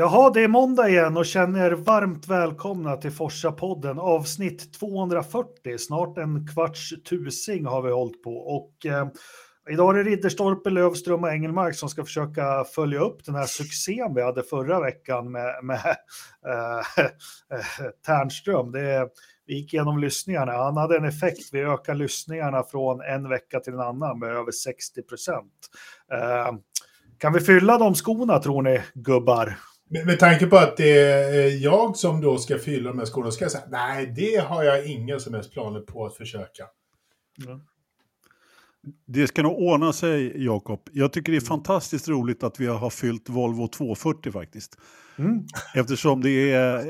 Jaha, 0.00 0.30
det 0.30 0.44
är 0.44 0.48
måndag 0.48 0.88
igen 0.88 1.16
och 1.16 1.26
känner 1.26 1.66
er 1.66 1.72
varmt 1.72 2.28
välkomna 2.28 2.96
till 2.96 3.10
Forsa-podden 3.10 3.98
avsnitt 3.98 4.72
240. 4.74 5.78
Snart 5.78 6.18
en 6.18 6.46
kvarts 6.46 6.94
tusing 7.08 7.66
har 7.66 7.82
vi 7.82 7.90
hållit 7.90 8.22
på 8.22 8.36
och 8.36 8.86
eh, 8.86 9.08
idag 9.70 9.98
är 9.98 10.04
det 10.04 10.10
Ridderstolpe, 10.10 10.70
Lövström 10.70 11.24
och 11.24 11.30
Engelmark 11.30 11.74
som 11.74 11.88
ska 11.88 12.04
försöka 12.04 12.64
följa 12.64 13.00
upp 13.00 13.24
den 13.24 13.34
här 13.34 13.46
succén 13.46 14.14
vi 14.14 14.22
hade 14.22 14.42
förra 14.42 14.80
veckan 14.80 15.32
med, 15.32 15.64
med 15.64 15.96
eh, 16.46 17.04
eh 17.58 17.90
Tärnström. 18.06 18.72
Det, 18.72 19.08
vi 19.46 19.54
gick 19.54 19.74
igenom 19.74 19.98
lyssningarna. 19.98 20.52
Han 20.52 20.76
hade 20.76 20.96
en 20.96 21.04
effekt. 21.04 21.48
Vi 21.52 21.60
ökar 21.60 21.94
lyssningarna 21.94 22.62
från 22.62 23.00
en 23.00 23.28
vecka 23.28 23.60
till 23.60 23.72
en 23.72 23.80
annan 23.80 24.18
med 24.18 24.28
över 24.28 24.52
60 24.52 25.02
procent. 25.02 25.52
Eh, 26.12 26.52
kan 27.18 27.32
vi 27.32 27.40
fylla 27.40 27.78
de 27.78 27.94
skorna 27.94 28.38
tror 28.38 28.62
ni, 28.62 28.80
gubbar? 28.94 29.56
Med, 29.92 30.06
med 30.06 30.18
tanke 30.18 30.46
på 30.46 30.56
att 30.56 30.76
det 30.76 30.98
är 30.98 31.62
jag 31.62 31.96
som 31.96 32.20
då 32.20 32.38
ska 32.38 32.58
fylla 32.58 32.90
de 32.90 32.98
här 32.98 33.06
skorna, 33.06 33.30
ska 33.30 33.44
jag 33.44 33.52
säga 33.52 33.64
nej, 33.70 34.12
det 34.16 34.36
har 34.36 34.64
jag 34.64 34.86
inga 34.86 35.18
som 35.18 35.34
helst 35.34 35.52
planer 35.52 35.80
på 35.80 36.06
att 36.06 36.16
försöka. 36.16 36.64
Mm. 37.46 37.60
Det 39.06 39.26
ska 39.26 39.42
nog 39.42 39.58
ordna 39.58 39.92
sig, 39.92 40.44
Jakob. 40.44 40.80
Jag 40.92 41.12
tycker 41.12 41.32
det 41.32 41.38
är 41.38 41.40
fantastiskt 41.40 42.08
roligt 42.08 42.42
att 42.42 42.60
vi 42.60 42.66
har 42.66 42.90
fyllt 42.90 43.28
Volvo 43.28 43.68
240 43.68 44.32
faktiskt. 44.32 44.78
Mm. 45.20 45.44
Eftersom 45.74 46.22
det 46.22 46.52
är, 46.52 46.84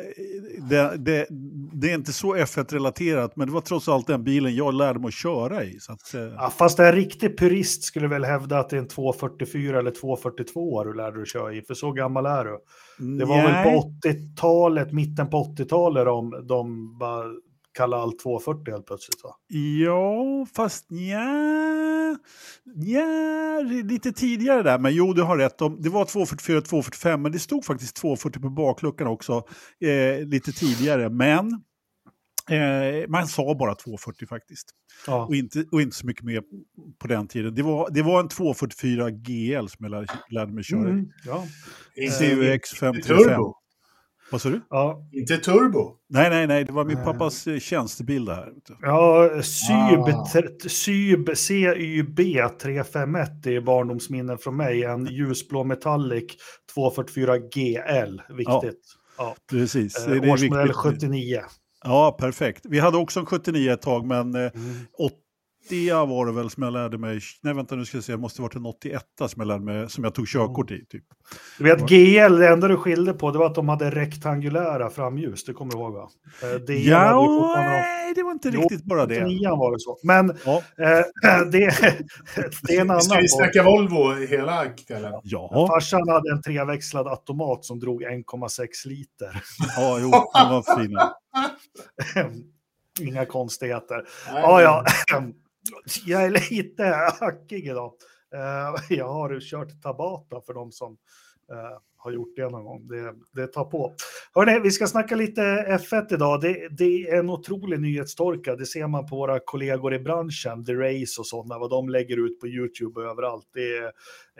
det, 0.69 0.97
det, 0.97 1.27
det 1.73 1.91
är 1.91 1.95
inte 1.95 2.13
så 2.13 2.37
F1-relaterat, 2.37 3.37
men 3.37 3.49
det 3.49 3.55
var 3.55 3.61
trots 3.61 3.89
allt 3.89 4.07
den 4.07 4.25
bilen 4.25 4.55
jag 4.55 4.75
lärde 4.75 4.99
mig 4.99 5.09
att 5.09 5.15
köra 5.15 5.65
i. 5.65 5.81
Så 5.81 5.93
att, 5.93 6.15
eh. 6.15 6.21
ja, 6.21 6.53
fast 6.59 6.79
en 6.79 6.93
riktig 6.93 7.39
purist 7.39 7.85
skulle 7.85 8.09
väl 8.09 8.25
hävda 8.25 8.59
att 8.59 8.71
det 8.71 8.77
är 8.77 8.81
en 8.81 8.89
244 8.89 9.79
eller 9.79 9.91
242 9.91 10.85
du 10.85 10.95
lärde 10.95 11.17
dig 11.17 11.23
att 11.23 11.29
köra 11.29 11.53
i, 11.53 11.63
för 11.63 11.75
så 11.75 11.93
gammal 11.93 12.27
är 12.27 12.45
du. 12.45 12.59
Det 13.19 13.25
var 13.25 13.37
Nej. 13.37 13.65
väl 13.65 13.65
på 13.65 13.93
80-talet, 14.09 14.93
mitten 14.93 15.31
på 15.31 15.55
80-talet 15.57 16.05
de, 16.05 16.47
de 16.47 16.99
bara 16.99 17.25
kalla 17.81 17.97
allt 17.97 18.19
240 18.19 18.73
helt 18.73 18.87
plötsligt 18.87 19.25
va? 19.25 19.31
Ja, 19.85 20.47
fast 20.57 20.87
ja, 20.89 22.17
ja, 22.75 23.61
lite 23.85 24.13
tidigare 24.13 24.63
där. 24.63 24.79
Men 24.79 24.95
jo, 24.95 25.13
du 25.13 25.23
har 25.23 25.39
rätt. 25.39 25.59
Det 25.59 25.89
var 25.89 26.05
244 26.05 26.61
245, 26.61 27.23
men 27.23 27.33
det 27.33 27.39
stod 27.39 27.65
faktiskt 27.65 27.97
240 27.97 28.43
på 28.43 28.51
bakluckan 28.51 29.07
också 29.07 29.45
eh, 29.81 30.27
lite 30.29 30.53
tidigare. 30.53 31.11
Men 31.11 31.47
eh, 32.51 33.09
man 33.09 33.27
sa 33.27 33.55
bara 33.55 33.75
240 33.75 34.27
faktiskt. 34.27 34.71
Ja. 35.07 35.25
Och, 35.25 35.35
inte, 35.35 35.65
och 35.73 35.83
inte 35.83 35.97
så 35.97 36.07
mycket 36.07 36.25
mer 36.25 36.43
på 36.99 37.09
den 37.09 37.29
tiden. 37.29 37.55
Det 37.55 37.63
var, 37.63 37.91
det 37.91 38.03
var 38.03 38.21
en 38.21 38.29
244 38.29 39.11
GL 39.11 39.67
som 39.69 39.85
jag 39.85 39.91
lärde, 39.91 40.07
lärde 40.31 40.53
mig 40.53 40.65
köra 40.65 40.89
mm, 40.89 41.09
ja. 41.25 41.47
CUX 42.19 42.71
535. 42.71 43.41
Vad 44.31 44.41
sa 44.41 44.49
du? 44.49 44.61
Ja. 44.71 45.09
Inte 45.13 45.37
turbo? 45.37 45.97
Nej, 46.09 46.31
nej, 46.31 46.47
nej, 46.47 46.65
det 46.65 46.73
var 46.73 46.85
min 46.85 47.05
pappas 47.05 47.47
eh, 47.47 47.59
tjänstebil 47.59 48.25
det 48.25 48.35
här. 48.35 48.53
Ja, 48.81 49.31
Syb, 49.43 50.01
ah. 50.01 50.69
Syb 50.69 51.31
CYB 51.37 52.19
351 52.63 53.47
är 53.47 53.61
barndomsminnen 53.61 54.39
från 54.39 54.57
mig. 54.57 54.85
En 54.85 55.07
ljusblå 55.07 55.65
metallic 55.65 56.33
244 56.75 57.39
GL, 57.39 58.21
viktigt. 58.29 58.47
Ja, 58.47 58.71
ja. 59.19 59.37
precis. 59.51 60.07
Eh, 60.07 60.33
årsmodell 60.33 60.73
79. 60.73 61.41
Ja, 61.85 62.17
perfekt. 62.21 62.67
Vi 62.69 62.79
hade 62.79 62.97
också 62.97 63.21
en 63.21 63.27
79 63.27 63.73
ett 63.73 63.83
tag, 63.83 64.07
men 64.07 64.35
eh, 64.35 64.41
mm. 64.41 64.77
80 65.71 66.07
var 66.07 66.27
det 66.27 66.33
väl 66.33 66.51
som 66.51 66.63
jag 66.63 66.73
lärde 66.73 66.99
mig, 66.99 67.21
nej 67.43 67.55
vänta 67.55 67.75
nu 67.75 67.85
ska 67.85 67.97
jag 67.97 68.05
se, 68.05 68.13
det 68.13 68.19
måste 68.19 68.43
ha 68.43 68.47
varit 68.47 68.57
en 68.57 68.67
81 68.67 69.03
som 69.19 69.29
jag 69.37 69.47
lärde 69.47 69.65
mig, 69.65 69.91
som 69.91 70.05
jag 70.05 70.15
tog 70.15 70.29
körkort 70.29 70.71
i. 70.71 70.87
Typ. 70.87 71.05
Du 71.59 71.65
vet 71.65 71.89
GL, 71.89 72.39
det 72.39 72.49
enda 72.49 72.69
du 72.69 72.77
skilde 72.77 73.13
på 73.13 73.31
det 73.31 73.39
var 73.39 73.47
att 73.47 73.55
de 73.55 73.69
hade 73.69 73.91
rektangulära 73.91 74.91
framljus, 74.91 75.45
det 75.45 75.53
kommer 75.53 75.73
du 75.73 75.79
ihåg 75.79 75.93
va? 75.93 76.09
Eh, 76.43 76.61
DL 76.61 76.89
ja, 76.89 77.53
nej 77.57 78.15
det 78.15 78.23
var 78.23 78.33
inte 78.33 78.51
riktigt 78.51 78.85
bara 78.85 79.07
det. 79.07 79.21
var 79.21 79.73
det 79.73 79.81
så. 79.81 79.99
Men 80.03 80.39
ja. 80.45 80.63
eh, 80.79 81.41
det, 81.51 81.75
det 82.63 82.77
är 82.77 82.81
en 82.81 82.91
annan 82.91 83.03
Ska 83.03 83.21
vi 83.21 83.29
snacka 83.29 83.63
Volvo 83.63 84.27
hela 84.27 84.67
kvällen? 84.67 85.13
Ja. 85.23 85.67
Farsan 85.69 86.09
hade 86.09 86.31
en 86.33 86.43
treväxlad 86.43 87.07
automat 87.09 87.65
som 87.65 87.81
drog 87.81 88.03
1,6 88.03 88.67
liter. 88.85 89.43
Ja, 89.77 89.99
jo, 90.01 90.11
den 90.11 90.51
var 90.51 90.79
fin. 90.79 90.99
Inga 93.09 93.27
konstigheter. 93.27 94.05
Ja, 94.29 94.63
ja 94.63 94.85
jag 96.05 96.25
är 96.25 96.31
lite 96.51 96.85
hackig 97.21 97.67
idag. 97.67 97.93
Eh, 98.35 98.97
jag 98.97 99.09
har 99.09 99.41
kört 99.41 99.83
Tabata 99.83 100.41
för 100.47 100.55
de 100.55 100.73
som 100.73 100.93
eh, 101.53 101.79
har 101.97 102.13
gjort 102.13 102.37
det 102.37 102.49
någon 102.49 102.65
gång. 102.65 102.89
Det, 102.89 103.15
det 103.33 103.47
tar 103.47 103.65
på. 103.65 103.95
Hörrni, 104.35 104.61
vi 104.61 104.71
ska 104.71 104.87
snacka 104.87 105.17
lite 105.17 105.41
F1 105.69 106.15
idag. 106.15 106.41
Det, 106.41 106.69
det, 106.79 107.09
är 107.09 107.19
en 107.19 107.31
otrolig 107.31 107.81
nyhetstorka. 107.81 108.57
Det 108.57 108.67
ser 108.67 108.87
man 108.87 109.07
på 109.07 109.17
våra 109.17 109.41
kollegor 109.41 109.95
i 109.95 109.99
branschen, 109.99 110.65
The 110.65 110.75
Race 110.75 111.21
och 111.21 111.27
sådana, 111.27 111.59
vad 111.59 111.71
de 111.71 111.89
lägger 111.89 112.27
ut 112.27 112.41
på 112.41 112.47
YouTube 112.49 113.01
och 113.01 113.11
överallt. 113.11 113.47
Det 113.55 113.93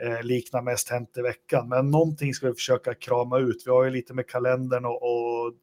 eh, 0.07 0.23
liknar 0.23 0.61
mest 0.61 0.89
Hänt 0.89 1.17
i 1.17 1.21
veckan. 1.21 1.69
Men 1.69 1.91
någonting 1.91 2.33
ska 2.33 2.47
vi 2.47 2.53
försöka 2.53 2.93
krama 2.93 3.39
ut. 3.39 3.63
Vi 3.65 3.71
har 3.71 3.83
ju 3.83 3.89
lite 3.89 4.13
med 4.13 4.27
kalendern 4.27 4.85
och, 4.85 5.03
och 5.03 5.53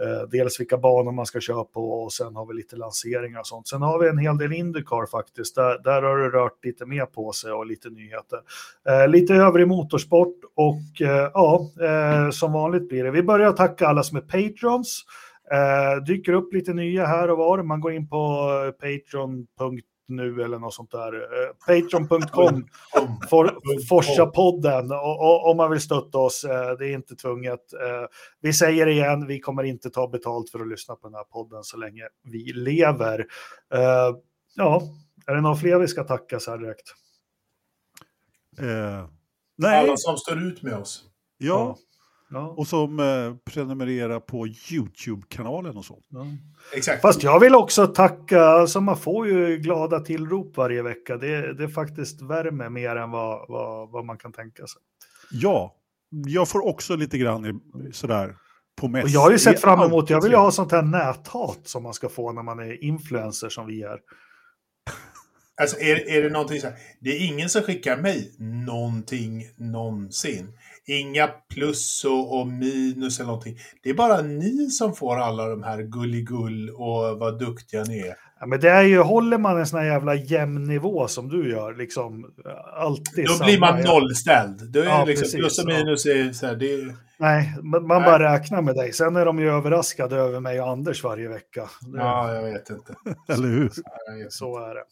Eh, 0.00 0.28
dels 0.30 0.60
vilka 0.60 0.78
banor 0.78 1.12
man 1.12 1.26
ska 1.26 1.40
köra 1.40 1.64
på 1.64 1.90
och 1.90 2.12
sen 2.12 2.36
har 2.36 2.46
vi 2.46 2.54
lite 2.54 2.76
lanseringar 2.76 3.40
och 3.40 3.46
sånt. 3.46 3.68
Sen 3.68 3.82
har 3.82 3.98
vi 3.98 4.08
en 4.08 4.18
hel 4.18 4.38
del 4.38 4.52
Indycar 4.52 5.06
faktiskt. 5.06 5.54
Där, 5.54 5.82
där 5.84 6.02
har 6.02 6.18
det 6.18 6.28
rört 6.28 6.64
lite 6.64 6.86
mer 6.86 7.06
på 7.06 7.32
sig 7.32 7.52
och 7.52 7.66
lite 7.66 7.90
nyheter. 7.90 8.38
Eh, 8.88 9.08
lite 9.08 9.34
övrig 9.34 9.68
motorsport 9.68 10.36
och 10.54 11.02
eh, 11.08 11.30
ja, 11.34 11.70
eh, 11.80 12.30
som 12.30 12.52
vanligt 12.52 12.88
blir 12.88 13.04
det. 13.04 13.10
Vi 13.10 13.22
börjar 13.22 13.52
tacka 13.52 13.86
alla 13.86 14.02
som 14.02 14.16
är 14.16 14.20
patrons. 14.20 15.04
Eh, 15.52 16.04
dyker 16.04 16.32
upp 16.32 16.54
lite 16.54 16.72
nya 16.72 17.06
här 17.06 17.30
och 17.30 17.38
var. 17.38 17.62
Man 17.62 17.80
går 17.80 17.92
in 17.92 18.08
på 18.08 18.16
eh, 18.66 18.70
patreon.com 18.70 19.93
nu 20.08 20.42
eller 20.42 20.58
något 20.58 20.74
sånt 20.74 20.90
där. 20.90 21.14
Eh, 21.14 21.52
Patreon.com, 21.66 22.66
for, 23.30 23.58
Forsa-podden, 23.88 24.90
om 25.50 25.56
man 25.56 25.70
vill 25.70 25.80
stötta 25.80 26.18
oss. 26.18 26.44
Eh, 26.44 26.76
det 26.78 26.86
är 26.86 26.92
inte 26.92 27.16
tvunget. 27.16 27.72
Eh, 27.72 28.06
vi 28.40 28.52
säger 28.52 28.86
igen, 28.86 29.26
vi 29.26 29.40
kommer 29.40 29.62
inte 29.62 29.90
ta 29.90 30.08
betalt 30.08 30.50
för 30.50 30.60
att 30.60 30.68
lyssna 30.68 30.96
på 30.96 31.08
den 31.08 31.14
här 31.14 31.24
podden 31.24 31.64
så 31.64 31.76
länge 31.76 32.02
vi 32.24 32.52
lever. 32.52 33.26
Ja, 34.56 34.82
är 35.26 35.34
det 35.34 35.40
några 35.40 35.56
fler 35.56 35.78
vi 35.78 35.88
ska 35.88 36.04
tacka 36.04 36.40
så 36.40 36.50
här 36.50 36.58
direkt? 36.58 36.94
Eh, 38.58 39.08
nej. 39.56 39.78
Alla 39.78 39.96
som 39.96 40.16
står 40.16 40.42
ut 40.42 40.62
med 40.62 40.74
oss. 40.74 41.04
Ja. 41.38 41.76
Ja. 42.34 42.54
Och 42.56 42.66
som 42.66 43.00
eh, 43.00 43.52
prenumererar 43.52 44.20
på 44.20 44.46
YouTube-kanalen 44.46 45.76
och 45.76 45.84
så. 45.84 45.98
Ja. 46.08 46.26
Exakt. 46.74 47.02
Fast 47.02 47.22
jag 47.22 47.40
vill 47.40 47.54
också 47.54 47.86
tacka, 47.86 48.44
alltså 48.44 48.80
man 48.80 48.96
får 48.96 49.26
ju 49.26 49.58
glada 49.58 50.00
tillrop 50.00 50.56
varje 50.56 50.82
vecka. 50.82 51.16
Det, 51.16 51.54
det 51.54 51.68
faktiskt 51.68 52.22
värmer 52.22 52.68
mer 52.68 52.96
än 52.96 53.10
vad, 53.10 53.48
vad, 53.48 53.90
vad 53.90 54.04
man 54.04 54.18
kan 54.18 54.32
tänka 54.32 54.66
sig. 54.66 54.82
Ja, 55.30 55.74
jag 56.26 56.48
får 56.48 56.66
också 56.66 56.96
lite 56.96 57.18
grann 57.18 57.60
sådär 57.92 58.36
på 58.76 58.88
mest. 58.88 59.04
Och 59.04 59.10
jag 59.10 59.20
har 59.20 59.30
ju 59.30 59.38
sett 59.38 59.60
fram 59.60 59.80
emot, 59.80 60.10
jag 60.10 60.22
vill 60.22 60.32
ju 60.32 60.38
ha 60.38 60.50
sånt 60.50 60.72
här 60.72 60.82
näthat 60.82 61.60
som 61.64 61.82
man 61.82 61.94
ska 61.94 62.08
få 62.08 62.32
när 62.32 62.42
man 62.42 62.58
är 62.58 62.84
influencer 62.84 63.48
som 63.48 63.66
vi 63.66 63.82
är. 63.82 63.98
Alltså 65.60 65.80
är, 65.80 66.08
är 66.08 66.22
det 66.22 66.30
någonting 66.30 66.60
så 66.60 66.66
här, 66.66 66.76
det 67.00 67.10
är 67.10 67.26
ingen 67.26 67.48
som 67.48 67.62
skickar 67.62 67.96
mig 67.96 68.34
någonting 68.38 69.44
någonsin. 69.56 70.58
Inga 70.86 71.28
plus 71.54 72.04
och, 72.04 72.40
och, 72.40 72.46
minus 72.46 73.18
eller 73.18 73.26
någonting. 73.26 73.58
Det 73.82 73.90
är 73.90 73.94
bara 73.94 74.20
ni 74.20 74.70
som 74.70 74.94
får 74.94 75.16
alla 75.16 75.48
de 75.48 75.62
här 75.62 75.82
gulligull 75.82 76.70
och 76.70 77.18
vad 77.18 77.38
duktiga 77.38 77.84
ni 77.84 77.98
är. 77.98 78.14
Ja, 78.40 78.46
men 78.46 78.60
det 78.60 78.70
är 78.70 78.82
ju, 78.82 78.98
håller 78.98 79.38
man 79.38 79.58
en 79.58 79.66
sån 79.66 79.78
här 79.78 79.86
jävla 79.86 80.14
jämn 80.14 80.64
nivå 80.64 81.08
som 81.08 81.28
du 81.28 81.50
gör, 81.50 81.74
liksom 81.74 82.34
alltid 82.76 83.26
Då 83.26 83.44
blir 83.44 83.60
man 83.60 83.80
nollställd. 83.80 84.72
Då 84.72 84.80
är 84.80 84.84
ja, 84.84 85.04
liksom, 85.04 85.22
precis, 85.22 85.40
plus 85.40 85.58
och 85.58 85.66
minus 85.66 86.06
är 86.06 86.32
så 86.32 86.46
här, 86.46 86.54
det 86.54 86.74
är... 86.74 86.96
Nej, 87.16 87.56
man 87.62 87.86
Nej. 87.86 88.00
bara 88.00 88.34
räknar 88.34 88.62
med 88.62 88.74
dig. 88.74 88.92
Sen 88.92 89.16
är 89.16 89.24
de 89.24 89.38
ju 89.38 89.50
överraskade 89.50 90.16
över 90.16 90.40
mig 90.40 90.60
och 90.60 90.68
Anders 90.68 91.04
varje 91.04 91.28
vecka. 91.28 91.68
Ja, 91.96 92.34
jag 92.34 92.42
vet 92.42 92.70
inte. 92.70 92.94
Eller 93.32 93.48
hur? 93.48 93.70
Så 94.28 94.58
är 94.58 94.74
det. 94.74 94.84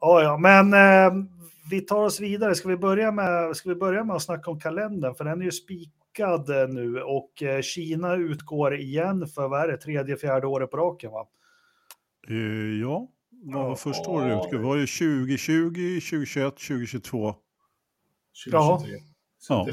Ja, 0.00 0.22
ja, 0.22 0.36
men 0.36 0.72
eh, 0.72 1.24
vi 1.70 1.80
tar 1.80 2.04
oss 2.04 2.20
vidare. 2.20 2.54
Ska 2.54 2.68
vi, 2.68 2.76
börja 2.76 3.12
med, 3.12 3.56
ska 3.56 3.68
vi 3.68 3.74
börja 3.74 4.04
med 4.04 4.16
att 4.16 4.22
snacka 4.22 4.50
om 4.50 4.60
kalendern? 4.60 5.14
För 5.14 5.24
den 5.24 5.40
är 5.40 5.44
ju 5.44 5.52
spikad 5.52 6.50
eh, 6.50 6.68
nu 6.68 7.02
och 7.02 7.42
eh, 7.42 7.62
Kina 7.62 8.14
utgår 8.14 8.76
igen 8.76 9.26
för 9.26 9.48
vad 9.48 9.60
är 9.60 9.68
det, 9.68 9.76
tredje, 9.76 10.16
fjärde 10.16 10.46
året 10.46 10.70
på 10.70 10.76
raken 10.76 11.10
va? 11.10 11.26
Uh, 12.30 12.80
ja, 12.80 13.08
vad 13.30 13.64
var 13.64 13.76
första 13.76 14.10
året 14.10 14.44
utgår? 14.44 14.58
Det 14.58 14.64
var 14.64 14.76
ju 14.76 14.86
2020, 14.86 16.00
2021, 16.00 16.54
2022. 16.56 17.34
2023. 18.44 18.98
Ja. 19.48 19.66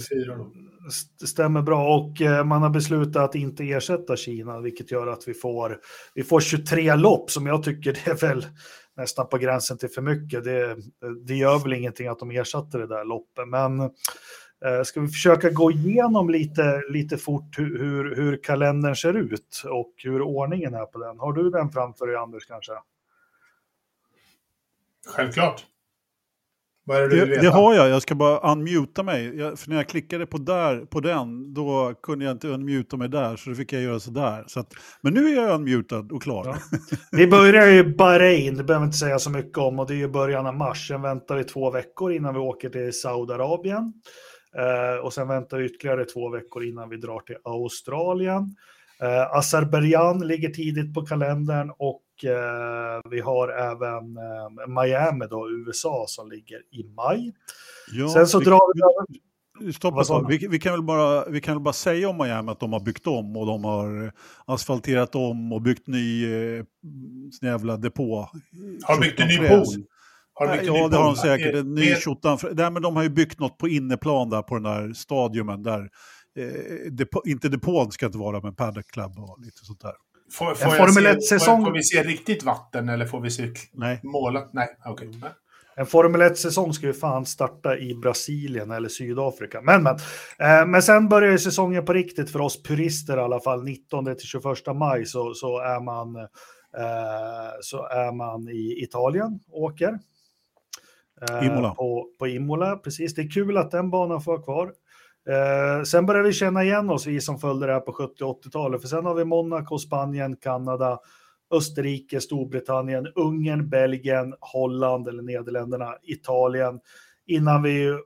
Det 1.19 1.27
stämmer 1.27 1.61
bra 1.61 1.95
och 1.95 2.45
man 2.45 2.61
har 2.61 2.69
beslutat 2.69 3.23
att 3.23 3.35
inte 3.35 3.63
ersätta 3.63 4.15
Kina, 4.15 4.59
vilket 4.59 4.91
gör 4.91 5.07
att 5.07 5.27
vi 5.27 5.33
får, 5.33 5.79
vi 6.13 6.23
får 6.23 6.39
23 6.39 6.95
lopp 6.95 7.31
som 7.31 7.47
jag 7.47 7.63
tycker 7.63 7.93
det 7.93 8.11
är 8.11 8.15
väl 8.15 8.45
nästan 8.97 9.27
på 9.27 9.37
gränsen 9.37 9.77
till 9.77 9.89
för 9.89 10.01
mycket. 10.01 10.43
Det, 10.43 10.77
det 11.25 11.35
gör 11.35 11.59
väl 11.59 11.73
ingenting 11.73 12.07
att 12.07 12.19
de 12.19 12.31
ersatte 12.31 12.77
det 12.77 12.87
där 12.87 13.05
loppet, 13.05 13.47
men 13.47 13.91
Eh, 14.65 14.83
ska 14.83 15.01
vi 15.01 15.07
försöka 15.07 15.49
gå 15.49 15.71
igenom 15.71 16.29
lite, 16.29 16.83
lite 16.89 17.17
fort 17.17 17.59
hur, 17.59 17.79
hur, 17.79 18.15
hur 18.15 18.43
kalendern 18.43 18.95
ser 18.95 19.13
ut 19.13 19.63
och 19.65 19.93
hur 19.97 20.21
ordningen 20.21 20.73
är 20.73 20.85
på 20.85 20.99
den? 20.99 21.19
Har 21.19 21.33
du 21.33 21.49
den 21.49 21.71
framför 21.71 22.07
dig, 22.07 22.15
Anders, 22.15 22.45
kanske? 22.45 22.73
Självklart. 25.07 25.65
Vad 26.85 26.97
är 26.97 27.01
det 27.01 27.09
du 27.09 27.15
Det, 27.15 27.21
vill 27.21 27.29
veta? 27.29 27.41
det 27.41 27.49
har 27.49 27.75
jag, 27.75 27.89
jag 27.89 28.01
ska 28.01 28.15
bara 28.15 28.51
unmuta 28.51 29.03
mig. 29.03 29.37
Jag, 29.37 29.59
för 29.59 29.69
när 29.69 29.75
jag 29.75 29.87
klickade 29.89 30.25
på, 30.25 30.37
där, 30.37 30.79
på 30.85 30.99
den, 30.99 31.53
då 31.53 31.93
kunde 32.03 32.25
jag 32.25 32.31
inte 32.31 32.47
unmuta 32.47 32.97
mig 32.97 33.09
där, 33.09 33.35
så 33.35 33.49
då 33.49 33.55
fick 33.55 33.73
jag 33.73 33.81
göra 33.81 33.99
sådär. 33.99 34.43
Så 34.47 34.59
att, 34.59 34.73
men 35.01 35.13
nu 35.13 35.27
är 35.27 35.41
jag 35.41 35.55
unmutad 35.55 36.11
och 36.11 36.21
klar. 36.23 36.45
Ja. 36.45 36.77
Vi 37.11 37.27
börjar 37.27 37.67
i 37.67 37.83
Bahrain, 37.83 38.57
det 38.57 38.63
behöver 38.63 38.85
vi 38.85 38.87
inte 38.87 38.97
säga 38.97 39.19
så 39.19 39.29
mycket 39.29 39.57
om, 39.57 39.79
och 39.79 39.87
det 39.87 39.93
är 39.93 39.97
ju 39.97 40.07
början 40.07 40.45
av 40.45 40.55
mars. 40.55 40.87
Sen 40.87 41.01
väntar 41.01 41.35
vi 41.35 41.43
två 41.43 41.71
veckor 41.71 42.11
innan 42.13 42.33
vi 42.33 42.39
åker 42.39 42.69
till 42.69 42.93
Saudiarabien. 42.93 43.93
Eh, 44.57 45.05
och 45.05 45.13
sen 45.13 45.27
väntar 45.27 45.57
vi 45.57 45.65
ytterligare 45.65 46.05
två 46.05 46.29
veckor 46.29 46.63
innan 46.63 46.89
vi 46.89 46.97
drar 46.97 47.19
till 47.19 47.35
Australien. 47.43 48.55
Eh, 49.01 49.37
Azerbajdzjan 49.37 50.27
ligger 50.27 50.49
tidigt 50.49 50.93
på 50.93 51.05
kalendern 51.05 51.71
och 51.77 52.01
vi 53.09 53.19
har 53.19 53.49
även 53.49 54.17
eh, 54.17 54.83
Miami, 54.83 55.27
då, 55.29 55.49
USA, 55.49 56.05
som 56.07 56.29
ligger 56.29 56.57
i 56.57 56.83
maj. 56.95 57.33
Ja, 57.91 58.09
Sen 58.09 58.27
så 58.27 58.39
vi, 58.39 58.45
drar 58.45 58.59
vi... 58.73 59.19
Stopp 59.73 59.93
Vad 59.93 60.01
ett 60.01 60.07
sa 60.07 60.19
tag. 60.19 60.29
Vi, 60.29 60.47
vi, 60.47 60.59
kan 60.59 60.73
väl 60.73 60.83
bara, 60.83 61.25
vi 61.29 61.41
kan 61.41 61.55
väl 61.55 61.63
bara 61.63 61.73
säga 61.73 62.09
om 62.09 62.17
Miami 62.17 62.51
att 62.51 62.59
de 62.59 62.73
har 62.73 62.79
byggt 62.79 63.07
om 63.07 63.37
och 63.37 63.45
de 63.45 63.63
har 63.63 64.13
asfalterat 64.45 65.15
om 65.15 65.53
och 65.53 65.61
byggt 65.61 65.87
ny 65.87 66.33
eh, 66.33 66.65
jävla 67.41 67.77
depå. 67.77 68.29
Har 68.83 69.01
byggt 69.01 69.19
en 69.19 69.27
ny 69.27 69.37
pool. 69.37 69.65
Har 70.33 70.47
de 70.47 70.65
Ja, 70.65 70.87
det 70.87 70.97
har 70.97 71.03
de 71.03 71.15
säkert. 71.15 71.55
En 71.55 71.75
ny 71.75 71.95
tjottan. 71.95 72.37
Nej, 72.51 72.71
men 72.71 72.81
de 72.81 72.95
har 72.95 73.03
ju 73.03 73.09
byggt 73.09 73.39
något 73.39 73.57
på 73.57 73.67
inneplan 73.67 74.29
där 74.29 74.41
på 74.41 74.55
den 74.55 74.63
där 74.63 74.93
stadiumen. 74.93 75.63
Där, 75.63 75.89
eh, 76.39 76.91
depo, 76.91 77.21
inte 77.25 77.49
depån 77.49 77.91
ska 77.91 78.05
inte 78.05 78.17
vara, 78.17 78.41
men 78.41 78.55
paddock 78.55 78.87
club 78.87 79.19
och 79.19 79.39
lite 79.39 79.65
sånt 79.65 79.81
där. 79.81 79.93
Får, 80.33 80.55
får, 80.55 80.65
En 80.71 80.77
Formel 80.77 81.21
se- 81.21 81.35
1-säsong- 81.35 81.65
får, 81.65 81.71
vi 81.73 81.83
se 81.83 82.03
riktigt 82.03 82.43
vatten 82.43 82.89
eller 82.89 83.05
får 83.05 83.21
vi 83.21 83.31
se 83.31 83.51
Nej. 83.73 83.99
målat? 84.03 84.49
Nej, 84.53 84.67
okej. 84.85 85.09
Nej. 85.21 85.29
En 85.75 85.85
Formel 85.85 86.21
1-säsong 86.21 86.73
ska 86.73 86.87
ju 86.87 86.93
fan 86.93 87.25
starta 87.25 87.77
i 87.77 87.95
Brasilien 87.95 88.71
eller 88.71 88.89
Sydafrika. 88.89 89.61
Men, 89.61 89.83
men. 89.83 89.95
Eh, 90.39 90.65
men 90.65 90.81
sen 90.83 91.09
börjar 91.09 91.31
ju 91.31 91.39
säsongen 91.39 91.85
på 91.85 91.93
riktigt 91.93 92.31
för 92.31 92.41
oss 92.41 92.63
purister 92.63 93.17
i 93.17 93.19
alla 93.21 93.39
fall. 93.39 93.63
19 93.63 94.05
till 94.05 94.27
21 94.27 94.43
maj 94.75 95.05
så, 95.05 95.33
så, 95.33 95.59
är 95.59 95.79
man, 95.83 96.15
eh, 96.15 97.51
så 97.61 97.85
är 97.87 98.11
man 98.11 98.49
i 98.49 98.83
Italien 98.83 99.39
åker. 99.51 99.99
Eh, 101.29 101.47
Imola. 101.47 101.69
På, 101.75 102.07
på 102.19 102.27
Imola, 102.27 102.75
precis. 102.75 103.13
Det 103.15 103.21
är 103.21 103.29
kul 103.29 103.57
att 103.57 103.71
den 103.71 103.89
banan 103.89 104.21
får 104.21 104.43
kvar. 104.43 104.71
Eh, 105.29 105.83
sen 105.83 106.05
börjar 106.05 106.23
vi 106.23 106.33
känna 106.33 106.63
igen 106.63 106.89
oss, 106.89 107.07
vi 107.07 107.21
som 107.21 107.39
följde 107.39 107.65
det 107.65 107.73
här 107.73 107.79
på 107.79 107.93
70 107.93 108.23
och 108.23 108.43
80-talet. 108.43 108.81
För 108.81 108.87
sen 108.87 109.05
har 109.05 109.15
vi 109.15 109.25
Monaco, 109.25 109.77
Spanien, 109.77 110.35
Kanada, 110.35 110.99
Österrike, 111.51 112.21
Storbritannien, 112.21 113.07
Ungern, 113.15 113.69
Belgien, 113.69 114.33
Holland 114.39 115.07
eller 115.07 115.23
Nederländerna, 115.23 115.95
Italien. 116.03 116.79
Innan 117.25 117.63
vi 117.63 117.97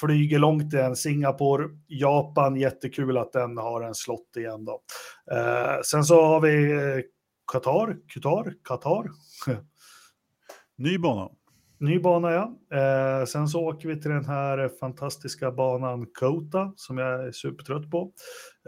flyger 0.00 0.38
långt 0.38 0.74
igen, 0.74 0.96
Singapore, 0.96 1.68
Japan, 1.86 2.56
jättekul 2.56 3.18
att 3.18 3.32
den 3.32 3.56
har 3.56 3.82
en 3.82 3.94
slott 3.94 4.36
igen 4.36 4.64
då. 4.64 4.80
Eh, 5.32 5.80
sen 5.84 6.04
så 6.04 6.22
har 6.22 6.40
vi 6.40 7.02
Qatar, 7.52 7.96
Qatar, 8.06 8.54
Qatar. 8.64 9.10
Ny 10.78 10.98
bana. 10.98 11.28
Ny 11.80 11.98
bana 11.98 12.30
ja. 12.30 12.58
Eh, 12.72 13.26
sen 13.26 13.48
så 13.48 13.60
åker 13.60 13.88
vi 13.88 14.00
till 14.00 14.10
den 14.10 14.24
här 14.24 14.70
fantastiska 14.80 15.50
banan 15.50 16.06
Kota 16.06 16.72
som 16.76 16.98
jag 16.98 17.26
är 17.26 17.32
supertrött 17.32 17.90
på. 17.90 18.12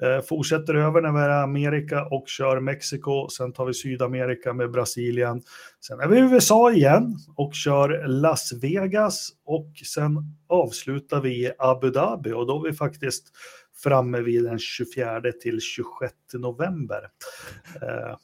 Eh, 0.02 0.20
fortsätter 0.20 0.74
över 0.74 1.00
när 1.00 1.12
vi 1.12 1.20
är 1.20 1.28
i 1.28 1.42
Amerika 1.42 2.04
och 2.04 2.28
kör 2.28 2.60
Mexiko. 2.60 3.28
Sen 3.28 3.52
tar 3.52 3.64
vi 3.64 3.74
Sydamerika 3.74 4.52
med 4.52 4.70
Brasilien. 4.70 5.42
Sen 5.80 6.00
är 6.00 6.08
vi 6.08 6.18
i 6.18 6.20
USA 6.20 6.72
igen 6.72 7.16
och 7.36 7.54
kör 7.54 8.06
Las 8.08 8.52
Vegas 8.62 9.30
och 9.44 9.70
sen 9.94 10.16
avslutar 10.48 11.20
vi 11.20 11.46
i 11.46 11.52
Abu 11.58 11.90
Dhabi 11.90 12.32
och 12.32 12.46
då 12.46 12.64
är 12.64 12.70
vi 12.70 12.76
faktiskt 12.76 13.28
framme 13.82 14.20
vid 14.20 14.44
den 14.44 14.58
24 14.58 15.22
till 15.42 15.60
26 15.60 16.14
november. 16.34 17.08
Eh, 17.82 18.16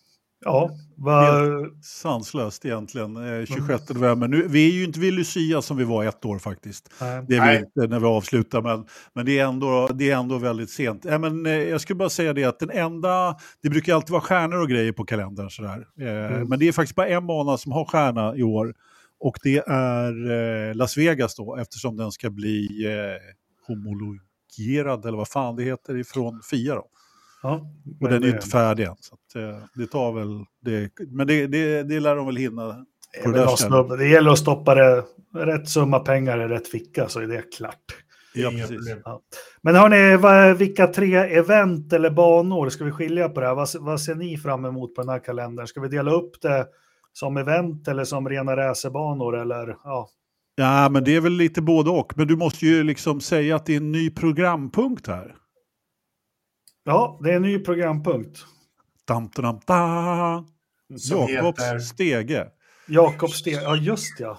ja, 0.44 0.70
vad... 0.96 1.84
Sanslöst 1.84 2.64
egentligen, 2.64 3.16
eh, 3.40 3.46
26 3.46 3.88
november. 3.88 4.28
Nu, 4.28 4.48
vi 4.48 4.68
är 4.68 4.72
ju 4.72 4.84
inte 4.84 5.00
vid 5.00 5.12
Lucia 5.14 5.62
som 5.62 5.76
vi 5.76 5.84
var 5.84 6.04
ett 6.04 6.24
år 6.24 6.38
faktiskt. 6.38 6.90
Nej. 7.00 7.24
Det 7.28 7.36
är 7.36 7.40
vi 7.40 7.46
Nej. 7.46 7.58
inte 7.58 7.86
när 7.94 8.00
vi 8.00 8.06
avslutar, 8.06 8.62
men, 8.62 8.86
men 9.14 9.26
det, 9.26 9.38
är 9.38 9.46
ändå, 9.46 9.88
det 9.94 10.10
är 10.10 10.16
ändå 10.16 10.38
väldigt 10.38 10.70
sent. 10.70 11.06
Äh, 11.06 11.18
men, 11.18 11.46
eh, 11.46 11.52
jag 11.52 11.80
skulle 11.80 11.96
bara 11.96 12.10
säga 12.10 12.32
det 12.32 12.44
att 12.44 12.58
den 12.58 12.70
enda, 12.70 13.36
det 13.62 13.70
brukar 13.70 13.94
alltid 13.94 14.10
vara 14.10 14.22
stjärnor 14.22 14.60
och 14.60 14.68
grejer 14.68 14.92
på 14.92 15.04
kalendern 15.04 15.50
sådär. 15.50 15.86
Eh, 16.00 16.08
Mm. 16.34 16.48
Men 16.48 16.58
det 16.58 16.68
är 16.68 16.72
faktiskt 16.72 16.96
bara 16.96 17.08
en 17.08 17.26
bana 17.26 17.58
som 17.58 17.72
har 17.72 17.84
stjärna 17.84 18.36
i 18.36 18.42
år. 18.42 18.74
Och 19.20 19.38
det 19.42 19.58
är 19.66 20.30
eh, 20.30 20.74
Las 20.74 20.96
Vegas 20.98 21.36
då, 21.36 21.56
eftersom 21.56 21.96
den 21.96 22.12
ska 22.12 22.30
bli 22.30 22.86
eh, 22.86 23.18
homologerad, 23.66 25.06
eller 25.06 25.18
vad 25.18 25.28
fan 25.28 25.56
det 25.56 25.62
heter, 25.64 25.96
ifrån 25.96 26.40
FIA 26.50 26.74
då. 26.74 26.84
Ja, 27.42 27.60
Och 28.00 28.08
den 28.08 28.22
är 28.22 28.26
ju 28.26 28.32
det- 28.32 28.36
inte 28.36 28.48
färdig 28.48 28.84
än. 28.84 28.96
Så 29.00 29.14
att, 29.14 29.42
eh, 29.42 29.58
det 29.74 29.86
tar 29.86 30.12
väl, 30.12 30.44
det, 30.64 30.90
men 31.08 31.26
det, 31.26 31.46
det, 31.46 31.82
det 31.82 32.00
lär 32.00 32.16
de 32.16 32.26
väl 32.26 32.36
hinna. 32.36 32.66
Det, 32.66 33.22
på 33.24 33.30
det 33.30 33.56
snubbe. 33.56 33.96
det 33.96 34.08
gäller 34.08 34.30
att 34.30 34.38
stoppa 34.38 34.74
det, 34.74 35.04
rätt 35.34 35.68
summa 35.68 35.98
pengar 35.98 36.40
i 36.44 36.48
rätt 36.48 36.68
ficka 36.68 37.08
så 37.08 37.20
är 37.20 37.26
det 37.26 37.42
klart. 37.56 37.74
Ja, 38.34 38.50
precis. 38.50 38.94
Men 39.62 39.74
hörni, 39.74 40.16
vad, 40.16 40.56
vilka 40.56 40.86
tre 40.86 41.14
event 41.16 41.92
eller 41.92 42.10
banor 42.10 42.68
ska 42.68 42.84
vi 42.84 42.90
skilja 42.90 43.28
på 43.28 43.40
det 43.40 43.46
här? 43.46 43.54
Vad, 43.54 43.68
vad 43.80 44.00
ser 44.00 44.14
ni 44.14 44.36
fram 44.36 44.64
emot 44.64 44.94
på 44.94 45.00
den 45.00 45.08
här 45.08 45.18
kalendern? 45.18 45.66
Ska 45.66 45.80
vi 45.80 45.88
dela 45.88 46.10
upp 46.10 46.40
det 46.42 46.66
som 47.12 47.36
event 47.36 47.88
eller 47.88 48.04
som 48.04 48.28
rena 48.28 48.56
racerbanor 48.56 49.36
eller 49.40 49.76
ja? 49.84 50.08
Ja, 50.54 50.88
men 50.88 51.04
det 51.04 51.16
är 51.16 51.20
väl 51.20 51.32
lite 51.32 51.62
både 51.62 51.90
och. 51.90 52.12
Men 52.16 52.26
du 52.26 52.36
måste 52.36 52.66
ju 52.66 52.82
liksom 52.82 53.20
säga 53.20 53.56
att 53.56 53.66
det 53.66 53.72
är 53.72 53.76
en 53.76 53.92
ny 53.92 54.10
programpunkt 54.10 55.06
här. 55.06 55.34
Ja, 56.88 57.18
det 57.22 57.30
är 57.30 57.36
en 57.36 57.42
ny 57.42 57.58
programpunkt. 57.58 58.38
Dam, 59.08 59.30
dam, 59.36 59.60
dam. 59.66 60.46
Jakobs 60.88 61.62
heter... 61.62 61.78
stege. 61.78 62.46
Jakob 62.86 63.30
Sten, 63.30 63.52
ja 63.62 63.76
just 63.76 64.20
ja. 64.20 64.38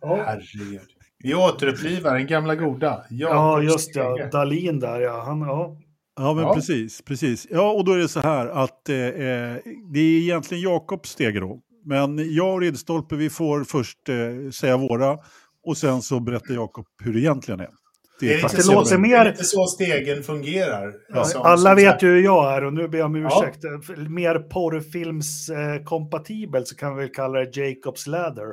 Ja, 0.00 0.16
Herregud. 0.26 0.80
Vi 1.18 1.34
återupplivar 1.34 2.14
den 2.14 2.26
gamla 2.26 2.54
goda. 2.54 3.04
ja 3.10 3.28
Jakob 3.28 3.64
just 3.64 3.96
ja. 3.96 4.14
Stege. 4.14 4.30
Dalin 4.32 4.80
där 4.80 5.00
ja. 5.00 5.22
Han, 5.24 5.40
ja. 5.40 5.76
Ja, 6.16 6.34
men 6.34 6.44
Ja. 6.44 6.54
precis. 6.54 7.02
precis. 7.02 7.46
Ja, 7.50 7.72
och 7.72 7.84
då 7.84 7.92
är 7.92 7.98
det 7.98 8.08
så 8.08 8.20
här 8.20 8.46
att 8.46 8.88
eh, 8.88 8.96
eh, 8.96 9.56
det 9.92 10.00
är 10.00 10.20
egentligen 10.20 10.62
Jakobs 10.62 11.10
stege 11.10 11.40
då. 11.40 11.60
Men 11.84 12.34
jag 12.34 12.54
och 12.54 12.60
Ridstolpe, 12.60 13.16
vi 13.16 13.30
får 13.30 13.64
först 13.64 14.08
eh, 14.08 14.50
säga 14.50 14.76
våra 14.76 15.18
och 15.66 15.76
sen 15.76 16.02
så 16.02 16.20
berättar 16.20 16.54
Jakob 16.54 16.86
hur 17.02 17.12
det 17.12 17.20
egentligen 17.20 17.60
är. 17.60 17.79
Det 18.20 18.34
är, 18.34 18.38
Fast 18.38 18.56
det 18.56 18.62
så, 18.62 18.72
låter 18.74 18.96
det 18.96 19.02
mer- 19.02 19.16
är 19.16 19.30
lite 19.30 19.44
så 19.44 19.66
stegen 19.66 20.22
fungerar. 20.22 20.92
Ja, 21.08 21.24
Som- 21.24 21.42
Alla 21.42 21.56
som 21.70 21.76
vet 21.76 22.02
ju 22.02 22.06
hur 22.08 22.22
jag 22.22 22.54
är 22.56 22.64
och 22.64 22.74
nu 22.74 22.88
ber 22.88 22.98
jag 22.98 23.06
om 23.06 23.16
Ja. 23.16 23.44
ursäkt. 23.44 23.64
Mer 24.10 24.38
porrfilmskompatibelt 24.38 26.68
så 26.68 26.76
kan 26.76 26.96
vi 26.96 27.02
väl 27.02 27.14
kalla 27.14 27.38
det 27.40 27.56
Jacobs 27.56 28.06
ladder. 28.06 28.46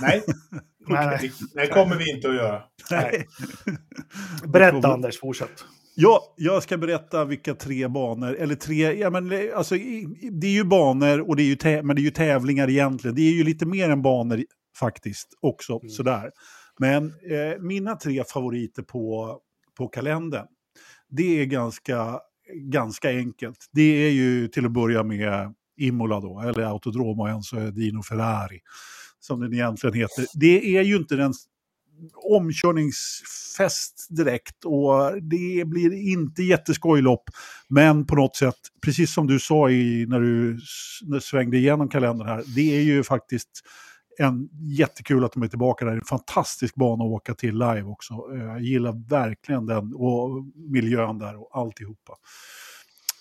Nej, 0.00 0.22
Nej, 0.88 1.30
det 1.54 1.66
kommer 1.66 1.96
vi 1.96 2.10
inte 2.14 2.28
att 2.28 2.34
göra. 2.34 2.62
Nej. 2.90 3.26
Berätta 4.52 4.88
Anders, 4.88 5.20
fortsätt. 5.20 5.64
Ja, 5.96 6.34
jag 6.36 6.62
ska 6.62 6.76
berätta 6.76 7.24
vilka 7.24 7.54
tre 7.54 7.88
banor, 7.88 8.34
eller 8.34 8.54
tre, 8.54 8.92
ja 9.00 9.10
men 9.10 9.32
alltså 9.54 9.74
det 10.32 10.46
är 10.46 10.50
ju 10.52 10.64
banor 10.64 11.28
och 11.28 11.36
det 11.36 11.42
är 11.42 11.46
ju, 11.76 11.82
men 11.82 11.96
det 11.96 12.02
är 12.02 12.04
ju 12.04 12.10
tävlingar 12.10 12.70
egentligen. 12.70 13.14
Det 13.16 13.22
är 13.22 13.32
ju 13.32 13.44
lite 13.44 13.66
mer 13.66 13.90
än 13.90 14.02
banor 14.02 14.40
faktiskt 14.80 15.28
också, 15.42 15.72
Mm. 15.72 15.88
sådär. 15.90 16.30
Men 16.78 17.06
eh, 17.06 17.60
mina 17.60 17.96
tre 17.96 18.24
favoriter 18.24 18.82
på, 18.82 19.38
på 19.78 19.88
kalendern, 19.88 20.46
det 21.08 21.40
är 21.40 21.44
ganska, 21.44 22.20
ganska 22.54 23.08
enkelt. 23.08 23.68
Det 23.72 24.06
är 24.06 24.10
ju 24.10 24.48
till 24.48 24.66
att 24.66 24.72
börja 24.72 25.02
med 25.02 25.54
Imola 25.76 26.20
då, 26.20 26.40
eller 26.40 26.62
Autodromo 26.62 27.22
och 27.22 27.28
en 27.28 27.42
så 27.42 27.56
är 27.56 27.70
Dino 27.70 28.02
Ferrari, 28.02 28.60
som 29.20 29.40
den 29.40 29.52
egentligen 29.52 29.94
heter. 29.94 30.26
Det 30.34 30.76
är 30.76 30.82
ju 30.82 30.96
inte 30.96 31.16
den 31.16 31.32
omkörningsfest 32.14 34.06
direkt 34.10 34.64
och 34.64 35.22
det 35.22 35.64
blir 35.66 35.92
inte 36.12 36.42
jätteskojlopp. 36.42 37.24
Men 37.68 38.06
på 38.06 38.14
något 38.16 38.36
sätt, 38.36 38.54
precis 38.84 39.14
som 39.14 39.26
du 39.26 39.40
sa 39.40 39.70
i, 39.70 40.06
när 40.08 40.20
du 40.20 40.58
när 41.02 41.14
du 41.14 41.20
svängde 41.20 41.56
igenom 41.56 41.88
kalendern 41.88 42.28
här, 42.28 42.44
det 42.54 42.76
är 42.76 42.82
ju 42.82 43.02
faktiskt 43.02 43.50
en 44.18 44.48
jättekul 44.52 45.24
att 45.24 45.32
de 45.32 45.42
är 45.42 45.48
tillbaka 45.48 45.84
där. 45.84 45.92
En 45.92 46.04
fantastisk 46.04 46.74
bana 46.74 47.04
att 47.04 47.10
åka 47.10 47.34
till 47.34 47.54
live 47.54 47.82
också. 47.82 48.14
Eh, 48.34 48.44
Jag 48.44 48.60
gillar 48.60 49.08
verkligen 49.08 49.66
den 49.66 49.94
och 49.94 50.44
miljön 50.54 51.18
där 51.18 51.36
och 51.40 51.50
alltihopa. 51.52 52.12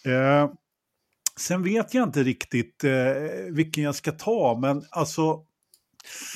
Eh, 0.06 0.50
sen 1.40 1.64
vet 1.64 1.94
jag 1.94 2.04
inte 2.08 2.24
riktigt 2.24 2.84
eh, 2.84 2.92
vilken 3.52 3.84
jag 3.84 3.96
ska 3.96 4.12
ta, 4.12 4.60
men 4.62 4.84
alltså 4.90 5.40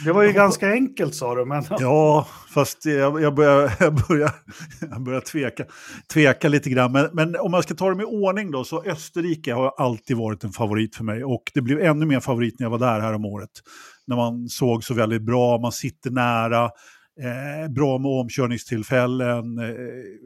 Det 0.06 0.12
var 0.12 0.24
ju 0.24 0.32
ganska 0.32 0.72
enkelt 0.72 1.16
sa 1.16 1.36
du, 1.36 1.46
men... 1.46 1.64
Ja, 1.70 2.28
fast 2.54 2.86
jag, 2.86 3.22
jag 3.22 3.36
börjar, 3.36 3.72
jag 3.80 3.94
börjar, 4.08 4.32
jag 4.92 5.02
börjar 5.02 5.22
tveka, 5.22 5.66
tveka 6.14 6.48
lite 6.50 6.70
grann. 6.70 6.92
Men, 6.92 7.10
men 7.14 7.36
om 7.36 7.52
man 7.52 7.64
ska 7.64 7.76
ta 7.76 7.90
dem 7.90 8.02
i 8.02 8.04
ordning 8.04 8.52
då, 8.52 8.64
så 8.64 8.84
Österrike 8.84 9.54
har 9.54 9.74
alltid 9.78 10.18
varit 10.18 10.44
en 10.44 10.52
favorit 10.52 10.96
för 10.96 11.04
mig. 11.04 11.24
Och 11.24 11.52
det 11.54 11.62
blev 11.62 11.80
ännu 11.80 12.06
mer 12.06 12.20
favorit 12.20 12.60
när 12.60 12.66
jag 12.66 12.72
var 12.72 12.80
där 12.80 13.00
här 13.00 13.14
om 13.14 13.26
året. 13.26 13.52
När 14.08 14.16
man 14.16 14.50
såg 14.50 14.84
så 14.84 14.94
väldigt 14.94 15.22
bra, 15.22 15.58
man 15.58 15.72
sitter 15.72 16.12
nära, 16.12 16.64
eh, 17.20 17.72
bra 17.72 17.98
med 17.98 18.12
omkörningstillfällen. 18.12 19.58
Eh, 19.60 19.76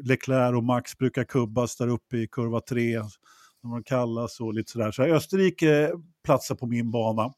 Leclerc 0.04 0.56
och 0.56 0.64
Max 0.64 0.98
brukar 0.98 1.24
kubbas 1.24 1.78
där 1.78 1.88
uppe 1.88 2.18
i 2.18 2.28
kurva 2.28 2.62
3, 2.62 3.00
när 3.64 3.72
de 3.72 3.84
kallas 3.84 4.40
och 4.40 4.54
lite 4.54 4.72
sådär. 4.72 4.92
Så 4.92 5.04
Österrike 5.04 5.92
platsar 6.26 6.56
på 6.56 6.68
min 6.68 6.92
bana, 6.92 7.34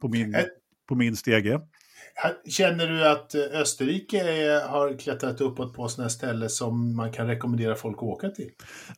på 0.00 0.08
min 0.08 0.36
på 0.88 0.94
min 0.94 1.16
stege. 1.16 1.60
Känner 2.48 2.86
du 2.86 3.08
att 3.08 3.34
eh, 3.34 3.42
Österrike 3.42 4.18
har 4.68 4.98
klättrat 4.98 5.40
uppåt 5.40 5.74
på 5.74 5.88
sådana 5.88 6.10
ställen 6.10 6.50
som 6.50 6.96
man 6.96 7.12
kan 7.12 7.26
rekommendera 7.26 7.74
folk 7.74 7.96
att 7.96 8.02
åka 8.02 8.28
till? 8.28 8.50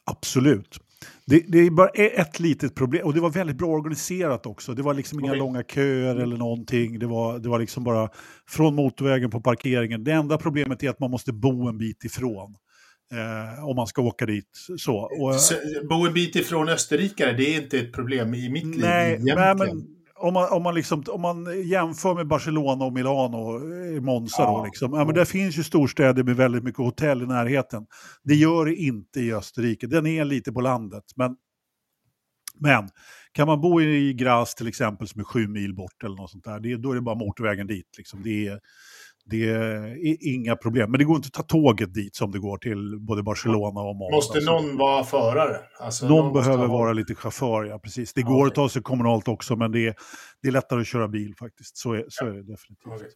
Absolut. 0.04 0.78
Det, 1.26 1.44
det, 1.48 1.58
är 1.58 1.70
bara 1.70 1.88
ett 1.88 2.40
litet 2.40 2.74
problem, 2.74 3.06
och 3.06 3.14
det 3.14 3.20
var 3.20 3.30
väldigt 3.30 3.56
bra 3.56 3.68
organiserat 3.68 4.46
också. 4.46 4.74
Det 4.74 4.82
var 4.82 4.94
liksom 4.94 5.20
inga 5.20 5.34
långa 5.34 5.62
köer 5.62 6.16
eller 6.16 6.36
någonting. 6.36 6.98
Det 6.98 7.06
var, 7.06 7.38
det 7.38 7.48
var 7.48 7.58
liksom 7.58 7.84
bara 7.84 8.08
från 8.48 8.74
motorvägen 8.74 9.30
på 9.30 9.40
parkeringen. 9.40 10.04
Det 10.04 10.12
enda 10.12 10.38
problemet 10.38 10.82
är 10.82 10.90
att 10.90 11.00
man 11.00 11.10
måste 11.10 11.32
bo 11.32 11.68
en 11.68 11.78
bit 11.78 12.04
ifrån. 12.04 12.56
Eh, 13.12 13.64
om 13.64 13.76
man 13.76 13.86
ska 13.86 14.02
åka 14.02 14.26
dit. 14.26 14.50
Så. 14.78 14.96
Och, 15.20 15.34
så, 15.34 15.54
bo 15.88 16.06
en 16.06 16.12
bit 16.12 16.36
ifrån 16.36 16.68
österrikare, 16.68 17.32
det 17.32 17.54
är 17.54 17.62
inte 17.62 17.78
ett 17.78 17.92
problem 17.92 18.34
i 18.34 18.48
mitt 18.48 18.64
liv 18.64 18.80
nej, 18.80 19.08
egentligen. 19.08 19.38
Nej, 19.38 19.54
men 19.54 19.99
om 20.20 20.34
man, 20.34 20.52
om, 20.52 20.62
man 20.62 20.74
liksom, 20.74 21.04
om 21.08 21.20
man 21.20 21.68
jämför 21.68 22.14
med 22.14 22.26
Barcelona 22.26 22.84
och 22.84 22.92
Milano, 22.92 23.56
eh, 23.94 24.00
Monza 24.00 24.42
ja. 24.42 24.58
då, 24.58 24.64
liksom, 24.64 24.94
ja, 24.94 25.04
men 25.04 25.14
där 25.14 25.24
finns 25.24 25.58
ju 25.58 25.62
storstäder 25.62 26.22
med 26.22 26.36
väldigt 26.36 26.64
mycket 26.64 26.78
hotell 26.78 27.22
i 27.22 27.26
närheten. 27.26 27.86
Det 28.22 28.34
gör 28.34 28.64
det 28.64 28.74
inte 28.74 29.20
i 29.20 29.32
Österrike, 29.32 29.86
den 29.86 30.06
är 30.06 30.24
lite 30.24 30.52
på 30.52 30.60
landet. 30.60 31.04
Men, 31.16 31.36
men 32.58 32.88
kan 33.32 33.46
man 33.46 33.60
bo 33.60 33.80
i 33.80 34.14
Graz 34.14 34.54
till 34.54 34.68
exempel 34.68 35.08
som 35.08 35.20
är 35.20 35.24
sju 35.24 35.48
mil 35.48 35.74
bort 35.74 36.04
eller 36.04 36.16
något 36.16 36.30
sånt 36.30 36.44
där, 36.44 36.60
det, 36.60 36.76
då 36.76 36.90
är 36.90 36.94
det 36.94 37.00
bara 37.00 37.14
motorvägen 37.14 37.66
dit. 37.66 37.96
Liksom. 37.98 38.22
Det 38.22 38.46
är, 38.46 38.60
det 39.30 39.50
är 39.50 40.16
inga 40.34 40.56
problem. 40.56 40.90
Men 40.90 40.98
det 40.98 41.04
går 41.04 41.16
inte 41.16 41.26
att 41.26 41.32
ta 41.32 41.42
tåget 41.42 41.94
dit 41.94 42.16
som 42.16 42.30
det 42.30 42.38
går 42.38 42.58
till 42.58 42.98
både 43.00 43.22
Barcelona 43.22 43.80
och 43.80 43.96
Malta. 43.96 44.16
Måste 44.16 44.40
någon 44.40 44.76
vara 44.76 45.04
förare? 45.04 45.56
Alltså, 45.80 46.08
någon, 46.08 46.24
någon 46.24 46.32
behöver 46.32 46.66
vara 46.66 46.88
ha... 46.88 46.92
lite 46.92 47.14
chaufför, 47.14 47.64
ja 47.64 47.78
precis. 47.78 48.12
Det 48.12 48.22
går 48.22 48.36
okay. 48.36 48.46
att 48.46 48.54
ta 48.54 48.68
sig 48.68 48.82
kommunalt 48.82 49.28
också, 49.28 49.56
men 49.56 49.72
det 49.72 49.86
är, 49.86 49.94
det 50.42 50.48
är 50.48 50.52
lättare 50.52 50.80
att 50.80 50.86
köra 50.86 51.08
bil 51.08 51.34
faktiskt. 51.38 51.76
Så 51.76 51.92
är, 51.92 52.04
så 52.08 52.26
är 52.26 52.30
det 52.30 52.42
definitivt. 52.42 52.86
Okay. 52.86 53.08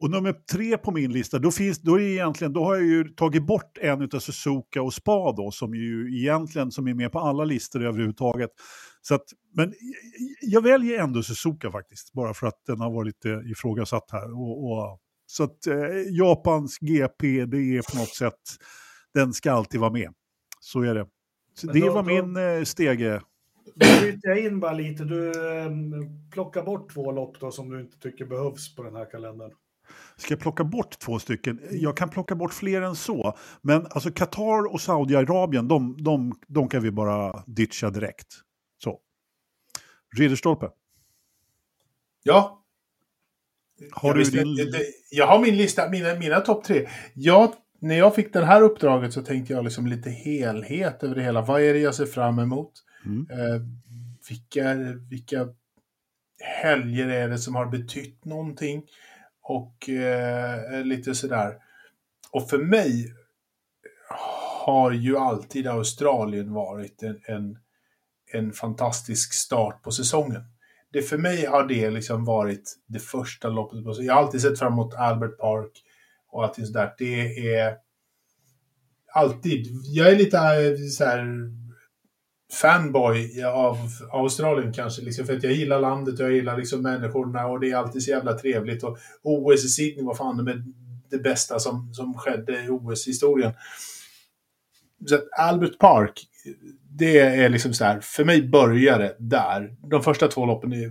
Och 0.00 0.10
nummer 0.10 0.34
tre 0.52 0.78
på 0.78 0.90
min 0.92 1.12
lista, 1.12 1.38
då, 1.38 1.50
finns, 1.50 1.78
då, 1.78 2.00
är 2.00 2.02
egentligen, 2.02 2.52
då 2.52 2.64
har 2.64 2.74
jag 2.74 2.84
ju 2.84 3.04
tagit 3.04 3.46
bort 3.46 3.78
en 3.80 4.02
av 4.02 4.18
Suzuka 4.18 4.82
och 4.82 4.94
Spa 4.94 5.32
då, 5.32 5.50
som 5.50 5.74
ju 5.74 6.18
egentligen 6.20 6.70
som 6.70 6.88
är 6.88 6.94
med 6.94 7.12
på 7.12 7.18
alla 7.18 7.44
listor 7.44 7.84
överhuvudtaget. 7.84 8.50
Så 9.02 9.14
att, 9.14 9.24
men 9.56 9.72
jag 10.40 10.62
väljer 10.62 11.02
ändå 11.02 11.22
Suzuka 11.22 11.70
faktiskt, 11.70 12.12
bara 12.12 12.34
för 12.34 12.46
att 12.46 12.62
den 12.66 12.80
har 12.80 12.90
varit 12.90 13.06
lite 13.06 13.42
ifrågasatt 13.50 14.10
här. 14.12 14.32
Och, 14.32 14.64
och 14.64 15.00
så 15.34 15.44
att 15.44 15.66
eh, 15.66 15.76
Japans 16.10 16.78
GP, 16.80 17.44
det 17.46 17.58
är 17.58 17.92
på 17.92 17.98
något 17.98 18.14
sätt, 18.14 18.40
den 19.14 19.32
ska 19.32 19.52
alltid 19.52 19.80
vara 19.80 19.92
med. 19.92 20.14
Så 20.60 20.82
är 20.82 20.94
det. 20.94 21.06
Så 21.54 21.66
det 21.66 21.80
då, 21.80 21.92
var 21.92 22.02
min 22.02 22.36
eh, 22.36 22.64
stege. 22.64 23.20
Då 23.74 24.00
bryter 24.00 24.28
jag 24.28 24.38
in 24.38 24.60
bara 24.60 24.72
lite. 24.72 25.04
Du 25.04 25.28
eh, 25.28 25.70
plockar 26.32 26.62
bort 26.62 26.92
två 26.92 27.12
lopp 27.12 27.40
då 27.40 27.50
som 27.50 27.70
du 27.70 27.80
inte 27.80 27.98
tycker 27.98 28.24
behövs 28.24 28.74
på 28.74 28.82
den 28.82 28.96
här 28.96 29.10
kalendern. 29.10 29.50
Ska 30.16 30.34
jag 30.34 30.40
plocka 30.40 30.64
bort 30.64 30.98
två 30.98 31.18
stycken? 31.18 31.60
Jag 31.70 31.96
kan 31.96 32.08
plocka 32.08 32.34
bort 32.34 32.52
fler 32.52 32.82
än 32.82 32.96
så. 32.96 33.38
Men 33.62 33.86
alltså 33.90 34.10
Qatar 34.10 34.72
och 34.72 34.80
Saudiarabien, 34.80 35.68
de, 35.68 35.96
de, 36.02 36.34
de 36.46 36.68
kan 36.68 36.82
vi 36.82 36.90
bara 36.90 37.44
ditcha 37.46 37.90
direkt. 37.90 38.28
Så. 38.78 39.00
Ridderstolpe. 40.16 40.70
Ja, 42.22 42.63
har 43.92 44.08
jag, 44.08 44.32
du 44.32 44.44
din... 44.44 44.70
det, 44.70 44.84
jag 45.10 45.26
har 45.26 45.38
min 45.38 45.56
lista, 45.56 45.88
mina, 45.88 46.14
mina 46.14 46.40
topp 46.40 46.64
tre. 46.64 46.88
Jag, 47.14 47.54
när 47.80 47.98
jag 47.98 48.14
fick 48.14 48.32
det 48.32 48.44
här 48.44 48.62
uppdraget 48.62 49.12
så 49.12 49.22
tänkte 49.22 49.52
jag 49.52 49.64
liksom 49.64 49.86
lite 49.86 50.10
helhet 50.10 51.02
över 51.02 51.14
det 51.14 51.22
hela. 51.22 51.42
Vad 51.42 51.62
är 51.62 51.74
det 51.74 51.80
jag 51.80 51.94
ser 51.94 52.06
fram 52.06 52.38
emot? 52.38 52.72
Mm. 53.06 53.26
Eh, 53.30 53.60
vilka, 54.28 54.74
vilka 55.10 55.48
helger 56.62 57.08
är 57.08 57.28
det 57.28 57.38
som 57.38 57.54
har 57.54 57.66
betytt 57.66 58.24
någonting? 58.24 58.82
Och 59.42 59.88
eh, 59.88 60.84
lite 60.84 61.14
sådär. 61.14 61.54
Och 62.30 62.50
för 62.50 62.58
mig 62.58 63.14
har 64.64 64.92
ju 64.92 65.16
alltid 65.16 65.66
Australien 65.66 66.52
varit 66.52 67.02
en, 67.02 67.20
en, 67.26 67.58
en 68.32 68.52
fantastisk 68.52 69.32
start 69.32 69.82
på 69.82 69.90
säsongen 69.90 70.42
det 70.94 71.02
för 71.02 71.18
mig 71.18 71.46
har 71.46 71.68
det 71.68 71.90
liksom 71.90 72.24
varit 72.24 72.76
det 72.86 72.98
första 72.98 73.48
loppet. 73.48 73.98
Jag 73.98 74.14
har 74.14 74.22
alltid 74.22 74.40
sett 74.40 74.58
fram 74.58 74.72
emot 74.72 74.94
Albert 74.94 75.38
Park 75.38 75.82
och 76.30 76.44
allting 76.44 76.66
sådär. 76.66 76.94
Det 76.98 77.54
är 77.54 77.76
alltid, 79.14 79.66
jag 79.84 80.12
är 80.12 80.16
lite 80.16 80.38
eh, 80.38 80.76
så 80.90 81.04
här 81.04 81.50
fanboy 82.52 83.42
av 83.44 83.78
Australien 84.12 84.72
kanske, 84.72 85.02
liksom, 85.02 85.26
för 85.26 85.36
att 85.36 85.42
jag 85.42 85.52
gillar 85.52 85.80
landet 85.80 86.20
och 86.20 86.26
jag 86.26 86.32
gillar 86.32 86.56
liksom 86.56 86.82
människorna 86.82 87.46
och 87.46 87.60
det 87.60 87.70
är 87.70 87.76
alltid 87.76 88.02
så 88.02 88.10
jävla 88.10 88.32
trevligt. 88.32 88.82
Och 88.82 88.98
OS 89.22 89.64
i 89.64 89.68
Sydney 89.68 90.04
var 90.04 90.14
fan 90.14 90.44
med 90.44 90.72
det 91.10 91.18
bästa 91.18 91.58
som, 91.58 91.94
som 91.94 92.14
skedde 92.14 92.64
i 92.64 92.68
OS-historien. 92.68 93.52
Så 95.06 95.18
Albert 95.38 95.78
Park, 95.78 96.26
det 96.90 97.18
är 97.18 97.48
liksom 97.48 97.74
så 97.74 97.84
här, 97.84 98.00
för 98.00 98.24
mig 98.24 98.48
börjar 98.48 98.98
det 98.98 99.16
där. 99.18 99.76
De 99.90 100.02
första 100.02 100.28
två 100.28 100.46
loppen 100.46 100.72
är, 100.72 100.86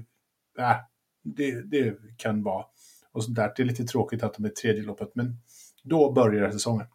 äh, 0.59 0.75
det, 1.23 1.61
det 1.61 1.97
kan 2.17 2.43
vara. 2.43 2.65
Och 3.11 3.23
sånt 3.23 3.35
där. 3.35 3.53
Det 3.55 3.63
är 3.63 3.65
lite 3.65 3.83
tråkigt 3.83 4.23
att 4.23 4.33
de 4.33 4.45
är 4.45 4.49
tredje 4.49 4.83
loppet, 4.83 5.11
men 5.15 5.37
då 5.83 6.11
börjar 6.11 6.51
säsongen. 6.51 6.87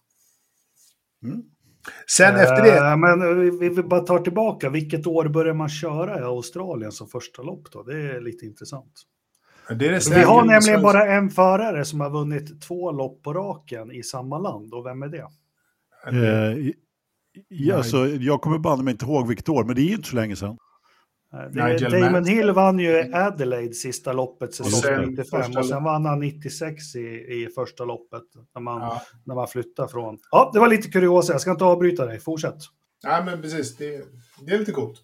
Mm. 1.22 1.42
Sen 2.06 2.34
äh, 2.34 2.42
efter 2.42 2.62
det... 2.62 2.96
Men 2.96 3.40
vi, 3.58 3.68
vi 3.68 3.82
bara 3.82 4.00
tar 4.00 4.18
tillbaka, 4.18 4.70
vilket 4.70 5.06
år 5.06 5.28
börjar 5.28 5.54
man 5.54 5.68
köra 5.68 6.20
i 6.20 6.22
Australien 6.22 6.92
som 6.92 7.08
första 7.08 7.42
lopp 7.42 7.72
då? 7.72 7.82
Det 7.82 8.00
är 8.00 8.20
lite 8.20 8.46
intressant. 8.46 8.92
Det 9.68 9.86
är 9.86 9.90
det 9.90 10.10
vi 10.14 10.22
har 10.22 10.44
nämligen 10.44 10.82
bara 10.82 11.06
en 11.06 11.30
förare 11.30 11.84
som 11.84 12.00
har 12.00 12.10
vunnit 12.10 12.62
två 12.62 12.92
lopp 12.92 13.22
på 13.22 13.32
raken 13.32 13.92
i 13.92 14.02
samma 14.02 14.38
land, 14.38 14.74
och 14.74 14.86
vem 14.86 15.02
är 15.02 15.08
det? 15.08 15.28
Eh, 16.06 16.72
Ja, 17.48 17.76
alltså, 17.76 18.06
jag 18.06 18.40
kommer 18.40 18.58
banne 18.58 18.82
mig 18.82 18.92
inte 18.92 19.04
ihåg 19.04 19.28
vilket 19.28 19.48
år, 19.48 19.64
men 19.64 19.74
det 19.74 19.80
är 19.80 19.84
ju 19.84 19.94
inte 19.94 20.08
så 20.08 20.16
länge 20.16 20.36
sedan. 20.36 20.56
Det, 21.52 21.88
Damon 22.00 22.24
Hill 22.24 22.50
vann 22.50 22.78
ju 22.78 23.14
Adelaide 23.14 23.76
sista 23.76 24.12
loppet 24.12 24.54
säsong 24.54 25.06
95 25.10 25.56
och 25.56 25.66
sen 25.66 25.84
vann 25.84 26.04
han 26.04 26.20
96 26.20 26.94
i, 26.94 26.98
i 26.98 27.48
första 27.54 27.84
loppet 27.84 28.22
när 28.54 28.62
man, 28.62 28.80
ja. 28.80 29.02
när 29.24 29.34
man 29.34 29.48
flyttade 29.48 29.88
från... 29.88 30.18
Ja, 30.30 30.50
det 30.54 30.60
var 30.60 30.68
lite 30.68 30.88
kuriosa, 30.88 31.32
jag 31.32 31.40
ska 31.40 31.50
inte 31.50 31.64
avbryta 31.64 32.06
dig, 32.06 32.20
fortsätt. 32.20 32.58
Nej, 33.04 33.24
men 33.24 33.42
precis, 33.42 33.76
det, 33.76 34.04
det 34.46 34.54
är 34.54 34.58
lite 34.58 34.72
coolt. 34.72 35.02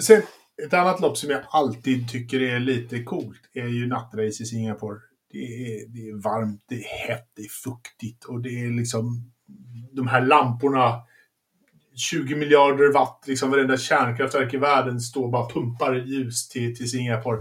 Sen, 0.00 0.22
ett 0.66 0.74
annat 0.74 1.00
lopp 1.00 1.18
som 1.18 1.30
jag 1.30 1.42
alltid 1.50 2.08
tycker 2.08 2.42
är 2.42 2.60
lite 2.60 3.02
coolt 3.02 3.40
är 3.54 3.66
ju 3.66 3.86
nattrace 3.86 4.42
i 4.42 4.46
Singapore. 4.46 4.98
Det 5.30 5.38
är, 5.38 5.88
det 5.88 6.08
är 6.08 6.22
varmt, 6.22 6.64
det 6.68 6.74
är 6.74 7.08
hett, 7.08 7.30
det 7.36 7.42
är 7.42 7.48
fuktigt 7.48 8.24
och 8.24 8.40
det 8.40 8.48
är 8.48 8.70
liksom 8.70 9.32
de 9.92 10.06
här 10.06 10.26
lamporna 10.26 11.00
20 11.96 12.36
miljarder 12.36 12.92
watt, 12.92 13.24
liksom 13.26 13.50
varenda 13.50 13.76
kärnkraftverk 13.76 14.54
i 14.54 14.56
världen 14.56 15.00
står 15.00 15.24
och 15.24 15.30
bara 15.30 15.48
pumpar 15.48 15.94
ljus 15.94 16.48
till, 16.48 16.76
till 16.76 16.90
Singapore. 16.90 17.38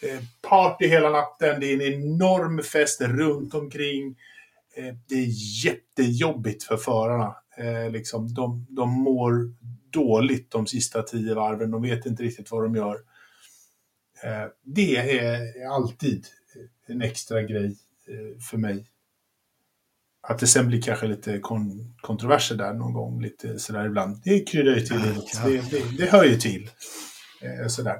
Eh, 0.00 0.20
party 0.48 0.86
hela 0.86 1.10
natten, 1.10 1.60
det 1.60 1.66
är 1.66 1.74
en 1.74 1.94
enorm 1.94 2.62
fest 2.62 3.00
runt 3.00 3.54
omkring. 3.54 4.16
Eh, 4.76 4.94
det 5.08 5.14
är 5.14 5.28
jättejobbigt 5.64 6.64
för 6.64 6.76
förarna. 6.76 7.36
Eh, 7.58 7.90
liksom, 7.90 8.34
de, 8.34 8.66
de 8.70 8.90
mår 8.90 9.52
dåligt 9.90 10.50
de 10.50 10.66
sista 10.66 11.02
tio 11.02 11.34
varven, 11.34 11.70
de 11.70 11.82
vet 11.82 12.06
inte 12.06 12.22
riktigt 12.22 12.50
vad 12.50 12.62
de 12.62 12.74
gör. 12.74 12.94
Eh, 14.24 14.46
det 14.64 14.96
är 14.96 15.68
alltid 15.70 16.26
en 16.86 17.02
extra 17.02 17.42
grej 17.42 17.76
eh, 18.08 18.40
för 18.50 18.56
mig 18.56 18.86
att 20.28 20.38
det 20.38 20.46
sen 20.46 20.68
blir 20.68 20.82
kanske 20.82 21.06
lite 21.06 21.38
kon 21.38 21.94
kontroverser 22.00 22.56
där 22.56 22.72
någon 22.72 22.92
gång, 22.92 23.22
lite 23.22 23.58
sådär 23.58 23.86
ibland. 23.86 24.20
Det 24.24 24.40
kryddar 24.40 24.74
ju 24.74 24.80
till 24.80 25.00
ja, 25.34 25.48
det, 25.48 25.70
det, 25.70 25.96
det, 25.98 26.10
hör 26.10 26.24
ju 26.24 26.36
till. 26.36 26.70
Eh, 27.42 27.68
sådär. 27.68 27.96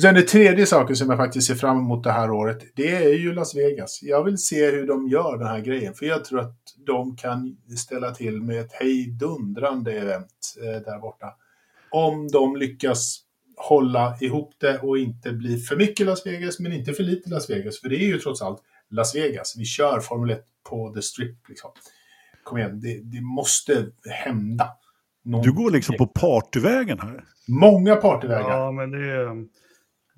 Sen 0.00 0.14
det 0.14 0.22
tredje 0.22 0.66
saken 0.66 0.96
som 0.96 1.10
jag 1.10 1.18
faktiskt 1.18 1.46
ser 1.46 1.54
fram 1.54 1.78
emot 1.78 2.04
det 2.04 2.12
här 2.12 2.30
året, 2.30 2.58
det 2.76 2.96
är 2.96 3.14
ju 3.14 3.34
Las 3.34 3.56
Vegas. 3.56 4.02
Jag 4.02 4.24
vill 4.24 4.38
se 4.38 4.70
hur 4.70 4.86
de 4.86 5.08
gör 5.08 5.38
den 5.38 5.46
här 5.46 5.60
grejen, 5.60 5.94
för 5.94 6.06
jag 6.06 6.24
tror 6.24 6.40
att 6.40 6.56
de 6.86 7.16
kan 7.16 7.56
ställa 7.78 8.14
till 8.14 8.42
med 8.42 8.60
ett 8.60 8.72
hejdundrande 8.72 9.92
event 9.92 10.54
eh, 10.62 10.82
där 10.82 11.00
borta. 11.00 11.26
Om 11.90 12.28
de 12.28 12.56
lyckas 12.56 13.20
hålla 13.56 14.16
ihop 14.20 14.54
det 14.58 14.78
och 14.78 14.98
inte 14.98 15.32
bli 15.32 15.58
för 15.58 15.76
mycket 15.76 16.06
Las 16.06 16.26
Vegas, 16.26 16.58
men 16.60 16.72
inte 16.72 16.92
för 16.92 17.02
lite 17.02 17.30
Las 17.30 17.50
Vegas. 17.50 17.80
För 17.80 17.88
det 17.88 17.96
är 17.96 18.06
ju 18.06 18.18
trots 18.18 18.42
allt 18.42 18.62
Las 18.90 19.14
Vegas. 19.14 19.54
Vi 19.58 19.64
kör 19.64 20.00
Formel 20.00 20.30
1 20.30 20.44
på 20.68 20.92
The 20.94 21.02
Strip. 21.02 21.48
Liksom. 21.48 21.70
Kom 22.44 22.58
igen, 22.58 22.80
det, 22.80 23.00
det 23.02 23.20
måste 23.20 23.86
hända. 24.10 24.68
Du 25.42 25.52
går 25.52 25.70
liksom 25.70 25.96
på 25.96 26.06
partyvägen 26.06 26.98
här. 26.98 27.24
Många 27.48 27.96
partyvägar. 27.96 28.50
Ja, 28.50 28.72
men 28.72 28.90
det 28.90 28.98
är... 28.98 29.46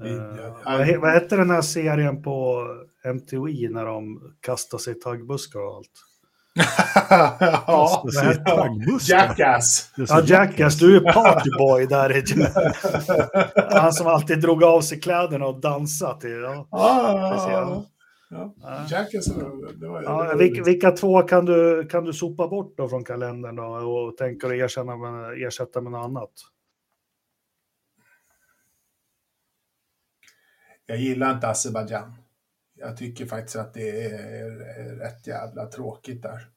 Uh, 0.04 0.54
vad, 0.64 1.00
vad 1.00 1.12
hette 1.12 1.36
den 1.36 1.50
här 1.50 1.62
serien 1.62 2.22
på 2.22 2.66
MTV 3.04 3.68
när 3.70 3.84
de 3.84 4.20
kastar 4.40 4.78
sig 4.78 4.96
i 4.96 5.00
taggbuskar 5.00 5.60
och 5.60 5.76
allt? 5.76 5.90
ja, 7.66 8.04
Jackass. 9.08 9.90
Ja, 9.96 10.22
Jackass. 10.24 10.78
Du 10.78 10.96
är 10.96 11.12
partyboy 11.12 11.86
där. 11.86 12.22
Han 13.80 13.92
som 13.92 14.06
alltid 14.06 14.40
drog 14.40 14.64
av 14.64 14.80
sig 14.80 15.00
kläderna 15.00 15.46
och 15.46 15.60
dansade 15.60 16.20
till. 16.20 16.30
Ja. 16.30 16.68
Ah, 16.70 17.84
ja. 18.30 18.54
Jackass, 18.90 19.26
det 19.80 19.88
var, 19.88 20.02
ja, 20.02 20.36
vilka, 20.38 20.62
vilka, 20.62 20.90
två 20.90 21.22
kan 21.22 21.44
du, 21.44 21.88
kan 21.90 22.04
du 22.04 22.12
sopa 22.12 22.48
bort 22.48 22.76
då 22.76 22.88
från 22.88 23.04
kalendern 23.04 23.56
då 23.56 23.62
och 23.62 24.16
tänka 24.16 24.48
dig 24.48 24.60
ersätta 24.60 24.96
med, 24.96 25.42
ersätta 25.46 25.80
med 25.80 25.92
något 25.92 26.04
annat? 26.04 26.32
Jag 30.86 30.98
gillar 30.98 31.34
inte 31.34 31.48
Azerbajdzjan. 31.48 32.14
Jag 32.74 32.96
tycker 32.96 33.26
faktiskt 33.26 33.56
att 33.56 33.74
det 33.74 34.04
är 34.04 34.50
rätt 34.96 35.26
jävla 35.26 35.66
tråkigt 35.66 36.22
där. 36.22 36.48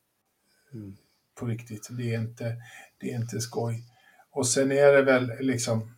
Mm. 0.73 0.95
På 1.35 1.45
riktigt. 1.45 1.87
Det 1.91 2.13
är, 2.13 2.19
inte, 2.19 2.55
det 2.97 3.11
är 3.11 3.15
inte 3.15 3.39
skoj. 3.39 3.83
Och 4.31 4.47
sen 4.47 4.71
är 4.71 4.93
det 4.93 5.01
väl 5.01 5.31
liksom... 5.39 5.95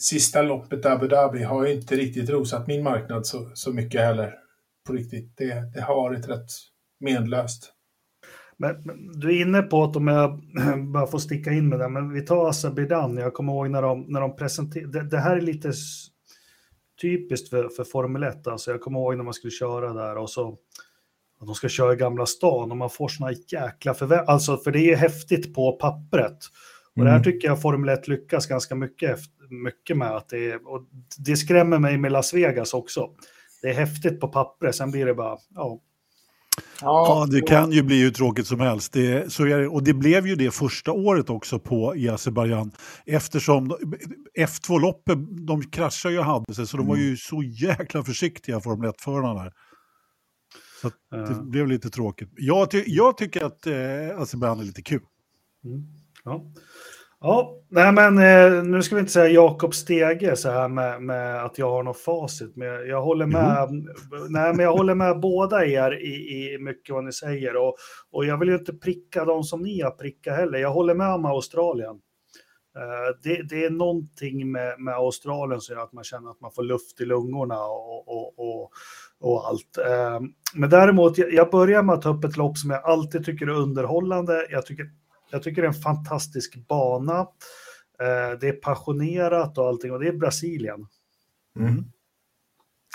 Sista 0.00 0.42
loppet 0.42 0.86
Abu 0.86 1.08
Dhabi 1.08 1.42
har 1.42 1.66
inte 1.66 1.96
riktigt 1.96 2.30
rosat 2.30 2.66
min 2.66 2.82
marknad 2.82 3.26
så, 3.26 3.50
så 3.54 3.72
mycket 3.72 4.00
heller. 4.00 4.34
På 4.86 4.92
riktigt. 4.92 5.36
Det, 5.36 5.72
det 5.74 5.80
har 5.80 5.94
varit 5.94 6.28
rätt 6.28 6.50
menlöst. 7.00 7.72
Men, 8.56 8.82
men, 8.84 9.20
du 9.20 9.28
är 9.36 9.40
inne 9.40 9.62
på 9.62 9.84
att 9.84 9.96
om 9.96 10.08
jag 10.08 10.40
bara 10.92 11.06
får 11.06 11.18
sticka 11.18 11.52
in 11.52 11.68
med 11.68 11.78
det, 11.78 11.88
men 11.88 12.12
vi 12.12 12.20
tar 12.20 12.48
Azerbajdzjan. 12.48 13.16
Jag 13.16 13.34
kommer 13.34 13.52
ihåg 13.52 13.70
när 13.70 13.82
de, 13.82 14.04
när 14.08 14.20
de 14.20 14.36
presenterade, 14.36 14.92
det, 14.92 15.08
det 15.08 15.18
här 15.18 15.36
är 15.36 15.40
lite 15.40 15.72
typiskt 17.02 17.48
för, 17.48 17.68
för 17.68 17.84
Formel 17.84 18.22
1. 18.22 18.46
Alltså 18.46 18.70
jag 18.70 18.80
kommer 18.80 18.98
ihåg 18.98 19.16
när 19.16 19.24
man 19.24 19.34
skulle 19.34 19.50
köra 19.50 19.92
där 19.92 20.16
och 20.16 20.30
så 20.30 20.58
att 21.40 21.46
de 21.46 21.54
ska 21.54 21.68
köra 21.68 21.92
i 21.92 21.96
Gamla 21.96 22.26
stan 22.26 22.70
och 22.70 22.76
man 22.76 22.90
får 22.90 23.08
såna 23.08 23.32
jäkla 23.32 23.94
förväntningar. 23.94 24.32
Alltså 24.32 24.56
för 24.56 24.70
det 24.70 24.92
är 24.92 24.96
häftigt 24.96 25.54
på 25.54 25.72
pappret. 25.72 26.38
Och 26.92 26.98
mm. 26.98 27.04
det 27.04 27.10
här 27.10 27.18
mm. 27.18 27.24
tycker 27.24 27.48
jag 27.48 27.62
Formel 27.62 27.88
1 27.88 28.08
lyckas 28.08 28.46
ganska 28.46 28.74
mycket, 28.74 29.20
mycket 29.50 29.96
med. 29.96 30.10
Att 30.10 30.28
det, 30.28 30.50
är, 30.50 30.68
och 30.68 30.82
det 31.18 31.36
skrämmer 31.36 31.78
mig 31.78 31.98
med 31.98 32.12
Las 32.12 32.34
Vegas 32.34 32.74
också. 32.74 33.10
Det 33.62 33.68
är 33.68 33.74
häftigt 33.74 34.20
på 34.20 34.28
pappret, 34.28 34.74
sen 34.74 34.90
blir 34.90 35.06
det 35.06 35.14
bara, 35.14 35.38
ja, 35.54 35.80
Ja, 36.80 37.26
det 37.30 37.40
kan 37.40 37.72
ju 37.72 37.82
bli 37.82 38.02
hur 38.02 38.10
tråkigt 38.10 38.46
som 38.46 38.60
helst. 38.60 38.92
Det, 38.92 39.32
så 39.32 39.46
är 39.46 39.74
Och 39.74 39.82
det 39.82 39.94
blev 39.94 40.26
ju 40.26 40.34
det 40.34 40.50
första 40.50 40.92
året 40.92 41.30
också 41.30 41.58
på 41.58 41.96
i 41.96 42.08
Azerbajdzjan. 42.08 42.72
Eftersom 43.06 43.76
F2-loppet, 44.38 45.46
de 45.46 45.62
kraschade 45.62 46.14
ju 46.14 46.20
och 46.20 46.24
hade 46.24 46.54
sig, 46.54 46.66
så 46.66 46.76
de 46.76 46.86
var 46.86 46.96
ju 46.96 47.04
mm. 47.04 47.16
så 47.16 47.42
jäkla 47.42 48.04
försiktiga 48.04 48.60
Formel 48.60 48.90
1-förarna 48.90 49.34
där. 49.42 49.52
Så 50.82 50.90
det 51.10 51.16
uh. 51.16 51.42
blev 51.42 51.66
lite 51.66 51.90
tråkigt. 51.90 52.28
Jag, 52.36 52.70
ty 52.70 52.84
jag 52.86 53.16
tycker 53.16 53.44
att 53.44 53.66
eh, 53.66 54.20
Azerbajdzjan 54.20 54.60
är 54.60 54.64
lite 54.64 54.82
kul. 54.82 55.02
Mm. 55.64 55.82
Ja. 56.24 56.52
Ja, 57.22 57.56
nej 57.68 57.92
men 57.92 58.18
eh, 58.18 58.64
nu 58.64 58.82
ska 58.82 58.94
vi 58.94 59.00
inte 59.00 59.12
säga 59.12 59.28
Jakob 59.28 59.74
Stege 59.74 60.36
så 60.36 60.50
här 60.50 60.68
med, 60.68 61.02
med, 61.02 61.44
att 61.44 61.58
jag 61.58 61.70
har 61.70 61.82
något 61.82 62.00
facit, 62.00 62.56
men 62.56 62.68
jag 62.68 63.02
håller 63.02 63.26
med, 63.26 63.68
mm. 63.68 63.86
nej, 64.28 64.54
men 64.54 64.64
jag 64.64 64.72
håller 64.72 64.94
med 64.94 65.20
båda 65.20 65.66
er 65.66 65.92
i, 65.92 66.14
i 66.14 66.58
mycket 66.58 66.94
vad 66.94 67.04
ni 67.04 67.12
säger 67.12 67.56
och, 67.56 67.76
och 68.10 68.24
jag 68.24 68.38
vill 68.38 68.48
ju 68.48 68.54
inte 68.54 68.72
pricka 68.72 69.24
de 69.24 69.42
som 69.42 69.62
ni 69.62 69.80
har 69.80 69.90
prickat 69.90 70.36
heller. 70.36 70.58
Jag 70.58 70.70
håller 70.70 70.94
med 70.94 71.14
om 71.14 71.24
Australien. 71.24 72.00
Uh, 72.76 73.20
det, 73.22 73.42
det, 73.48 73.64
är 73.64 73.70
någonting 73.70 74.52
med, 74.52 74.80
med 74.80 74.94
Australien 74.94 75.60
som 75.60 75.76
gör 75.76 75.82
att 75.82 75.92
man 75.92 76.04
känner 76.04 76.30
att 76.30 76.40
man 76.40 76.52
får 76.52 76.62
luft 76.62 77.00
i 77.00 77.04
lungorna 77.04 77.64
och, 77.64 78.08
och, 78.08 78.38
och, 78.38 78.70
och 79.20 79.48
allt. 79.48 79.78
Uh, 79.78 80.28
men 80.54 80.70
däremot, 80.70 81.18
jag 81.18 81.50
börjar 81.50 81.82
med 81.82 81.94
att 81.94 82.02
ta 82.02 82.16
upp 82.16 82.24
ett 82.24 82.36
lopp 82.36 82.58
som 82.58 82.70
jag 82.70 82.84
alltid 82.84 83.24
tycker 83.24 83.46
är 83.46 83.58
underhållande. 83.58 84.46
Jag 84.50 84.66
tycker 84.66 84.86
jag 85.30 85.42
tycker 85.42 85.62
det 85.62 85.68
är 85.68 85.72
en 85.72 85.82
fantastisk 85.82 86.68
bana. 86.68 87.18
Eh, 88.00 88.38
det 88.40 88.48
är 88.48 88.60
passionerat 88.62 89.58
och 89.58 89.68
allting 89.68 89.92
och 89.92 90.00
det 90.00 90.08
är 90.08 90.12
Brasilien. 90.12 90.86
Mm. 91.58 91.84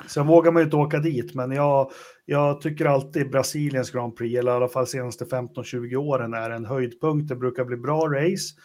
Sen 0.08 0.28
vågar 0.28 0.52
man 0.52 0.62
ju 0.62 0.65
inte 0.65 0.76
åka 0.76 1.00
dit, 1.00 1.34
men 1.34 1.52
jag, 1.52 1.91
jag 2.26 2.62
tycker 2.62 2.86
alltid 2.86 3.32
Brasiliens 3.32 3.91
Grand 3.91 4.15
Prix, 4.15 4.39
eller 4.39 4.52
i 4.52 4.56
alla 4.56 4.67
fall 4.67 4.88
senaste 4.88 5.26
15-20 5.26 5.95
åren, 5.95 6.34
är 6.34 6.50
en 6.50 6.65
höjdpunkt. 6.65 7.30
Det 7.30 7.36
brukar 7.36 7.65
bli 7.65 7.78
bra 7.78 8.08
race. 8.08 8.56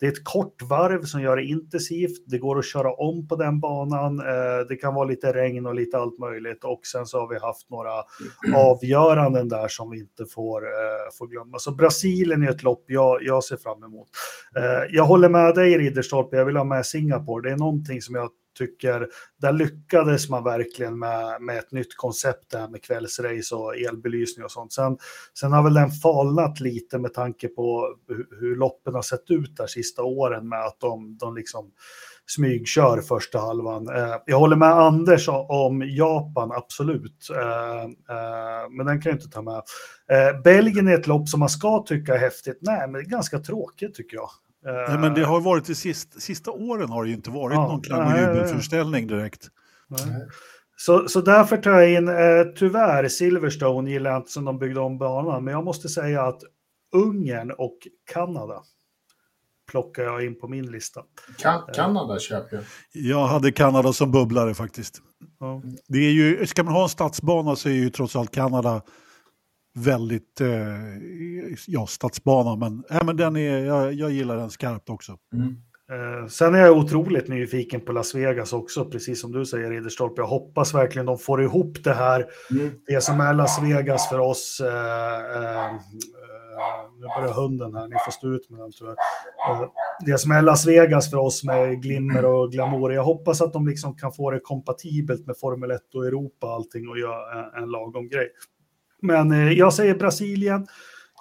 Det 0.00 0.06
är 0.06 0.10
ett 0.10 0.24
kort 0.24 0.62
varv 0.62 1.02
som 1.02 1.22
gör 1.22 1.36
det 1.36 1.44
intensivt. 1.44 2.24
Det 2.26 2.38
går 2.38 2.58
att 2.58 2.66
köra 2.66 2.92
om 2.92 3.28
på 3.28 3.36
den 3.36 3.60
banan. 3.60 4.18
Eh, 4.18 4.66
det 4.68 4.76
kan 4.76 4.94
vara 4.94 5.04
lite 5.04 5.32
regn 5.32 5.66
och 5.66 5.74
lite 5.74 5.98
allt 5.98 6.18
möjligt. 6.18 6.64
Och 6.64 6.80
sen 6.86 7.06
så 7.06 7.20
har 7.20 7.28
vi 7.28 7.38
haft 7.38 7.70
några 7.70 7.90
avgöranden 8.56 9.48
där 9.48 9.68
som 9.68 9.90
vi 9.90 9.98
inte 9.98 10.26
får, 10.26 10.62
eh, 10.62 11.18
får 11.18 11.26
glömma. 11.26 11.58
Så 11.58 11.72
Brasilien 11.72 12.42
är 12.42 12.50
ett 12.50 12.62
lopp 12.62 12.84
jag, 12.86 13.22
jag 13.22 13.44
ser 13.44 13.56
fram 13.56 13.84
emot. 13.84 14.08
Eh, 14.56 14.96
jag 14.96 15.04
håller 15.04 15.28
med 15.28 15.54
dig 15.54 15.78
Ridderstolpe, 15.78 16.36
jag 16.36 16.44
vill 16.44 16.56
ha 16.56 16.64
med 16.64 16.86
Singapore. 16.86 17.48
Det 17.48 17.54
är 17.54 17.58
någonting 17.58 18.02
som 18.02 18.14
jag 18.14 18.30
tycker, 18.60 19.08
där 19.40 19.52
lyckades 19.52 20.28
man 20.28 20.44
verkligen 20.44 20.98
med, 20.98 21.42
med 21.42 21.58
ett 21.58 21.72
nytt 21.72 21.96
koncept 21.96 22.50
där 22.50 22.68
med 22.68 22.82
kvällsrace 22.82 23.54
och 23.54 23.76
elbelysning 23.76 24.44
och 24.44 24.50
sånt. 24.50 24.72
Sen, 24.72 24.98
sen 25.40 25.52
har 25.52 25.62
väl 25.62 25.74
den 25.74 25.90
falnat 25.90 26.60
lite 26.60 26.98
med 26.98 27.14
tanke 27.14 27.48
på 27.48 27.96
hur, 28.08 28.26
hur 28.40 28.56
loppen 28.56 28.94
har 28.94 29.02
sett 29.02 29.30
ut 29.30 29.56
där 29.56 29.66
sista 29.66 30.02
åren 30.02 30.48
med 30.48 30.64
att 30.64 30.80
de, 30.80 31.16
de 31.16 31.34
liksom 31.34 31.70
smygkör 32.26 33.00
första 33.00 33.38
halvan. 33.38 33.88
Eh, 33.88 34.16
jag 34.26 34.38
håller 34.38 34.56
med 34.56 34.72
Anders 34.72 35.28
om 35.28 35.82
Japan, 35.82 36.52
absolut. 36.52 37.28
Eh, 37.36 37.82
eh, 37.82 38.70
men 38.70 38.86
den 38.86 39.00
kan 39.00 39.10
jag 39.10 39.16
inte 39.16 39.30
ta 39.30 39.42
med. 39.42 39.62
Belgien 40.44 40.88
är 40.88 40.94
ett 40.94 41.06
lopp 41.06 41.28
som 41.28 41.40
man 41.40 41.48
ska 41.48 41.84
tycka 41.86 42.14
är 42.14 42.18
häftigt. 42.18 42.58
Nej, 42.60 42.80
men 42.80 42.92
det 42.92 43.00
är 43.00 43.10
ganska 43.10 43.38
tråkigt 43.38 43.94
tycker 43.94 44.16
jag. 44.16 44.30
Nej, 44.62 44.98
men 44.98 45.14
det 45.14 45.24
har 45.24 45.40
varit 45.40 45.64
de 45.64 45.74
sista, 45.74 46.20
sista 46.20 46.50
åren 46.50 46.90
har 46.90 47.02
det 47.02 47.08
ju 47.08 47.14
inte 47.14 47.30
varit 47.30 47.54
ja, 47.54 47.68
någon 47.68 47.82
klang 47.82 48.12
och 48.12 48.18
jubelförställning 48.18 49.06
direkt. 49.06 49.48
Så, 50.76 51.08
så 51.08 51.20
därför 51.20 51.56
tar 51.56 51.70
jag 51.70 51.92
in, 51.92 52.08
eh, 52.08 52.14
tyvärr, 52.56 53.08
Silverstone 53.08 53.90
gillar 53.90 54.10
jag 54.10 54.20
inte 54.20 54.30
som 54.30 54.44
de 54.44 54.58
byggde 54.58 54.80
om 54.80 54.98
banan, 54.98 55.44
men 55.44 55.54
jag 55.54 55.64
måste 55.64 55.88
säga 55.88 56.22
att 56.22 56.42
Ungern 56.92 57.50
och 57.50 57.78
Kanada 58.12 58.62
plockar 59.70 60.02
jag 60.02 60.24
in 60.24 60.40
på 60.40 60.48
min 60.48 60.70
lista. 60.70 61.02
Kan 61.38 61.62
Kanada 61.74 62.18
köper 62.18 62.56
jag. 62.56 62.64
Jag 62.92 63.26
hade 63.26 63.52
Kanada 63.52 63.92
som 63.92 64.10
bubblare 64.12 64.54
faktiskt. 64.54 65.02
Ja. 65.40 65.62
Det 65.88 65.98
är 65.98 66.12
ju, 66.12 66.46
ska 66.46 66.62
man 66.62 66.74
ha 66.74 66.82
en 66.82 66.88
stadsbana 66.88 67.56
så 67.56 67.68
är 67.68 67.72
ju 67.72 67.90
trots 67.90 68.16
allt 68.16 68.30
Kanada 68.30 68.82
väldigt, 69.74 70.40
eh, 70.40 70.48
ja, 71.66 71.86
stadsbana, 71.86 72.56
men, 72.56 72.84
äh, 72.90 73.04
men 73.04 73.16
den 73.16 73.36
är, 73.36 73.58
jag, 73.58 73.92
jag 73.92 74.10
gillar 74.10 74.36
den 74.36 74.50
skarpt 74.50 74.90
också. 74.90 75.18
Mm. 75.34 75.56
Eh, 75.90 76.26
sen 76.26 76.54
är 76.54 76.58
jag 76.58 76.76
otroligt 76.76 77.28
nyfiken 77.28 77.80
på 77.80 77.92
Las 77.92 78.14
Vegas 78.14 78.52
också, 78.52 78.84
precis 78.84 79.20
som 79.20 79.32
du 79.32 79.46
säger 79.46 79.70
Ridderstolpe. 79.70 80.20
Jag 80.20 80.26
hoppas 80.26 80.74
verkligen 80.74 81.06
de 81.06 81.18
får 81.18 81.42
ihop 81.42 81.84
det 81.84 81.92
här. 81.92 82.26
Mm. 82.50 82.70
Det 82.86 83.00
som 83.00 83.20
är 83.20 83.34
Las 83.34 83.62
Vegas 83.62 84.08
för 84.08 84.18
oss. 84.18 84.60
Eh, 84.60 85.36
eh, 85.36 85.72
nu 86.98 87.06
börjar 87.16 87.32
hunden 87.32 87.74
här, 87.74 87.88
ni 87.88 87.96
får 88.04 88.12
stå 88.12 88.28
ut 88.28 88.50
med 88.50 88.60
den 88.60 88.70
tyvärr. 88.72 88.96
Eh, 89.50 89.68
det 90.06 90.18
som 90.18 90.30
är 90.30 90.42
Las 90.42 90.66
Vegas 90.66 91.10
för 91.10 91.16
oss 91.16 91.44
med 91.44 91.82
glimmer 91.82 92.24
och 92.24 92.52
glamour. 92.52 92.92
Jag 92.92 93.04
hoppas 93.04 93.40
att 93.40 93.52
de 93.52 93.66
liksom 93.66 93.96
kan 93.96 94.12
få 94.12 94.30
det 94.30 94.40
kompatibelt 94.40 95.26
med 95.26 95.36
Formel 95.40 95.70
1 95.70 95.80
och 95.94 96.06
Europa 96.06 96.46
och 96.46 96.52
allting 96.52 96.88
och 96.88 96.98
göra 96.98 97.42
en, 97.56 97.62
en 97.62 97.70
lagom 97.70 98.08
grej. 98.08 98.28
Men 99.02 99.32
eh, 99.32 99.52
jag 99.52 99.74
säger 99.74 99.94
Brasilien, 99.94 100.66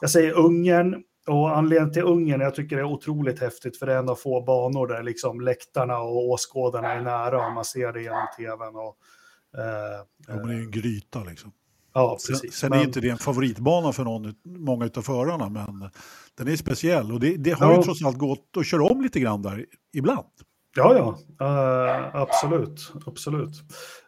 jag 0.02 0.10
säger 0.10 0.34
Ungern 0.34 1.04
och 1.28 1.58
anledningen 1.58 1.94
till 1.94 2.04
Ungern, 2.04 2.42
jag 2.42 2.56
tycker 2.56 2.76
det 2.76 2.82
är 2.82 2.86
otroligt 2.94 3.39
häftigt 3.39 3.78
för 3.78 3.86
det 3.86 3.94
är 3.94 4.00
en 4.00 4.10
av 4.10 4.15
få 4.15 4.42
banor 4.42 4.88
där 4.88 5.04
liksom 5.04 5.42
läktarna 5.42 6.00
och 6.00 6.30
åskådarna 6.30 6.94
är 6.94 7.02
nära 7.02 7.48
och 7.48 7.54
man 7.54 7.65
ser 7.65 7.94
det 7.94 8.02
genom 8.02 8.28
tvn. 8.38 8.76
Och, 8.76 8.98
eh, 9.58 10.06
ja, 10.28 10.36
men 10.36 10.48
det 10.48 10.54
är 10.54 10.58
en 10.58 10.72
gryta 10.72 11.24
liksom. 11.24 11.52
Ja, 11.94 12.18
precis. 12.28 12.39
Sen, 12.39 12.52
sen 12.52 12.70
men... 12.70 12.80
är 12.80 12.84
inte 12.84 13.00
det 13.00 13.10
en 13.10 13.18
favoritbana 13.18 13.94
för 13.94 14.04
någon, 14.04 14.34
många 14.46 14.89
av 14.96 15.02
förarna, 15.02 15.50
men 15.50 15.89
den 16.38 16.48
är 16.48 16.56
speciell 16.56 17.12
och 17.12 17.20
det, 17.20 17.38
det 17.38 17.52
har 17.52 17.72
ja. 17.72 17.78
ju 17.78 17.84
trots 17.84 18.04
allt 18.04 18.18
gått 18.18 18.58
att 18.58 18.65
köra 18.65 18.84
om 18.84 19.02
lite 19.02 19.20
grann 19.20 19.42
där 19.42 19.65
ibland. 19.94 20.28
Ja, 20.80 20.96
ja, 20.98 21.18
uh, 21.46 22.15
absolut, 22.15 22.94
absolut. 23.06 23.54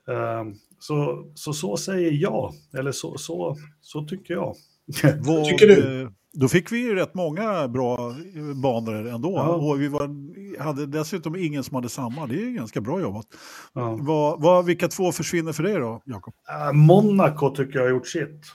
Uh, 0.09 0.53
så, 0.79 1.25
så 1.35 1.53
så 1.53 1.77
säger 1.77 2.11
jag, 2.11 2.53
eller 2.77 2.91
så, 2.91 3.17
så, 3.17 3.57
så 3.81 4.03
tycker 4.03 4.33
jag. 4.33 4.55
Vad 5.19 5.45
tycker 5.45 5.67
du? 5.67 6.11
Då 6.33 6.47
fick 6.47 6.71
vi 6.71 6.77
ju 6.77 6.95
rätt 6.95 7.13
många 7.13 7.67
bra 7.67 8.15
banor 8.63 9.07
ändå. 9.07 9.33
Ja. 9.35 9.55
Och 9.55 9.81
vi 9.81 9.87
var, 9.87 10.09
hade 10.63 10.85
dessutom 10.85 11.35
ingen 11.35 11.63
som 11.63 11.75
hade 11.75 11.89
samma. 11.89 12.27
Det 12.27 12.35
är 12.35 12.45
ju 12.45 12.53
ganska 12.53 12.81
bra 12.81 13.01
jobbat. 13.01 13.25
Ja. 13.73 13.97
Vad, 14.01 14.41
vad, 14.41 14.65
vilka 14.65 14.87
två 14.87 15.11
försvinner 15.11 15.53
för 15.53 15.63
dig 15.63 15.73
då, 15.73 16.01
Jakob? 16.05 16.33
Eh, 16.49 16.73
Monaco 16.73 17.49
tycker 17.49 17.79
jag 17.79 17.85
har 17.85 17.89
gjort 17.89 18.07
sitt. 18.07 18.45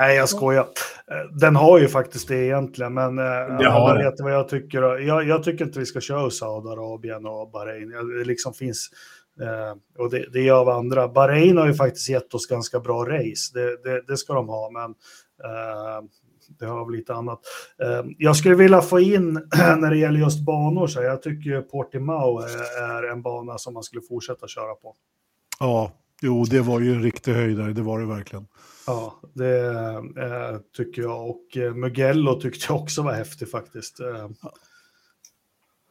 Nej, 0.00 0.16
jag 0.16 0.28
skojar. 0.28 0.62
Eh, 1.10 1.38
Den 1.40 1.56
har 1.56 1.78
ju 1.78 1.88
faktiskt 1.88 2.28
det 2.28 2.36
egentligen, 2.44 2.94
men 2.94 3.18
eh, 3.18 3.24
har 3.24 3.64
alla 3.90 3.94
den. 3.94 4.04
vet 4.04 4.20
vad 4.20 4.32
jag 4.32 4.48
tycker. 4.48 4.82
Jag, 4.98 5.28
jag 5.28 5.42
tycker 5.42 5.64
inte 5.64 5.78
vi 5.78 5.86
ska 5.86 6.00
köra 6.00 6.30
Saudiarabien 6.30 7.26
och 7.26 7.50
Bahrain. 7.50 7.90
Jag- 7.90 8.18
Det 8.18 8.24
liksom 8.24 8.52
finns, 8.54 8.90
eh, 9.40 10.02
och 10.02 10.10
det, 10.10 10.26
det 10.32 10.40
gör 10.40 10.64
vi 10.64 10.70
andra. 10.70 11.08
Bahrain 11.08 11.56
har 11.56 11.66
ju 11.66 11.74
faktiskt 11.74 12.08
gett 12.08 12.34
oss 12.34 12.46
ganska 12.46 12.80
bra 12.80 13.04
race. 13.04 13.50
Det, 13.54 13.82
det, 13.84 14.02
det 14.06 14.16
ska 14.16 14.32
de 14.34 14.48
ha, 14.48 14.70
men 14.70 14.94
det 16.58 16.66
har 16.66 16.84
väl 16.84 16.94
lite 16.96 17.14
annat. 17.14 17.40
Jag 18.18 18.36
skulle 18.36 18.54
vilja 18.54 18.80
få 18.80 19.00
in, 19.00 19.32
när 19.78 19.90
det 19.90 19.96
gäller 19.96 20.20
just 20.20 20.40
banor, 20.44 20.86
så 20.86 21.02
jag 21.02 21.22
tycker 21.22 21.60
Portimao 21.62 22.38
är, 22.40 22.82
är 22.82 23.12
en 23.12 23.22
bana 23.22 23.58
som 23.58 23.74
man 23.74 23.82
skulle 23.82 24.02
fortsätta 24.08 24.48
köra 24.48 24.74
på. 24.74 24.94
Ja, 25.60 25.92
jo, 26.22 26.44
det 26.44 26.60
var 26.60 26.80
ju 26.80 26.92
en 26.92 27.02
riktig 27.02 27.32
höjdare, 27.32 27.72
det 27.72 27.82
var 27.82 28.00
det 28.00 28.06
verkligen. 28.06 28.46
Ja, 28.88 29.20
det 29.34 29.58
eh, 30.16 30.58
tycker 30.76 31.02
jag. 31.02 31.30
Och 31.30 31.56
eh, 31.56 31.74
Mugello 31.74 32.40
tyckte 32.40 32.66
jag 32.68 32.82
också 32.82 33.02
var 33.02 33.12
häftig 33.12 33.50
faktiskt. 33.50 34.00
Eh, 34.00 34.28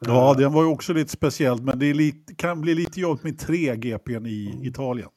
Ja, 0.06 0.34
den 0.38 0.52
var 0.52 0.62
ju 0.62 0.68
också 0.68 0.92
lite 0.92 1.10
speciellt, 1.12 1.62
men 1.62 1.78
det 1.78 1.86
är 1.86 1.94
lite, 1.94 2.34
kan 2.34 2.60
bli 2.60 2.74
lite 2.74 3.00
jobbigt 3.00 3.24
med 3.24 3.38
tre 3.38 3.76
GPn 3.76 4.26
i 4.26 4.60
Italien. 4.62 5.08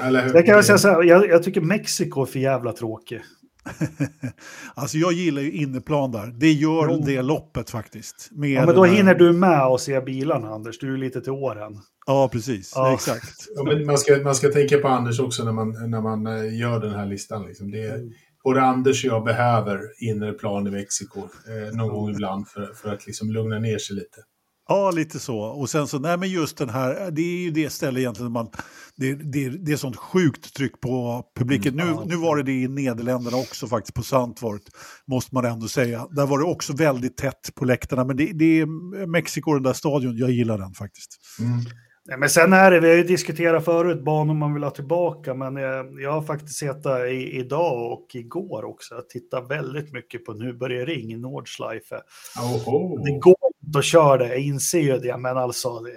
Eller 0.00 0.24
hur? 0.26 0.34
jag 0.34 0.46
kan 0.46 0.54
väl 0.54 0.64
säga 0.64 0.78
så 0.78 0.88
här, 0.88 1.02
jag, 1.02 1.28
jag 1.28 1.42
tycker 1.42 1.60
Mexiko 1.60 2.22
är 2.22 2.26
för 2.26 2.38
jävla 2.38 2.72
tråkig. 2.72 3.20
Alltså 4.74 4.98
jag 4.98 5.12
gillar 5.12 5.42
ju 5.42 5.52
inneplan 5.52 6.10
där. 6.12 6.26
Det 6.26 6.52
gör 6.52 6.88
Jo. 6.90 7.02
det 7.06 7.22
loppet 7.22 7.70
faktiskt. 7.70 8.28
Med 8.32 8.50
Ja, 8.50 8.66
men 8.66 8.74
då 8.74 8.84
här- 8.84 8.94
hinner 8.94 9.14
du 9.14 9.32
med 9.32 9.66
och 9.66 9.80
se 9.80 10.00
bilarna, 10.00 10.48
Anders. 10.48 10.78
Du 10.78 10.94
är 10.94 10.98
lite 10.98 11.20
till 11.20 11.32
åren. 11.32 11.72
Ja, 12.10 12.28
precis. 12.32 12.72
Ja. 12.74 12.94
Exakt. 12.94 13.34
Ja, 13.54 13.62
men 13.62 13.86
man, 13.86 13.98
ska, 13.98 14.16
man 14.16 14.34
ska 14.34 14.48
tänka 14.48 14.78
på 14.78 14.88
Anders 14.88 15.20
också 15.20 15.44
när 15.44 15.52
man, 15.52 15.90
när 15.90 16.00
man 16.00 16.26
eh, 16.26 16.58
gör 16.58 16.80
den 16.80 16.94
här 16.94 17.06
listan. 17.06 17.46
Liksom. 17.46 17.70
Det 17.70 17.82
är, 17.82 17.94
Mm. 17.94 18.12
både 18.44 18.62
Anders 18.62 19.04
och 19.04 19.10
jag 19.10 19.24
behöver 19.24 19.80
inre 20.00 20.32
plan 20.32 20.66
i 20.66 20.70
Mexiko 20.70 21.20
eh, 21.20 21.76
någon 21.76 21.88
gång 21.88 22.10
ibland 22.10 22.48
för, 22.48 22.72
för 22.74 22.94
att 22.94 23.06
liksom 23.06 23.30
lugna 23.32 23.58
ner 23.58 23.78
sig 23.78 23.96
lite. 23.96 24.20
Ja, 24.68 24.90
lite 24.90 25.18
så. 25.18 25.38
Och 25.38 25.70
sen 25.70 25.86
så, 25.86 25.98
nej 25.98 26.16
men 26.16 26.28
just 26.30 26.58
den 26.58 26.70
här, 26.70 27.10
det 27.10 27.22
är 27.22 27.42
ju 27.44 27.50
det 27.50 27.70
stället 27.70 28.00
egentligen 28.00 28.32
man, 28.32 28.48
det, 28.96 29.14
det, 29.14 29.48
det 29.48 29.72
är 29.72 29.76
sånt 29.76 29.96
sjukt 29.96 30.54
tryck 30.54 30.80
på 30.80 31.24
publiken. 31.38 31.74
Mm, 31.80 31.88
ja. 31.88 32.00
nu, 32.04 32.14
nu 32.14 32.16
var 32.16 32.36
det 32.36 32.42
det 32.42 32.52
i 32.52 32.68
Nederländerna 32.68 33.36
också 33.36 33.66
faktiskt, 33.66 33.94
på 33.94 34.02
Sandvort, 34.02 34.62
måste 35.06 35.34
man 35.34 35.44
ändå 35.44 35.68
säga. 35.68 36.06
Där 36.10 36.26
var 36.26 36.38
det 36.38 36.44
också 36.44 36.72
väldigt 36.72 37.16
tätt 37.16 37.50
på 37.54 37.64
läktarna, 37.64 38.04
men 38.04 38.16
det, 38.16 38.32
det 38.32 38.60
är 38.60 38.66
Mexiko, 39.06 39.54
den 39.54 39.62
där 39.62 39.72
stadion, 39.72 40.16
jag 40.16 40.30
gillar 40.30 40.58
den 40.58 40.74
faktiskt. 40.74 41.10
Mm. 41.40 41.60
Nej, 42.06 42.18
men 42.18 42.30
sen 42.30 42.52
är 42.52 42.70
det, 42.70 42.80
vi 42.80 42.88
har 42.88 42.96
ju 42.96 43.02
diskuterat 43.02 43.64
förut 43.64 44.04
banor 44.04 44.34
man 44.34 44.54
vill 44.54 44.62
ha 44.62 44.70
tillbaka, 44.70 45.34
men 45.34 45.56
eh, 45.56 46.02
jag 46.02 46.12
har 46.12 46.22
faktiskt 46.22 46.58
sett 46.58 46.82
det 46.82 47.10
i, 47.10 47.38
idag 47.38 47.92
och 47.92 48.14
igår 48.14 48.64
också. 48.64 48.94
Jag 48.94 49.08
tittar 49.08 49.42
väldigt 49.42 49.92
mycket 49.92 50.24
på 50.24 50.32
Nürburgring 50.32 50.84
Ring 50.84 51.12
i 51.12 51.16
Nordschleife. 51.16 52.00
Oho. 52.42 53.04
Det 53.04 53.18
går 53.18 53.36
inte 53.66 53.78
att 53.78 53.84
köra 53.84 54.16
det, 54.16 54.28
jag 54.28 54.38
inser 54.38 54.80
ju 54.80 54.98
det, 54.98 55.16
men 55.16 55.36
alltså 55.36 55.78
det, 55.78 55.92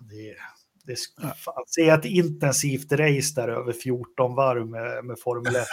det, 0.00 0.34
det 0.86 0.96
fan, 1.36 1.64
se 1.66 1.88
ett 1.88 2.04
intensivt 2.04 2.92
race 2.92 3.40
där 3.40 3.48
över 3.48 3.72
14 3.72 4.34
varv 4.34 4.66
med, 4.66 5.04
med 5.04 5.18
Formel 5.18 5.56
1. 5.56 5.66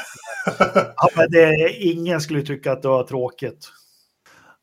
ja, 0.96 1.10
men 1.16 1.32
det, 1.32 1.70
ingen 1.80 2.22
skulle 2.22 2.42
tycka 2.42 2.72
att 2.72 2.82
det 2.82 2.88
var 2.88 3.04
tråkigt. 3.04 3.70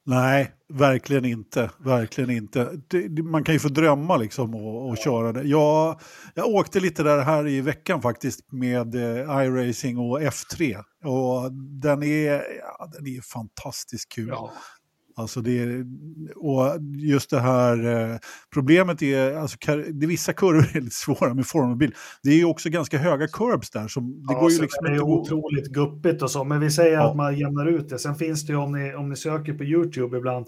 Nej, 0.07 0.53
verkligen 0.69 1.25
inte. 1.25 1.71
Verkligen 1.79 2.31
inte. 2.31 2.81
Det, 2.89 3.23
man 3.23 3.45
kan 3.45 3.55
ju 3.55 3.59
få 3.59 3.69
drömma 3.69 4.17
liksom 4.17 4.55
och, 4.55 4.89
och 4.89 4.99
köra 4.99 5.33
det. 5.33 5.43
Jag, 5.43 6.01
jag 6.35 6.47
åkte 6.47 6.81
lite 6.81 7.03
där 7.03 7.19
här 7.23 7.49
i 7.49 7.61
veckan 7.61 8.03
faktiskt 8.03 8.53
med 8.53 8.95
eh, 8.95 9.45
iRacing 9.45 9.99
och 9.99 10.21
F3. 10.21 10.77
Och 11.05 11.53
den 11.83 12.03
är, 12.03 12.43
ja, 12.79 12.91
den 12.93 13.07
är 13.07 13.21
fantastiskt 13.33 14.13
kul. 14.13 14.29
Ja. 14.29 14.53
Alltså 15.16 15.40
det, 15.40 15.59
är- 15.59 15.87
och 16.37 16.79
just 16.96 17.31
det 17.31 17.40
här 17.40 17.87
eh, 18.12 18.16
problemet 18.55 19.03
är, 19.03 19.35
alltså, 19.37 19.57
det, 19.92 20.07
vissa 20.07 20.33
kurvor 20.33 20.70
är 20.77 20.81
lite 20.81 20.96
svåra 20.96 21.35
med 21.35 21.46
formelbil. 21.46 21.94
Det 22.23 22.31
är 22.31 22.35
ju 22.37 22.44
också 22.44 22.70
ganska 22.70 22.99
höga 22.99 23.29
curbs 23.29 23.70
där. 23.70 23.88
Som, 23.88 24.12
det 24.27 24.33
ja, 24.33 24.40
går 24.40 24.51
ju 24.51 24.61
liksom 24.61 24.85
det 24.85 24.90
är 24.94 25.01
otroligt 25.03 25.66
guppigt 25.68 26.23
och 26.23 26.31
så, 26.31 26.44
men 26.44 26.61
vi 26.61 26.70
säger 26.70 26.92
Ja. 26.94 27.11
att 27.11 27.16
man 27.16 27.38
jämnar 27.38 27.66
ut 27.66 27.88
det. 27.88 27.99
Sen 27.99 28.14
finns 28.14 28.46
det 28.46 28.53
ju, 28.53 28.59
om 28.59 28.73
ni, 28.73 28.94
om 28.94 29.09
ni 29.09 29.16
söker 29.16 29.55
på 29.55 29.64
YouTube 29.64 30.18
ibland, 30.18 30.46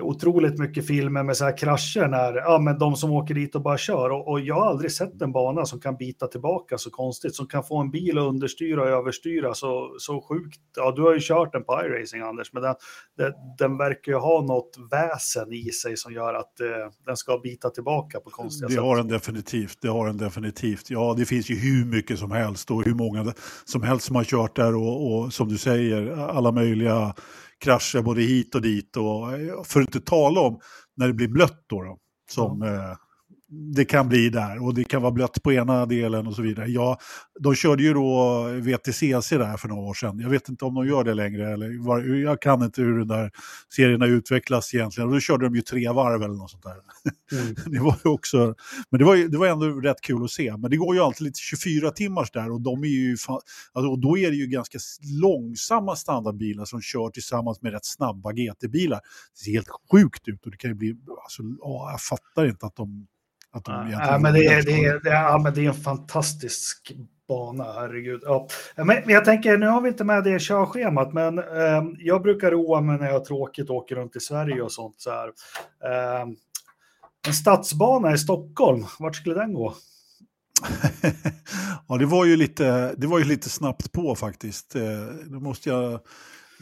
otroligt 0.00 0.58
mycket 0.58 0.86
filmer 0.86 1.22
med 1.22 1.36
så 1.36 1.44
här 1.44 1.56
krascher 1.56 2.08
när 2.08 2.34
ja, 2.36 2.58
men 2.58 2.78
de 2.78 2.96
som 2.96 3.12
åker 3.12 3.34
dit 3.34 3.54
och 3.54 3.62
bara 3.62 3.78
kör. 3.78 4.10
Och, 4.10 4.28
och 4.28 4.40
jag 4.40 4.54
har 4.54 4.66
aldrig 4.66 4.92
sett 4.92 5.22
en 5.22 5.32
bana 5.32 5.64
som 5.64 5.80
kan 5.80 5.96
bita 5.96 6.26
tillbaka 6.26 6.78
så 6.78 6.90
konstigt, 6.90 7.34
som 7.34 7.46
kan 7.46 7.64
få 7.64 7.78
en 7.78 7.90
bil 7.90 8.18
att 8.18 8.24
understyra 8.24 8.82
och 8.82 8.88
överstyra 8.88 9.54
så, 9.54 9.94
så 9.98 10.20
sjukt. 10.28 10.60
Ja, 10.76 10.92
du 10.96 11.02
har 11.02 11.14
ju 11.14 11.20
kört 11.20 11.52
den 11.52 11.64
på 11.64 11.80
iRacing, 11.84 12.22
Anders, 12.22 12.52
men 12.52 12.62
den, 12.62 12.74
den, 13.18 13.32
den 13.58 13.76
verkar 13.78 14.12
ju 14.12 14.18
ha 14.18 14.42
något 14.42 14.76
väsen 14.90 15.52
i 15.52 15.64
sig 15.64 15.96
som 15.96 16.12
gör 16.12 16.34
att 16.34 16.60
eh, 16.60 16.66
den 17.06 17.16
ska 17.16 17.38
bita 17.38 17.70
tillbaka 17.70 18.20
på 18.20 18.30
konstiga 18.30 18.68
Det 18.68 18.74
sätt. 18.74 18.82
har 18.82 18.96
den 18.96 19.08
definitivt. 19.08 19.78
Det 19.82 19.88
har 19.88 20.06
den 20.06 20.16
definitivt. 20.16 20.90
Ja, 20.90 21.14
det 21.18 21.24
finns 21.24 21.50
ju 21.50 21.54
hur 21.54 21.84
mycket 21.84 22.18
som 22.18 22.30
helst 22.30 22.70
och 22.70 22.84
hur 22.84 22.94
många 22.94 23.32
som 23.64 23.82
helst 23.82 24.06
som 24.06 24.16
har 24.16 24.24
kört 24.24 24.56
där 24.56 24.74
och, 24.76 25.12
och 25.12 25.32
som 25.32 25.48
du 25.48 25.58
säger, 25.58 26.16
alla 26.16 26.52
möjliga 26.52 27.14
krascher 27.58 28.02
både 28.02 28.22
hit 28.22 28.54
och 28.54 28.62
dit. 28.62 28.96
Och, 28.96 29.66
för 29.66 29.80
att 29.80 29.94
inte 29.94 30.00
tala 30.00 30.40
om 30.40 30.60
när 30.96 31.06
det 31.06 31.14
blir 31.14 31.28
blött 31.28 31.64
då, 31.66 31.82
då 31.82 31.98
som 32.30 32.62
eh, 32.62 32.96
det 33.50 33.84
kan 33.84 34.08
bli 34.08 34.30
där 34.30 34.64
och 34.64 34.74
det 34.74 34.84
kan 34.84 35.02
vara 35.02 35.12
blött 35.12 35.42
på 35.42 35.52
ena 35.52 35.86
delen 35.86 36.26
och 36.26 36.34
så 36.34 36.42
vidare. 36.42 36.66
Ja, 36.66 36.98
de 37.40 37.54
körde 37.54 37.82
ju 37.82 37.94
då 37.94 38.42
VTCC 38.60 39.30
där 39.30 39.56
för 39.56 39.68
några 39.68 39.82
år 39.82 39.94
sedan. 39.94 40.18
Jag 40.18 40.30
vet 40.30 40.48
inte 40.48 40.64
om 40.64 40.74
de 40.74 40.86
gör 40.86 41.04
det 41.04 41.14
längre. 41.14 41.52
Eller 41.52 41.84
var, 41.84 42.00
jag 42.00 42.42
kan 42.42 42.62
inte 42.62 42.82
hur 42.82 42.98
den 42.98 43.08
där 43.08 43.30
serien 43.74 44.00
har 44.00 44.08
utvecklats 44.08 44.74
egentligen. 44.74 45.08
Och 45.08 45.14
då 45.14 45.20
körde 45.20 45.44
de 45.46 45.54
ju 45.54 45.62
tre 45.62 45.88
varv 45.88 46.22
eller 46.22 46.34
något 46.34 46.50
sånt 46.50 46.62
där. 46.62 46.76
Mm. 47.40 47.54
Det 47.66 47.78
var 47.78 47.96
ju 48.04 48.10
också, 48.10 48.54
men 48.90 48.98
det 48.98 49.04
var, 49.04 49.14
ju, 49.14 49.28
det 49.28 49.38
var 49.38 49.46
ändå 49.46 49.66
rätt 49.66 50.00
kul 50.00 50.24
att 50.24 50.30
se. 50.30 50.56
Men 50.56 50.70
det 50.70 50.76
går 50.76 50.94
ju 50.94 51.00
alltid 51.00 51.24
lite 51.24 51.38
24 51.40 51.90
timmars 51.90 52.30
där 52.30 52.50
och, 52.50 52.60
de 52.60 52.84
är 52.84 52.88
ju 52.88 53.14
fa- 53.14 53.40
alltså, 53.72 53.90
och 53.90 53.98
då 53.98 54.18
är 54.18 54.30
det 54.30 54.36
ju 54.36 54.46
ganska 54.46 54.78
långsamma 55.20 55.96
standardbilar 55.96 56.64
som 56.64 56.80
kör 56.80 57.10
tillsammans 57.10 57.62
med 57.62 57.72
rätt 57.72 57.84
snabba 57.84 58.32
GT-bilar. 58.32 59.00
Det 59.34 59.44
ser 59.44 59.52
helt 59.52 59.68
sjukt 59.92 60.28
ut 60.28 60.44
och 60.44 60.50
det 60.50 60.56
kan 60.56 60.70
ju 60.70 60.74
bli, 60.74 60.96
alltså, 61.22 61.42
ja, 61.60 61.90
jag 61.90 62.00
fattar 62.00 62.46
inte 62.46 62.66
att 62.66 62.76
de... 62.76 63.06
Att 63.52 63.64
de 63.64 63.90
Ja, 63.90 64.18
men 64.18 64.32
det, 64.34 64.46
är, 64.46 64.62
det, 64.62 64.84
är, 64.84 65.00
det, 65.04 65.10
är, 65.10 65.22
ja, 65.22 65.38
men 65.38 65.54
det 65.54 65.64
är 65.64 65.68
en 65.68 65.74
fantastisk 65.74 66.92
bana, 67.28 67.64
herregud. 67.72 68.20
Ja. 68.24 68.48
Men 68.76 69.02
jag 69.06 69.24
tänker, 69.24 69.58
nu 69.58 69.66
har 69.66 69.80
vi 69.80 69.88
inte 69.88 70.04
med 70.04 70.24
det 70.24 70.42
körschemat, 70.42 71.12
men 71.12 71.38
eh, 71.38 71.82
jag 71.98 72.22
brukar 72.22 72.50
roa 72.50 72.80
mig 72.80 72.98
när 72.98 73.06
jag 73.06 73.12
har 73.12 73.24
tråkigt 73.24 73.70
och 73.70 73.76
åker 73.76 73.96
runt 73.96 74.16
i 74.16 74.20
Sverige 74.20 74.62
och 74.62 74.72
sånt. 74.72 75.00
Så 75.00 75.10
här. 75.10 75.28
Eh, 75.84 76.28
en 77.26 77.34
stadsbana 77.34 78.12
i 78.12 78.18
Stockholm, 78.18 78.84
vart 78.98 79.16
skulle 79.16 79.34
den 79.34 79.54
gå? 79.54 79.74
ja, 81.88 81.96
det 81.96 82.06
var, 82.06 82.24
ju 82.24 82.36
lite, 82.36 82.94
det 82.96 83.06
var 83.06 83.18
ju 83.18 83.24
lite 83.24 83.48
snabbt 83.50 83.92
på 83.92 84.14
faktiskt. 84.14 84.76
Eh, 84.76 84.82
Då 85.26 85.40
måste 85.40 85.68
jag 85.68 86.00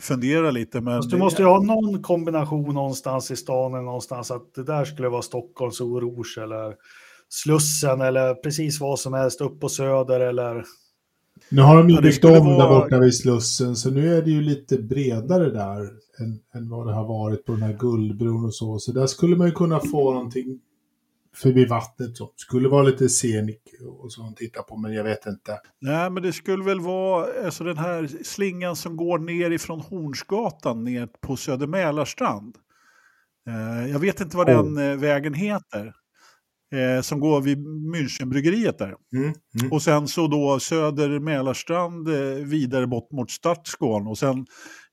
fundera 0.00 0.50
lite. 0.50 0.80
Men 0.80 0.98
Fast 0.98 1.10
du 1.10 1.16
måste 1.16 1.42
ju 1.42 1.48
ha 1.48 1.60
någon 1.62 2.02
kombination 2.02 2.74
någonstans 2.74 3.30
i 3.30 3.36
stan 3.36 3.74
eller 3.74 3.82
någonstans 3.84 4.30
att 4.30 4.54
det 4.54 4.62
där 4.64 4.84
skulle 4.84 5.08
vara 5.08 5.22
Stockholms 5.22 5.80
Rouge 5.80 6.38
eller 6.42 6.74
Slussen 7.28 8.00
eller 8.00 8.34
precis 8.34 8.80
vad 8.80 8.98
som 8.98 9.12
helst 9.14 9.40
upp 9.40 9.60
på 9.60 9.68
Söder 9.68 10.20
eller 10.20 10.64
Nu 11.48 11.62
har 11.62 11.76
de 11.76 11.90
ju 11.90 12.00
byggt 12.00 12.24
om 12.24 12.30
där 12.32 12.40
vara- 12.40 12.68
borta 12.80 12.98
vid 12.98 13.14
Slussen, 13.16 13.76
så 13.76 13.90
nu 13.90 14.16
är 14.16 14.22
det 14.22 14.30
ju 14.30 14.42
lite 14.42 14.78
bredare 14.78 15.50
där 15.50 15.80
än, 16.20 16.38
än 16.54 16.68
vad 16.68 16.86
det 16.86 16.92
har 16.94 17.08
varit 17.08 17.44
på 17.44 17.52
den 17.52 17.62
här 17.62 17.72
Guldbron 17.72 18.44
och 18.44 18.54
så. 18.54 18.78
Så 18.78 18.92
där 18.92 19.06
skulle 19.06 19.36
man 19.36 19.46
ju 19.46 19.52
kunna 19.52 19.80
få 19.80 20.12
någonting 20.12 20.60
förbi 21.36 21.64
vattnet 21.64 22.16
som 22.16 22.28
skulle 22.36 22.68
vara 22.68 22.82
lite 22.82 23.08
scenic 23.08 23.58
och 24.02 24.12
så 24.12 24.26
att 24.26 24.36
titta 24.36 24.62
på, 24.62 24.76
men 24.76 24.92
jag 24.92 25.04
vet 25.04 25.26
inte. 25.26 25.58
Nej, 25.80 26.10
men 26.10 26.22
det 26.22 26.32
skulle 26.32 26.64
väl 26.64 26.80
vara 26.80 27.26
alltså 27.44 27.64
den 27.64 27.78
här 27.78 28.24
slingan 28.24 28.76
som 28.76 28.96
går 28.96 29.18
ner 29.18 29.50
ifrån 29.50 29.80
Hornsgatan 29.80 30.84
ner 30.84 31.08
på 31.20 31.36
Söder 31.36 31.66
Mälarstrand. 31.66 32.56
Eh, 33.48 33.90
jag 33.90 33.98
vet 33.98 34.20
inte 34.20 34.36
vad 34.36 34.50
Oh. 34.50 34.54
den 34.64 34.90
eh, 34.90 34.96
vägen 34.96 35.34
heter. 35.34 35.92
Eh, 36.74 37.02
som 37.02 37.20
går 37.20 37.40
vid 37.40 37.58
Münchenbryggeriet 37.94 38.78
där. 38.78 38.94
Mm, 39.16 39.24
mm. 39.24 39.72
Och 39.72 39.82
sen 39.82 40.08
så 40.08 40.26
då 40.26 40.60
Söder 40.60 41.18
Mälarstrand 41.18 42.08
eh, 42.08 42.44
vidare 42.44 42.86
bort 42.86 43.12
mot 43.12 43.30
Stadsgården. 43.30 44.06
Och 44.06 44.18
sen 44.18 44.46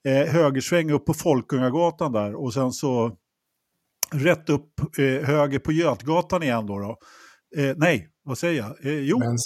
eh, 0.07 0.33
högersväng 0.33 0.91
upp 0.91 1.05
på 1.05 1.13
Folkungagatan 1.13 2.11
där. 2.11 2.35
Och 2.35 2.53
sen 2.53 2.71
så 2.71 3.17
rätt 4.13 4.49
upp 4.49 4.69
eh, 4.97 5.27
höger 5.27 5.59
på 5.59 5.71
Götgatan 5.71 6.43
igen 6.43 6.65
då. 6.65 6.79
då. 6.79 6.97
Eh, 7.61 7.73
nej, 7.77 8.07
vad 8.25 8.37
säger 8.37 8.61
jag? 8.61 8.85
Eh, 8.85 8.99
jo, 8.99 9.19
Men 9.19 9.37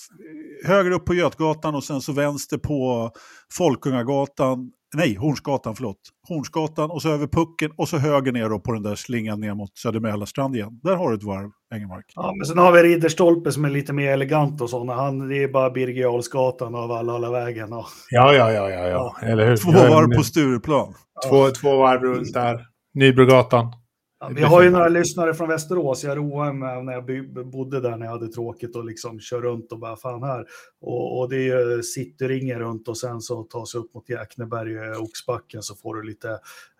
höger 0.65 0.91
upp 0.91 1.05
på 1.05 1.13
Götgatan 1.13 1.75
och 1.75 1.83
sen 1.83 2.01
så 2.01 2.11
vänster 2.13 2.57
på 2.57 3.11
Folkungagatan 3.53 4.71
nej, 4.95 5.15
Hornsgatan, 5.15 5.75
förlåt. 5.75 5.97
Hornsgatan 6.27 6.91
och 6.91 7.01
så 7.01 7.09
över 7.09 7.27
pucken 7.27 7.71
och 7.77 7.89
så 7.89 7.97
höger 7.97 8.31
ner 8.31 8.49
då 8.49 8.59
på 8.59 8.71
den 8.73 8.83
där 8.83 8.95
slingan 8.95 9.39
ner 9.39 9.53
mot 9.53 9.77
Söder 9.77 10.55
igen. 10.55 10.79
Där 10.83 10.95
har 10.95 11.09
du 11.09 11.17
ett 11.17 11.23
varv, 11.23 11.49
Engelmark. 11.73 12.05
Ja, 12.15 12.33
men 12.37 12.45
sen 12.45 12.57
har 12.57 12.71
vi 12.71 12.83
Ridderstolpe 12.83 13.51
som 13.51 13.65
är 13.65 13.69
lite 13.69 13.93
mer 13.93 14.11
elegant 14.11 14.61
och 14.61 14.69
sådana. 14.69 14.93
Han, 14.93 15.27
det 15.29 15.43
är 15.43 15.47
bara 15.47 15.69
Birger 15.69 16.01
Jarlsgatan 16.01 16.75
av 16.75 16.91
alla, 16.91 17.13
alla 17.13 17.31
vägen. 17.31 17.73
Och... 17.73 17.85
Ja, 18.09 18.33
ja, 18.33 18.51
ja, 18.51 18.69
ja, 18.69 18.87
ja, 18.87 19.15
eller 19.21 19.47
hur? 19.47 19.57
Två 19.57 19.71
varv 19.71 20.15
på 20.15 20.23
Stureplan. 20.23 20.93
Två, 21.29 21.49
två 21.49 21.77
varv 21.77 22.01
runt 22.01 22.33
där. 22.33 22.65
Nybrogatan. 22.93 23.73
Ja, 24.19 24.27
vi 24.35 24.43
har 24.43 24.63
ju 24.63 24.69
några 24.69 24.87
lyssnare 24.87 25.33
från 25.33 25.49
Västerås. 25.49 26.03
Jag 26.03 26.17
roade 26.17 26.53
mig 26.53 26.83
när 26.83 26.93
jag 26.93 27.05
bodde 27.47 27.81
där 27.81 27.97
när 27.97 28.05
jag 28.05 28.13
hade 28.13 28.27
tråkigt 28.27 28.75
och 28.75 28.85
liksom 28.85 29.19
kör 29.19 29.41
runt 29.41 29.71
och 29.71 29.79
bara 29.79 29.97
fan 29.97 30.23
här. 30.23 30.45
Och, 30.81 31.19
och 31.19 31.29
det 31.29 31.49
är 31.49 31.81
cityringen 31.81 32.59
runt 32.59 32.87
och 32.87 32.97
sen 32.97 33.21
så 33.21 33.43
ta 33.43 33.65
sig 33.65 33.79
upp 33.79 33.93
mot 33.93 34.09
Jäkneberg 34.09 34.79
och 34.79 35.03
Oxbacken 35.03 35.63
så 35.63 35.75
får 35.75 35.95
du 35.95 36.03
lite 36.03 36.29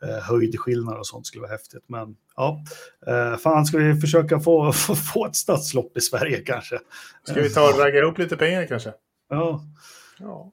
eh, 0.01 0.23
höjdskillnad 0.29 0.97
och 0.97 1.07
sånt 1.07 1.25
skulle 1.25 1.41
vara 1.41 1.51
häftigt. 1.51 1.83
Men 1.87 2.15
ja, 2.35 2.63
eh, 3.07 3.37
fan 3.37 3.65
ska 3.65 3.77
vi 3.77 4.01
försöka 4.01 4.39
få, 4.39 4.71
få, 4.73 4.95
få 4.95 5.25
ett 5.25 5.35
stadslopp 5.35 5.97
i 5.97 6.01
Sverige 6.01 6.37
kanske? 6.37 6.79
Ska 7.23 7.41
vi 7.41 7.49
ta 7.49 7.73
och 7.73 7.79
ragga 7.79 7.99
ihop 7.99 8.17
lite 8.17 8.37
pengar 8.37 8.67
kanske? 8.67 8.93
Ja. 9.29 9.63
ja. 10.19 10.51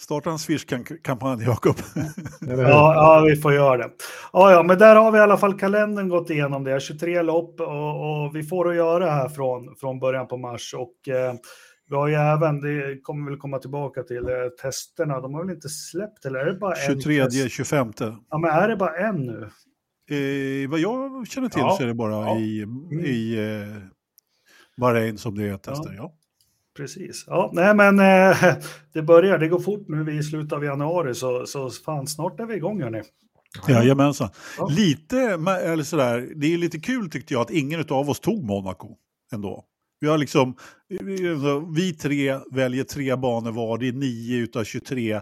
Starta 0.00 0.30
en 0.30 0.38
Swish-kampanj, 0.38 1.44
Jakob. 1.44 1.76
ja, 2.40 2.94
ja, 2.94 3.24
vi 3.28 3.36
får 3.36 3.52
göra 3.52 3.76
det. 3.76 3.90
Ja, 4.32 4.52
ja, 4.52 4.62
men 4.62 4.78
där 4.78 4.96
har 4.96 5.12
vi 5.12 5.18
i 5.18 5.20
alla 5.20 5.36
fall 5.36 5.58
kalendern 5.58 6.08
gått 6.08 6.30
igenom 6.30 6.64
det. 6.64 6.80
23 6.80 7.22
lopp 7.22 7.60
och, 7.60 8.24
och 8.24 8.36
vi 8.36 8.42
får 8.42 8.68
att 8.68 8.76
göra 8.76 9.10
här 9.10 9.28
från, 9.28 9.76
från 9.76 9.98
början 9.98 10.28
på 10.28 10.36
mars. 10.36 10.74
Och 10.74 11.08
eh, 11.08 11.34
vi 11.88 11.96
har 11.96 12.08
ju 12.08 12.14
även, 12.14 12.60
det 12.60 13.00
kommer 13.02 13.30
väl 13.30 13.38
komma 13.38 13.58
tillbaka 13.58 14.02
till, 14.02 14.28
eh, 14.28 14.48
testerna. 14.62 15.20
De 15.20 15.34
har 15.34 15.44
väl 15.44 15.54
inte 15.54 15.68
släppt, 15.68 16.24
eller 16.24 16.38
är 16.38 16.46
det 16.46 16.54
bara 16.54 16.74
23, 16.76 17.20
en 17.20 17.48
25. 17.48 17.92
Ja, 18.30 18.38
men 18.38 18.50
är 18.50 18.68
det 18.68 18.76
bara 18.76 18.96
en 18.96 19.16
nu? 19.16 19.50
Eh, 20.10 20.70
vad 20.70 20.80
jag 20.80 21.26
känner 21.28 21.48
till 21.48 21.60
ja. 21.60 21.76
så 21.76 21.82
är 21.82 21.86
det 21.86 21.94
bara 21.94 22.12
ja. 22.12 22.38
i, 22.38 22.66
i 23.04 23.38
eh, 23.38 23.82
Bahrain 24.76 25.18
som 25.18 25.38
det 25.38 25.48
är 25.48 25.56
tester. 25.56 25.94
Ja. 25.96 26.14
Precis. 26.76 27.24
Ja, 27.26 27.50
nej 27.52 27.74
men 27.74 27.98
eh, 27.98 28.56
det 28.92 29.02
börjar, 29.02 29.38
det 29.38 29.48
går 29.48 29.58
fort 29.60 29.88
nu, 29.88 30.04
vi 30.04 30.18
i 30.18 30.22
slutet 30.22 30.52
av 30.52 30.64
januari, 30.64 31.14
så, 31.14 31.46
så 31.46 31.70
fan 31.70 32.06
snart 32.06 32.40
är 32.40 32.46
vi 32.46 32.54
igång 32.54 32.82
hörni. 32.82 33.02
Jajamensan. 33.68 34.28
Ja. 34.58 34.68
Lite, 34.70 35.18
eller 35.18 35.82
sådär, 35.82 36.32
det 36.36 36.54
är 36.54 36.58
lite 36.58 36.80
kul 36.80 37.10
tyckte 37.10 37.34
jag 37.34 37.40
att 37.40 37.50
ingen 37.50 37.84
av 37.90 38.10
oss 38.10 38.20
tog 38.20 38.44
Monaco 38.44 38.96
ändå. 39.32 39.64
Vi 40.00 40.08
har 40.08 40.18
liksom, 40.18 40.56
vi 41.74 41.92
tre 41.92 42.38
väljer 42.52 42.84
tre 42.84 43.16
banor 43.16 43.52
var, 43.52 43.78
det 43.78 43.88
är 43.88 43.92
nio 43.92 44.36
utav 44.36 44.64
23. 44.64 45.20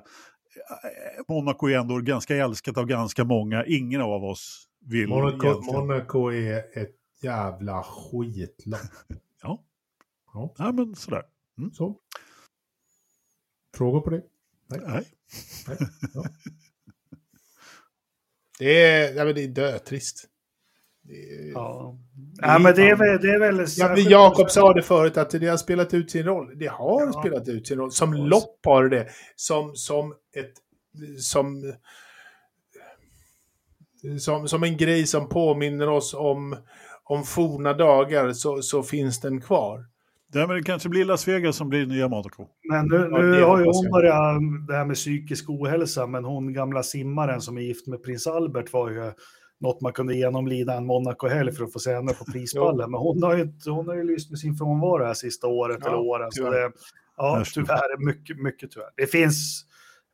Monaco 1.29 1.69
är 1.69 1.79
ändå 1.79 1.99
ganska 1.99 2.37
älskat 2.37 2.77
av 2.77 2.87
ganska 2.87 3.25
många, 3.25 3.65
ingen 3.67 4.01
av 4.01 4.25
oss 4.25 4.67
vill 4.87 5.09
Monaco, 5.09 5.73
Monaco 5.73 6.33
är 6.33 6.59
ett 6.59 6.97
jävla 7.23 7.83
skitlopp. 7.83 8.81
ja. 9.43 9.63
ja. 10.35 10.55
Ja, 10.59 10.73
men 10.73 10.95
sådär. 10.95 11.23
Mm. 11.59 11.73
Så. 11.73 11.99
Frågor 13.77 14.01
på 14.01 14.11
det? 14.11 14.23
Nej. 14.67 14.81
Nej. 14.87 15.05
Nej. 15.69 15.79
Ja. 16.15 16.25
Det 18.59 18.83
är, 18.83 19.15
ja, 19.15 19.25
men 19.25 19.35
det 19.35 19.45
är 19.45 19.49
dötrist. 19.49 20.29
ja. 21.55 21.99
ja, 22.41 22.59
men 22.59 22.75
det 22.75 22.91
är 22.91 22.97
väl... 22.97 23.23
Det 23.23 23.31
är 23.31 23.39
väl 23.39 23.67
ja, 23.77 23.99
Jakob 23.99 24.51
sa 24.51 24.73
det 24.73 24.83
förut, 24.83 25.17
att 25.17 25.31
det 25.31 25.47
har 25.47 25.57
spelat 25.57 25.95
ut 25.95 26.11
sin 26.11 26.25
roll. 26.25 26.59
Det 26.59 26.67
har 26.67 27.07
ja. 27.07 27.21
spelat 27.21 27.49
ut 27.49 27.67
sin 27.67 27.79
roll. 27.79 27.93
Som 27.93 28.15
lopp 28.15 28.61
har 28.65 28.89
det 28.89 29.09
Som, 29.37 29.77
som 29.77 30.13
ett... 30.13 30.53
Som, 31.19 31.75
som, 34.21 34.49
som 34.49 34.63
en 34.63 34.77
grej 34.77 35.07
som 35.07 35.29
påminner 35.29 35.89
oss 35.89 36.15
om, 36.15 36.57
om 37.05 37.25
forna 37.25 37.73
dagar 37.73 38.33
så, 38.33 38.63
så 38.63 38.83
finns 38.83 39.21
den 39.21 39.41
kvar. 39.41 39.87
Ja, 40.35 40.47
men 40.47 40.57
det 40.57 40.63
kanske 40.63 40.89
blir 40.89 41.05
Las 41.05 41.29
Vegas 41.29 41.57
som 41.57 41.69
blir 41.69 41.87
nya 41.87 42.09
Monaco. 42.09 42.47
Men 42.69 42.87
nu, 42.87 43.09
nu 43.09 43.39
ja, 43.39 43.47
har 43.47 43.59
ju 43.59 43.65
hon 43.65 43.91
börjat 43.91 44.41
det 44.69 44.75
här 44.75 44.85
med 44.85 44.97
psykisk 44.97 45.51
ohälsa, 45.51 46.07
men 46.07 46.25
hon 46.25 46.53
gamla 46.53 46.83
simmaren 46.83 47.41
som 47.41 47.59
är 47.59 47.63
gift 47.63 47.87
med 47.87 48.03
prins 48.03 48.27
Albert 48.27 48.73
var 48.73 48.91
ju 48.91 49.13
något 49.61 49.81
man 49.81 49.93
kunde 49.93 50.15
genomlida 50.15 50.75
en 50.75 50.87
Monaco-helg 50.87 51.53
för 51.53 51.65
att 51.65 51.73
få 51.73 51.79
se 51.79 51.95
henne 51.95 52.13
på 52.13 52.25
prispallen. 52.33 52.91
men 52.91 53.01
hon 53.01 53.23
har, 53.23 53.37
ju, 53.37 53.53
hon 53.67 53.89
har 53.89 53.95
ju 53.95 54.05
lyst 54.05 54.31
med 54.31 54.39
sin 54.39 54.57
frånvaro 54.57 55.05
här 55.05 55.15
sista 55.15 55.47
året 55.47 55.79
ja, 55.81 55.89
eller 55.89 55.99
åren. 55.99 56.29
Så 56.33 56.51
det, 56.51 56.73
ja, 57.17 57.45
tyvärr, 57.55 58.07
mycket, 58.07 58.39
mycket 58.39 58.71
tyvärr. 58.71 58.91
Det 58.97 59.07
finns, 59.07 59.67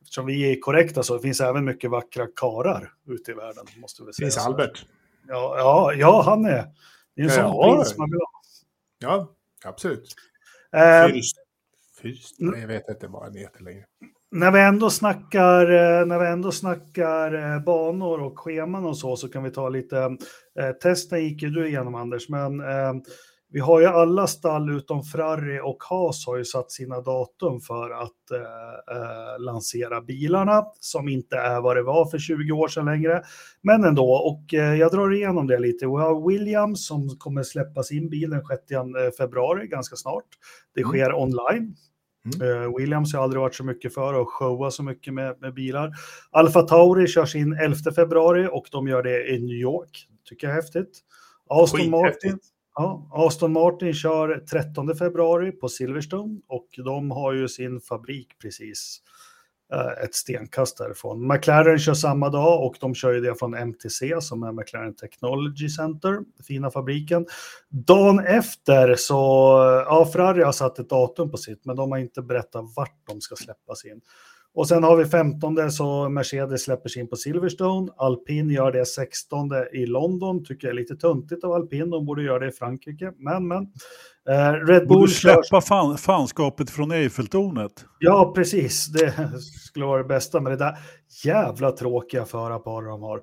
eftersom 0.03 0.27
vi 0.27 0.53
är 0.53 0.61
korrekta, 0.61 1.03
så 1.03 1.17
det 1.17 1.23
finns 1.23 1.41
även 1.41 1.65
mycket 1.65 1.91
vackra 1.91 2.27
karar 2.37 2.93
ute 3.09 3.31
i 3.31 3.35
världen. 3.35 3.65
Måste 3.77 4.03
vi 4.05 4.13
säga. 4.13 4.25
Prins 4.25 4.39
Albert. 4.39 4.87
Ja, 5.29 5.55
ja, 5.59 5.93
ja, 5.95 6.23
han 6.25 6.45
är. 6.45 6.65
Det 7.17 7.23
är 7.23 7.25
en 7.25 7.31
sån 7.31 7.63
prins 7.63 7.99
man 7.99 8.11
vill 8.11 8.21
ha. 8.21 8.29
Ja, 8.99 9.35
Absolut. 9.65 10.15
Eh, 10.77 11.13
Fyrst. 11.13 11.37
Fyrst. 12.03 12.35
Jag 12.39 12.69
vet 12.69 12.89
inte 12.89 13.09
vad 13.09 13.27
den 13.27 13.37
heter 13.37 13.63
längre. 13.63 13.85
När 14.31 14.53
vi 14.53 14.61
ändå 14.61 14.91
snackar, 14.91 15.71
eh, 15.71 16.07
när 16.07 16.19
vi 16.19 16.27
ändå 16.27 16.53
snackar 16.53 17.35
eh, 17.35 17.61
banor 17.65 18.21
och 18.21 18.39
scheman 18.39 18.85
och 18.85 18.99
så, 18.99 19.17
så 19.17 19.29
kan 19.29 19.43
vi 19.45 19.51
ta 19.51 19.69
lite, 19.69 20.17
eh, 20.61 20.71
testen 20.83 21.25
gick 21.25 21.43
ju 21.43 21.51
du 21.51 21.69
igenom 21.69 21.95
Anders, 21.95 22.29
men 22.29 22.61
eh, 22.61 22.95
vi 23.51 23.61
har 23.61 23.81
ju 23.81 23.87
alla 23.87 24.27
stall 24.27 24.71
utom 24.71 25.03
Ferrari 25.03 25.61
och 25.63 25.83
Haas 25.91 26.27
har 26.27 26.37
ju 26.37 26.45
satt 26.45 26.71
sina 26.73 27.01
datum 27.01 27.61
för 27.61 27.91
att 27.91 28.31
eh, 28.33 28.97
eh, 28.97 29.41
lansera 29.41 30.01
bilarna 30.01 30.65
som 30.81 31.09
inte 31.09 31.37
är 31.37 31.61
vad 31.61 31.77
det 31.77 31.83
var 31.83 32.07
för 32.07 32.19
20 32.19 32.53
år 32.53 32.69
sedan 32.69 32.85
längre. 32.85 33.23
Men 33.63 33.85
ändå, 33.85 34.13
och 34.13 34.55
eh, 34.55 34.75
jag 34.75 34.93
drar 34.93 35.15
igenom 35.15 35.47
det 35.47 35.59
lite. 35.59 35.87
Vi 35.87 35.93
har 35.93 36.29
Williams 36.29 36.87
som 36.87 37.09
kommer 37.19 37.43
släppa 37.43 37.83
sin 37.83 38.09
bil 38.09 38.31
den 38.31 38.43
6 38.47 38.71
eh, 38.71 38.79
februari 39.19 39.67
ganska 39.67 39.97
snart. 39.97 40.29
Det 40.75 40.81
mm. 40.81 40.91
sker 40.91 41.11
mm. 41.11 41.17
online. 41.17 41.77
Mm. 42.35 42.49
Uh, 42.49 42.77
Williams 42.77 43.15
har 43.15 43.23
aldrig 43.23 43.41
varit 43.41 43.55
så 43.55 43.65
mycket 43.65 43.95
för 43.95 44.23
att 44.23 44.29
showa 44.29 44.71
så 44.71 44.83
mycket 44.83 45.15
med, 45.15 45.41
med 45.41 45.55
bilar. 45.55 45.93
Alfa 46.31 46.63
Tauri 46.63 47.07
kör 47.07 47.25
sin 47.25 47.53
11 47.53 47.77
februari 47.97 48.49
och 48.53 48.69
de 48.73 48.89
gör 48.89 49.03
det 49.03 49.29
i 49.29 49.39
New 49.39 49.57
York. 49.57 50.09
Tycker 50.29 50.47
jag 50.47 50.57
är 50.57 50.63
häftigt. 50.63 51.01
Aston 51.49 51.91
Martin. 51.91 52.39
Ja, 52.81 53.09
Aston 53.13 53.53
Martin 53.53 53.95
kör 53.95 54.45
13 54.51 54.97
februari 54.97 55.53
på 55.53 55.69
Silverstone 55.69 56.41
och 56.47 56.69
de 56.85 57.11
har 57.11 57.33
ju 57.33 57.49
sin 57.49 57.81
fabrik 57.81 58.39
precis 58.43 58.99
eh, 59.73 60.05
ett 60.05 60.15
stenkast 60.15 60.79
därifrån. 60.79 61.29
McLaren 61.29 61.79
kör 61.79 61.95
samma 61.95 62.29
dag 62.29 62.67
och 62.67 62.77
de 62.81 62.95
kör 62.95 63.13
ju 63.13 63.21
det 63.21 63.35
från 63.35 63.55
MTC 63.55 64.21
som 64.21 64.43
är 64.43 64.53
McLaren 64.53 64.95
Technology 64.95 65.69
Center, 65.69 66.19
fina 66.47 66.71
fabriken. 66.71 67.27
Dagen 67.69 68.19
efter 68.19 68.95
så, 68.95 69.15
ja 69.87 70.11
Ferrari 70.13 70.43
har 70.43 70.53
satt 70.53 70.79
ett 70.79 70.91
datum 70.91 71.31
på 71.31 71.37
sitt 71.37 71.65
men 71.65 71.77
de 71.77 71.93
har 71.93 71.99
inte 71.99 72.23
berättat 72.23 72.65
vart 72.77 73.07
de 73.07 73.21
ska 73.21 73.37
släppas 73.37 73.85
in. 73.85 74.01
Och 74.55 74.69
sen 74.69 74.85
har 74.85 74.97
vi 74.97 75.05
15 75.05 75.73
så 75.73 76.09
Mercedes 76.09 76.63
släpper 76.63 76.89
sig 76.89 77.03
in 77.03 77.09
på 77.09 77.17
Silverstone. 77.17 77.93
Alpin 77.97 78.51
gör 78.51 78.73
det 78.73 78.87
16 78.87 79.51
i 79.73 79.87
London. 79.87 80.45
Tycker 80.45 80.67
jag 80.67 80.73
är 80.73 80.81
lite 80.81 80.97
tuntigt 80.97 81.45
av 81.45 81.53
Alpin. 81.53 81.91
De 81.91 82.07
borde 82.07 82.23
göra 82.23 82.39
det 82.39 82.49
i 82.49 82.53
Frankrike. 82.53 83.13
Men, 83.17 83.49
men. 83.49 83.63
Eh, 84.29 84.53
Red 84.53 84.89
Bull... 84.89 84.99
Borde 84.99 85.13
släppa 85.13 85.61
fan, 85.61 85.99
fanskapet 85.99 86.71
från 86.71 86.91
Eiffeltornet. 86.91 87.85
Ja, 87.99 88.33
precis. 88.35 88.87
Det 88.87 89.13
skulle 89.67 89.85
vara 89.85 90.03
det 90.03 90.09
bästa 90.09 90.41
med 90.41 90.53
det 90.53 90.57
där 90.57 90.79
jävla 91.25 91.73
tråkiga 91.73 92.25
förarpar 92.25 92.83
de 92.83 93.03
har. 93.03 93.23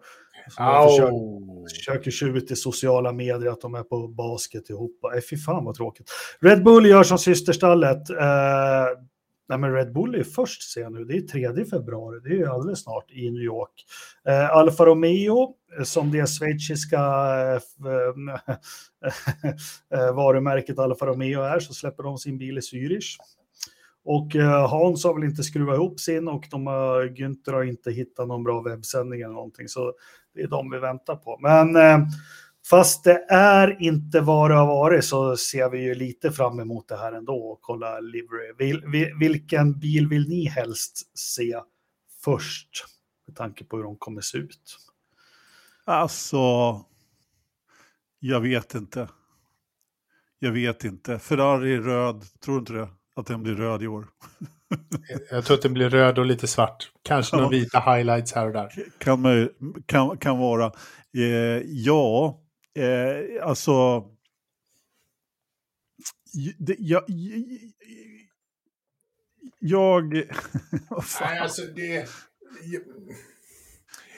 Försöker, 0.49 1.69
försöker 1.69 2.11
tjuvt 2.11 2.51
i 2.51 2.55
sociala 2.55 3.11
medier 3.11 3.51
att 3.51 3.61
de 3.61 3.75
är 3.75 3.83
på 3.83 4.07
basket 4.07 4.69
ihop. 4.69 4.99
Äh, 5.15 5.21
fy 5.29 5.37
fan 5.37 5.65
vad 5.65 5.75
tråkigt. 5.75 6.11
Red 6.41 6.63
Bull 6.63 6.85
gör 6.85 7.03
som 7.03 7.17
systerstallet. 7.17 8.09
Eh, 8.09 8.85
Nej, 9.49 9.57
men 9.57 9.73
Red 9.73 9.93
Bull 9.93 10.15
är 10.15 10.23
först 10.23 10.71
ser 10.73 10.81
jag 10.81 10.93
nu. 10.93 11.05
Det 11.05 11.17
är 11.17 11.21
3 11.21 11.65
februari. 11.65 12.19
Det 12.23 12.29
är 12.29 12.37
ju 12.37 12.47
alldeles 12.47 12.83
snart 12.83 13.11
i 13.11 13.31
New 13.31 13.43
York. 13.43 13.85
Eh, 14.27 14.49
Alfa 14.49 14.85
Romeo, 14.85 15.55
som 15.83 16.11
det 16.11 16.29
schweiziska 16.29 16.99
eh, 16.99 17.61
eh, 17.91 18.49
eh, 19.99 20.15
varumärket 20.15 20.79
Alfa 20.79 21.05
Romeo 21.05 21.41
är, 21.41 21.59
så 21.59 21.73
släpper 21.73 22.03
de 22.03 22.17
sin 22.17 22.37
bil 22.37 22.57
i 22.57 22.61
Zürich. 22.61 23.17
Och 24.05 24.35
eh, 24.35 24.69
Hans 24.69 25.03
har 25.03 25.13
väl 25.13 25.23
inte 25.23 25.43
skruvat 25.43 25.75
ihop 25.75 25.99
sin 25.99 26.27
och 26.27 26.47
de 26.51 26.67
har, 26.67 27.03
Günther 27.03 27.53
har 27.53 27.63
inte 27.63 27.91
hittat 27.91 28.27
någon 28.27 28.43
bra 28.43 28.61
webbsändning 28.61 29.21
eller 29.21 29.33
någonting. 29.33 29.67
Så 29.67 29.93
det 30.33 30.41
är 30.41 30.47
de 30.47 30.71
vi 30.71 30.79
väntar 30.79 31.15
på. 31.15 31.37
Men 31.41 31.75
eh, 31.75 32.07
Fast 32.69 33.03
det 33.03 33.25
är 33.29 33.81
inte 33.81 34.21
vad 34.21 34.51
det 34.51 34.55
har 34.55 34.65
varit 34.65 35.05
så 35.05 35.37
ser 35.37 35.69
vi 35.69 35.83
ju 35.83 35.95
lite 35.95 36.31
fram 36.31 36.59
emot 36.59 36.87
det 36.87 36.97
här 36.97 37.13
ändå 37.13 37.35
och 37.35 37.61
kolla 37.61 37.99
livery. 37.99 38.53
Vil, 38.57 39.13
vilken 39.19 39.79
bil 39.79 40.07
vill 40.07 40.29
ni 40.29 40.45
helst 40.45 41.17
se 41.17 41.59
först? 42.23 42.85
Med 43.27 43.35
tanke 43.35 43.63
på 43.63 43.77
hur 43.77 43.83
de 43.83 43.97
kommer 43.97 44.21
se 44.21 44.37
ut. 44.37 44.77
Alltså, 45.85 46.37
jag 48.19 48.41
vet 48.41 48.75
inte. 48.75 49.09
Jag 50.39 50.51
vet 50.51 50.83
inte. 50.83 51.19
Ferrari 51.19 51.77
röd, 51.77 52.23
tror 52.39 52.55
du 52.55 52.59
inte 52.59 52.73
det? 52.73 52.87
Att 53.15 53.25
den 53.25 53.43
blir 53.43 53.55
röd 53.55 53.83
i 53.83 53.87
år. 53.87 54.07
Jag 55.31 55.45
tror 55.45 55.57
att 55.57 55.63
den 55.63 55.73
blir 55.73 55.89
röd 55.89 56.19
och 56.19 56.25
lite 56.25 56.47
svart. 56.47 56.91
Kanske 57.03 57.35
några 57.35 57.49
vita 57.49 57.79
highlights 57.79 58.33
här 58.33 58.47
och 58.47 58.53
där. 58.53 58.71
Kan, 58.97 59.49
kan, 59.85 60.17
kan 60.17 60.37
vara. 60.37 60.71
Eh, 61.13 61.61
ja, 61.65 62.41
eh, 62.75 63.47
alltså... 63.47 64.03
Det, 66.57 66.75
jag... 66.79 67.03
Jag... 69.59 70.13
Nej, 71.21 71.39
alltså 71.39 71.61
det... 71.61 72.09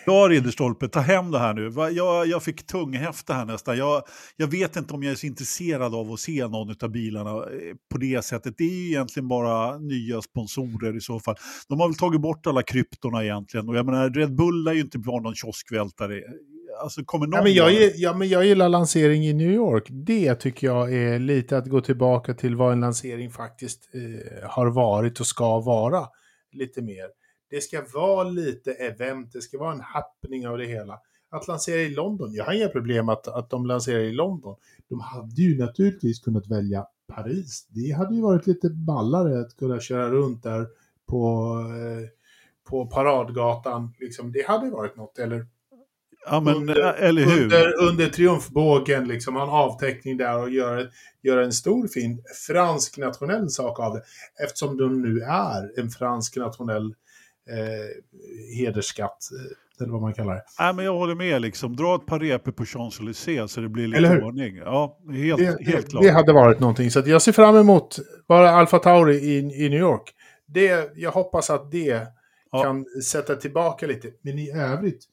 Ja, 0.09 0.27
Ridderstolpe, 0.29 0.87
ta 0.87 0.99
hem 0.99 1.31
det 1.31 1.39
här 1.39 1.53
nu. 1.53 1.91
Jag, 1.93 2.27
jag 2.27 2.43
fick 2.43 2.67
tunghäfta 2.67 3.33
här 3.33 3.45
nästan. 3.45 3.77
Jag, 3.77 4.03
jag 4.35 4.47
vet 4.47 4.75
inte 4.75 4.93
om 4.93 5.03
jag 5.03 5.11
är 5.11 5.15
så 5.15 5.27
intresserad 5.27 5.95
av 5.95 6.11
att 6.11 6.19
se 6.19 6.47
någon 6.47 6.75
av 6.81 6.89
bilarna 6.89 7.29
eh, 7.29 7.75
på 7.91 7.97
det 7.97 8.25
sättet. 8.25 8.53
Det 8.57 8.63
är 8.63 8.87
egentligen 8.87 9.27
bara 9.27 9.77
nya 9.77 10.21
sponsorer 10.21 10.97
i 10.97 11.01
så 11.01 11.19
fall. 11.19 11.35
De 11.67 11.79
har 11.79 11.87
väl 11.87 11.97
tagit 11.97 12.21
bort 12.21 12.47
alla 12.47 12.63
kryptorna 12.63 13.23
egentligen. 13.23 13.69
Och 13.69 13.75
jag 13.75 13.85
menar, 13.85 14.09
Red 14.09 14.35
Bull 14.35 14.67
är 14.67 14.73
ju 14.73 14.81
inte 14.81 14.99
bara 14.99 15.21
någon 15.21 15.35
kioskvältare. 15.35 16.21
Alltså, 16.81 17.03
kommer 17.05 17.27
någon 17.27 17.37
ja, 17.37 17.43
men 17.43 17.53
jag, 17.53 17.91
ja, 17.95 18.13
men 18.13 18.29
jag 18.29 18.45
gillar 18.45 18.69
lansering 18.69 19.25
i 19.25 19.33
New 19.33 19.51
York. 19.51 19.87
Det 19.89 20.35
tycker 20.35 20.67
jag 20.67 20.93
är 20.93 21.19
lite 21.19 21.57
att 21.57 21.67
gå 21.67 21.81
tillbaka 21.81 22.33
till 22.33 22.55
vad 22.55 22.73
en 22.73 22.79
lansering 22.79 23.31
faktiskt 23.31 23.89
eh, 23.93 24.49
har 24.49 24.67
varit 24.67 25.19
och 25.19 25.27
ska 25.27 25.59
vara. 25.59 26.07
Lite 26.51 26.81
mer. 26.81 27.07
Det 27.49 27.61
ska 27.61 27.83
vara 27.93 28.23
lite 28.23 28.71
event, 28.71 29.33
det 29.33 29.41
ska 29.41 29.57
vara 29.57 29.73
en 29.73 29.81
happening 29.81 30.47
av 30.47 30.57
det 30.57 30.65
hela. 30.65 30.99
Att 31.29 31.47
lansera 31.47 31.81
i 31.81 31.89
London, 31.89 32.33
jag 32.33 32.45
har 32.45 32.53
inga 32.53 32.67
problem 32.67 33.09
att, 33.09 33.27
att 33.27 33.49
de 33.49 33.65
lanserar 33.65 33.99
i 33.99 34.11
London. 34.11 34.55
De 34.89 34.99
hade 34.99 35.41
ju 35.41 35.57
naturligtvis 35.57 36.19
kunnat 36.19 36.47
välja 36.47 36.87
Paris. 37.07 37.67
Det 37.69 37.91
hade 37.91 38.15
ju 38.15 38.21
varit 38.21 38.47
lite 38.47 38.69
ballare 38.69 39.39
att 39.41 39.55
kunna 39.57 39.79
köra 39.79 40.09
runt 40.09 40.43
där 40.43 40.67
på, 41.07 41.53
eh, 41.59 42.09
på 42.69 42.87
paradgatan. 42.87 43.93
Liksom, 43.99 44.31
det 44.31 44.47
hade 44.47 44.69
varit 44.69 44.95
något. 44.95 45.19
Eller, 45.19 45.47
ja, 46.29 46.39
men, 46.39 46.55
under? 46.55 47.09
Under, 47.43 47.83
under 47.83 48.07
triumfbågen, 48.07 49.07
liksom, 49.07 49.35
ha 49.35 49.43
en 49.43 49.49
avteckning 49.49 50.17
där 50.17 50.41
och 50.41 50.49
göra, 50.49 50.81
göra 51.21 51.43
en 51.43 51.53
stor 51.53 51.87
fin 51.87 52.23
fransk 52.47 52.97
nationell 52.97 53.49
sak 53.49 53.79
av 53.79 53.93
det. 53.93 54.01
Eftersom 54.43 54.77
de 54.77 55.01
nu 55.01 55.19
är 55.21 55.79
en 55.79 55.89
fransk 55.89 56.35
nationell 56.37 56.95
eh, 57.49 58.57
hedersskatt, 58.57 59.17
eh, 59.31 59.83
eller 59.83 59.93
vad 59.93 60.01
man 60.01 60.13
kallar 60.13 60.33
det. 60.33 60.43
Nej, 60.59 60.73
men 60.73 60.85
jag 60.85 60.93
håller 60.93 61.15
med, 61.15 61.41
liksom. 61.41 61.75
dra 61.75 61.95
ett 61.95 62.05
par 62.05 62.19
repor 62.19 62.51
på 62.51 62.63
Champs-Élysées 62.63 63.47
så 63.47 63.61
det 63.61 63.69
blir 63.69 63.87
lite 63.87 64.21
ordning. 64.21 64.55
Ja, 64.55 64.99
helt, 65.11 65.39
det, 65.39 65.65
helt 65.65 65.89
klart. 65.89 66.03
Det 66.03 66.09
hade 66.09 66.33
varit 66.33 66.59
någonting, 66.59 66.91
så 66.91 67.03
jag 67.05 67.21
ser 67.21 67.31
fram 67.31 67.55
emot 67.55 67.99
bara 68.27 68.49
Alfa 68.49 68.79
Tauri 68.79 69.15
i, 69.15 69.37
i 69.37 69.69
New 69.69 69.79
York. 69.79 70.13
Det, 70.45 70.91
jag 70.95 71.11
hoppas 71.11 71.49
att 71.49 71.71
det 71.71 72.07
ja. 72.51 72.63
kan 72.63 72.85
sätta 73.03 73.35
tillbaka 73.35 73.87
lite, 73.87 74.07
men 74.21 74.39
i 74.39 74.51
övrigt 74.51 75.03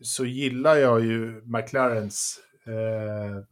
så 0.00 0.24
gillar 0.24 0.76
jag 0.76 1.04
ju 1.04 1.42
McLarens 1.44 2.40
eh, 2.66 3.44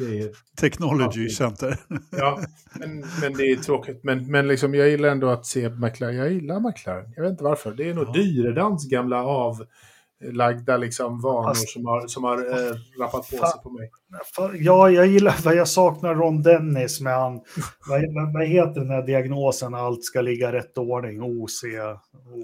är, 0.00 0.30
Technology 0.60 1.24
ja, 1.24 1.30
Center. 1.30 1.76
ja, 2.10 2.40
men, 2.74 3.04
men 3.20 3.32
det 3.32 3.42
är 3.42 3.56
tråkigt. 3.56 4.00
Men, 4.04 4.30
men 4.30 4.48
liksom, 4.48 4.74
jag 4.74 4.88
gillar 4.88 5.08
ändå 5.08 5.28
att 5.28 5.46
se 5.46 5.68
McLaren. 5.68 6.16
Jag 6.16 6.32
gillar 6.32 6.60
McLaren. 6.60 7.12
Jag 7.16 7.22
vet 7.22 7.30
inte 7.30 7.44
varför. 7.44 7.72
Det 7.72 7.90
är 7.90 7.94
nog 7.94 8.06
ja. 8.08 8.12
Dyredans 8.12 8.88
gamla 8.88 9.24
avlagda 9.24 10.76
liksom, 10.76 11.20
vanor 11.20 11.48
Fast, 11.48 11.68
som 11.68 11.86
har, 11.86 12.06
som 12.06 12.24
har 12.24 12.38
äh, 12.38 12.74
rappat 13.00 13.30
på 13.30 13.36
fa, 13.36 13.46
sig 13.46 13.62
på 13.62 13.70
mig. 13.70 13.90
Fa, 14.36 14.50
ja, 14.54 14.90
jag 14.90 15.06
gillar, 15.06 15.52
jag 15.52 15.68
saknar 15.68 16.14
Ron 16.14 16.42
Dennis 16.42 17.00
med 17.00 17.14
han, 17.14 17.32
vad, 17.88 18.32
vad 18.32 18.46
heter 18.46 18.80
den 18.80 18.90
här 18.90 19.06
diagnosen, 19.06 19.74
allt 19.74 20.04
ska 20.04 20.20
ligga 20.20 20.52
rätt 20.52 20.78
ordning, 20.78 21.22
OC. 21.22 21.64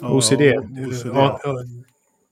OCD. 0.03 0.41
OCD. 0.41 1.11
Ja, 1.15 1.41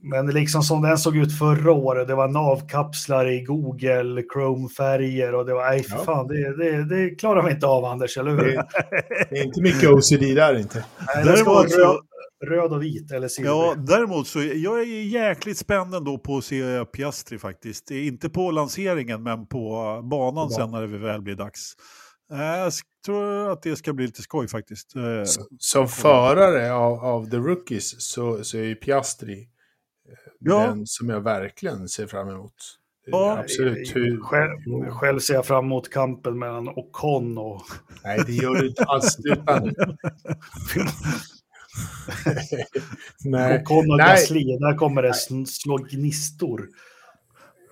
men 0.02 0.26
liksom 0.26 0.62
som 0.62 0.82
den 0.82 0.98
såg 0.98 1.16
ut 1.16 1.38
förra 1.38 1.72
året, 1.72 2.08
det 2.08 2.14
var 2.14 2.28
navkapslar 2.28 3.26
i 3.26 3.42
Google, 3.44 4.22
Chrome-färger 4.32 5.34
och 5.34 5.46
det 5.46 5.54
var, 5.54 5.70
nej 5.70 5.82
för 5.82 5.96
ja. 5.96 6.04
fan, 6.04 6.28
det, 6.28 6.56
det, 6.56 6.84
det 6.84 7.14
klarar 7.14 7.42
vi 7.42 7.52
inte 7.52 7.66
av 7.66 7.84
Anders, 7.84 8.16
eller 8.16 8.30
hur? 8.30 8.36
Det, 8.36 8.66
det 9.30 9.38
är 9.38 9.44
inte 9.44 9.62
mycket 9.62 9.90
OCD 9.90 10.34
där 10.34 10.58
inte. 10.58 10.84
Nej, 11.14 11.24
det 11.24 11.36
ska 11.36 11.50
vara 11.50 11.66
röd, 11.66 12.00
röd 12.46 12.72
och 12.72 12.82
vit 12.82 13.12
eller 13.12 13.28
silver. 13.28 13.50
Ja, 13.50 13.74
däremot 13.76 14.26
så 14.26 14.38
jag 14.42 14.80
är 14.80 15.02
jäkligt 15.02 15.58
spänd 15.58 15.94
ändå 15.94 16.18
på 16.18 16.36
att 16.36 16.44
se 16.44 16.84
Piastri 16.84 17.38
faktiskt. 17.38 17.90
Inte 17.90 18.28
på 18.28 18.50
lanseringen, 18.50 19.22
men 19.22 19.46
på 19.46 20.00
banan 20.10 20.48
ja. 20.50 20.56
sen 20.56 20.70
när 20.70 20.82
det 20.82 20.98
väl 20.98 21.22
blir 21.22 21.34
dags. 21.34 21.72
Jag 22.30 22.72
tror 23.06 23.50
att 23.50 23.62
det 23.62 23.76
ska 23.76 23.92
bli 23.92 24.06
lite 24.06 24.22
skoj 24.22 24.48
faktiskt. 24.48 24.92
Som 25.58 25.88
förare 25.88 26.72
av, 26.72 27.04
av 27.04 27.30
The 27.30 27.36
Rookies 27.36 27.94
så, 27.98 28.44
så 28.44 28.58
är 28.58 28.62
ju 28.62 28.74
Piastri 28.74 29.48
ja. 30.38 30.66
den 30.66 30.86
som 30.86 31.08
jag 31.08 31.20
verkligen 31.20 31.88
ser 31.88 32.06
fram 32.06 32.28
emot. 32.28 32.54
Ja, 33.06 33.38
absolut. 33.38 33.92
Själv, 34.22 34.90
själv, 34.90 35.18
ser 35.18 35.34
jag 35.34 35.46
fram 35.46 35.64
emot 35.64 35.90
kampen 35.90 36.38
mellan 36.38 36.68
Ocon 36.68 37.38
och... 37.38 37.62
Nej, 38.04 38.20
det 38.26 38.32
gör 38.32 38.54
du 38.54 38.68
inte 38.68 38.84
alls. 38.84 39.18
Nej. 43.24 43.62
Ocon 43.62 43.90
och 43.90 43.98
Gasly, 43.98 44.44
där 44.44 44.76
kommer 44.76 45.02
det 45.02 45.14
slå 45.46 45.76
gnistor. 45.76 46.68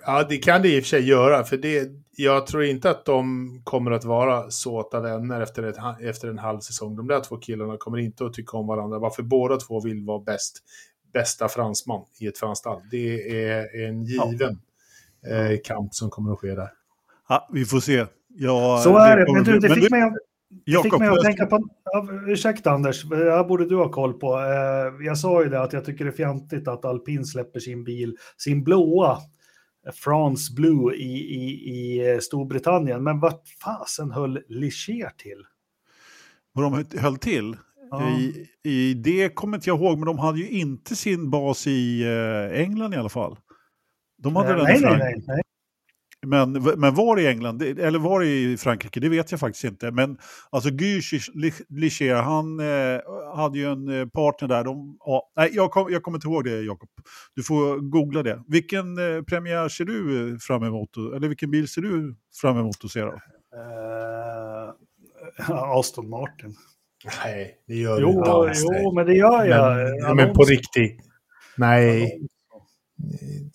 Ja, 0.06 0.26
det 0.28 0.38
kan 0.38 0.62
det 0.62 0.68
i 0.68 0.80
och 0.80 0.84
för 0.84 0.88
sig 0.88 1.08
göra. 1.08 1.44
För 1.44 1.56
det, 1.56 1.88
jag 2.16 2.46
tror 2.46 2.64
inte 2.64 2.90
att 2.90 3.04
de 3.04 3.50
kommer 3.64 3.90
att 3.90 4.04
vara 4.04 4.50
såta 4.50 5.00
vänner 5.00 5.40
efter, 5.40 5.62
ett, 5.62 5.76
efter 6.02 6.28
en 6.28 6.38
halv 6.38 6.60
säsong. 6.60 6.96
De 6.96 7.08
där 7.08 7.20
två 7.20 7.36
killarna 7.36 7.76
kommer 7.76 7.98
inte 7.98 8.24
att 8.24 8.32
tycka 8.32 8.56
om 8.56 8.66
varandra. 8.66 8.98
Varför 8.98 9.22
båda 9.22 9.56
två 9.56 9.80
vill 9.80 10.04
vara 10.04 10.18
bäst 10.18 10.58
bästa 11.12 11.48
fransman 11.48 12.04
i 12.20 12.26
ett 12.26 12.38
franskt. 12.38 12.66
Det 12.90 13.44
är 13.44 13.86
en 13.86 14.04
given 14.04 14.60
ja. 15.20 15.30
eh, 15.30 15.58
kamp 15.64 15.94
som 15.94 16.10
kommer 16.10 16.32
att 16.32 16.38
ske 16.38 16.54
där. 16.54 16.72
Ja, 17.28 17.48
vi 17.52 17.64
får 17.64 17.80
se. 17.80 18.06
Ja, 18.28 18.80
Så 18.84 18.98
är 18.98 19.16
det. 19.16 19.32
Men 19.32 19.44
du, 19.44 19.58
det 19.58 19.74
fick 19.74 19.90
du... 19.90 19.90
mig. 19.90 20.12
Det 20.66 20.82
fick 20.82 20.98
mig 20.98 21.08
att 21.08 21.22
tänka 21.22 21.46
på, 21.46 21.68
ursäkta 22.26 22.70
Anders, 22.70 23.02
det 23.02 23.16
här 23.16 23.44
borde 23.44 23.68
du 23.68 23.76
ha 23.76 23.88
koll 23.88 24.12
på. 24.12 24.34
Eh, 24.38 25.06
jag 25.06 25.18
sa 25.18 25.42
ju 25.42 25.48
det 25.48 25.62
att 25.62 25.72
jag 25.72 25.84
tycker 25.84 26.04
det 26.04 26.10
är 26.10 26.16
fjantigt 26.16 26.68
att 26.68 26.84
alpin 26.84 27.24
släpper 27.24 27.60
sin 27.60 27.84
bil, 27.84 28.16
sin 28.36 28.64
blåa 28.64 29.18
France 29.94 30.54
Blue 30.54 30.94
i, 30.94 31.34
i, 31.34 31.70
i 31.70 32.20
Storbritannien. 32.20 33.04
Men 33.04 33.20
vart 33.20 33.48
fasen 33.62 34.10
höll 34.10 34.42
Ligier 34.48 35.10
till? 35.16 35.44
Vad 36.52 36.64
de 36.64 36.98
höll 36.98 37.16
till? 37.16 37.56
I, 37.98 38.46
I 38.62 38.94
det 38.94 39.34
kommer 39.34 39.56
inte 39.56 39.70
jag 39.70 39.78
ihåg, 39.78 39.98
men 39.98 40.06
de 40.06 40.18
hade 40.18 40.38
ju 40.38 40.48
inte 40.48 40.96
sin 40.96 41.30
bas 41.30 41.66
i 41.66 42.02
eh, 42.02 42.60
England 42.60 42.94
i 42.94 42.96
alla 42.96 43.08
fall. 43.08 43.38
De 44.22 44.36
hade 44.36 44.62
nej, 44.62 44.80
den 44.80 44.82
nej, 44.82 44.98
nej, 44.98 45.24
nej, 45.26 45.42
Men, 46.26 46.52
men 46.52 46.94
var 46.94 47.20
i 47.20 47.26
England, 47.26 47.62
eller 47.62 47.98
var 47.98 48.24
i 48.24 48.56
Frankrike, 48.56 49.00
det 49.00 49.08
vet 49.08 49.30
jag 49.30 49.40
faktiskt 49.40 49.64
inte. 49.64 49.90
Men 49.90 50.18
alltså 50.50 50.70
Guy 50.70 51.00
Licher, 51.68 52.14
han 52.14 52.60
eh, 52.60 53.00
hade 53.36 53.58
ju 53.58 53.72
en 53.72 54.00
eh, 54.00 54.06
partner 54.06 54.48
där. 54.48 54.64
De, 54.64 54.96
ja, 55.04 55.32
nej, 55.36 55.50
jag, 55.52 55.70
kom, 55.70 55.92
jag 55.92 56.02
kommer 56.02 56.18
inte 56.18 56.28
ihåg 56.28 56.44
det, 56.44 56.60
Jakob. 56.62 56.88
Du 57.34 57.42
får 57.42 57.90
googla 57.90 58.22
det. 58.22 58.42
Vilken 58.48 58.98
eh, 58.98 59.22
premiär 59.22 59.68
ser 59.68 59.84
du 59.84 60.38
fram 60.40 60.62
emot? 60.62 60.96
Eller 60.96 61.28
vilken 61.28 61.50
bil 61.50 61.68
ser 61.68 61.82
du 61.82 62.16
fram 62.40 62.58
emot 62.58 62.84
att 62.84 62.90
se 62.90 63.00
då? 63.00 63.12
Uh, 63.56 64.70
Aston 65.50 66.10
Martin. 66.10 66.56
Nej, 67.04 67.56
det 67.66 67.74
gör 67.74 68.00
jo, 68.00 68.06
du 68.06 68.18
inte 68.18 68.30
alls. 68.30 68.64
Jo, 68.82 68.92
men 68.92 69.06
det 69.06 69.14
gör 69.14 69.44
jag. 69.44 70.00
Men, 70.02 70.16
men 70.16 70.34
på 70.34 70.42
riktigt. 70.42 71.00
Nej. 71.56 72.20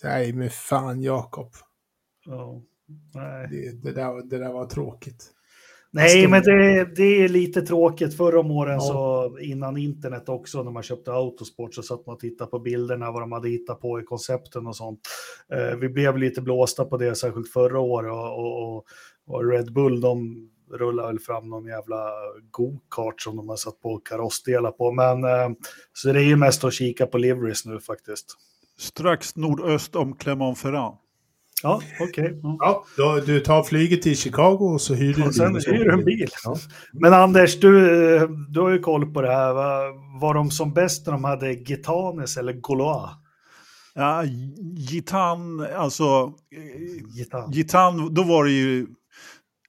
Nej, 0.04 0.34
men 0.34 0.50
fan 0.50 1.02
Jakob. 1.02 1.52
Oh, 2.28 2.62
det, 3.50 3.84
det, 3.84 3.92
där, 3.92 4.30
det 4.30 4.38
där 4.38 4.54
var 4.54 4.66
tråkigt. 4.66 5.32
Nej, 5.92 6.28
men 6.28 6.44
det, 6.44 6.86
det 6.96 7.24
är 7.24 7.28
lite 7.30 7.62
tråkigt. 7.62 8.18
Förra 8.18 8.40
om 8.40 8.52
åren, 8.52 8.74
ja. 8.74 8.80
så 8.80 9.38
innan 9.40 9.78
internet 9.78 10.30
också, 10.30 10.64
när 10.64 10.72
man 10.72 10.84
köpte 10.84 11.12
Autosport, 11.12 11.74
så 11.74 11.84
satt 11.84 12.06
man 12.06 12.14
och 12.14 12.20
tittade 12.20 12.52
på 12.52 12.60
bilderna, 12.60 13.12
vad 13.12 13.22
de 13.22 13.32
hade 13.32 13.50
hittat 13.50 13.82
på 13.82 14.00
i 14.00 14.04
koncepten 14.04 14.68
och 14.68 14.76
sånt. 14.76 15.00
Eh, 15.54 15.78
vi 15.78 15.90
blev 15.90 16.18
lite 16.18 16.42
blåsta 16.42 16.86
på 16.86 16.98
det, 16.98 17.16
särskilt 17.16 17.52
förra 17.52 17.80
året. 17.80 18.12
Och, 18.12 18.76
och, 18.76 18.86
och 19.28 19.52
Red 19.52 19.74
Bull, 19.74 20.02
de 20.02 20.50
rullar 20.72 21.08
väl 21.08 21.20
fram 21.20 21.50
någon 21.50 21.66
jävla 21.66 22.12
go-kart 22.52 23.22
som 23.22 23.36
de 23.36 23.50
har 23.50 23.56
satt 23.56 23.82
på 23.82 23.98
karossdelar 23.98 24.72
på. 24.72 24.92
Men 24.92 25.24
eh, 25.24 25.50
så 25.94 26.14
det 26.14 26.20
är 26.20 26.24
ju 26.24 26.36
mest 26.36 26.64
att 26.64 26.74
kika 26.74 27.06
på 27.06 27.18
liveries 27.18 27.66
nu 27.66 27.80
faktiskt. 27.80 28.38
Strax 28.78 29.36
nordöst 29.36 29.96
om 29.96 30.16
Clermont-Ferrand. 30.16 30.98
Ja, 31.64 31.82
okej. 32.00 32.26
Okay. 32.26 32.38
Ja, 32.60 32.86
då, 32.98 33.22
du 33.26 33.40
tar 33.40 33.64
flyget 33.64 34.02
till 34.02 34.18
Chicago 34.18 34.74
och 34.74 34.82
så 34.82 34.94
hyr 34.94 35.14
du 35.14 35.22
en 35.22 35.28
bil. 35.28 35.34
Sen 35.34 35.76
hyr 35.76 35.84
du 35.84 35.92
en 35.92 36.06
bil. 36.06 36.30
Ja. 36.44 36.58
Men 36.94 37.14
Anders, 37.14 37.60
du, 37.60 38.16
eh, 38.16 38.30
du 38.50 38.62
har 38.62 38.70
ju 38.70 38.80
koll 38.80 39.14
på 39.14 39.22
det 39.22 39.32
här. 39.32 39.54
Var, 39.54 40.20
var 40.20 40.34
de 40.34 40.52
som 40.52 40.74
bäst 40.74 41.06
när 41.06 41.14
de 41.14 41.24
hade 41.24 41.54
Gitanes 41.54 42.38
eller 42.38 42.54
Gaulois? 42.54 43.10
Ja, 43.94 44.24
Gitan, 44.78 45.68
alltså... 45.76 46.34
Gitan. 47.18 47.52
Gitan, 47.52 48.14
då 48.14 48.24
var 48.24 48.46
det 48.46 48.52
ju 48.52 48.88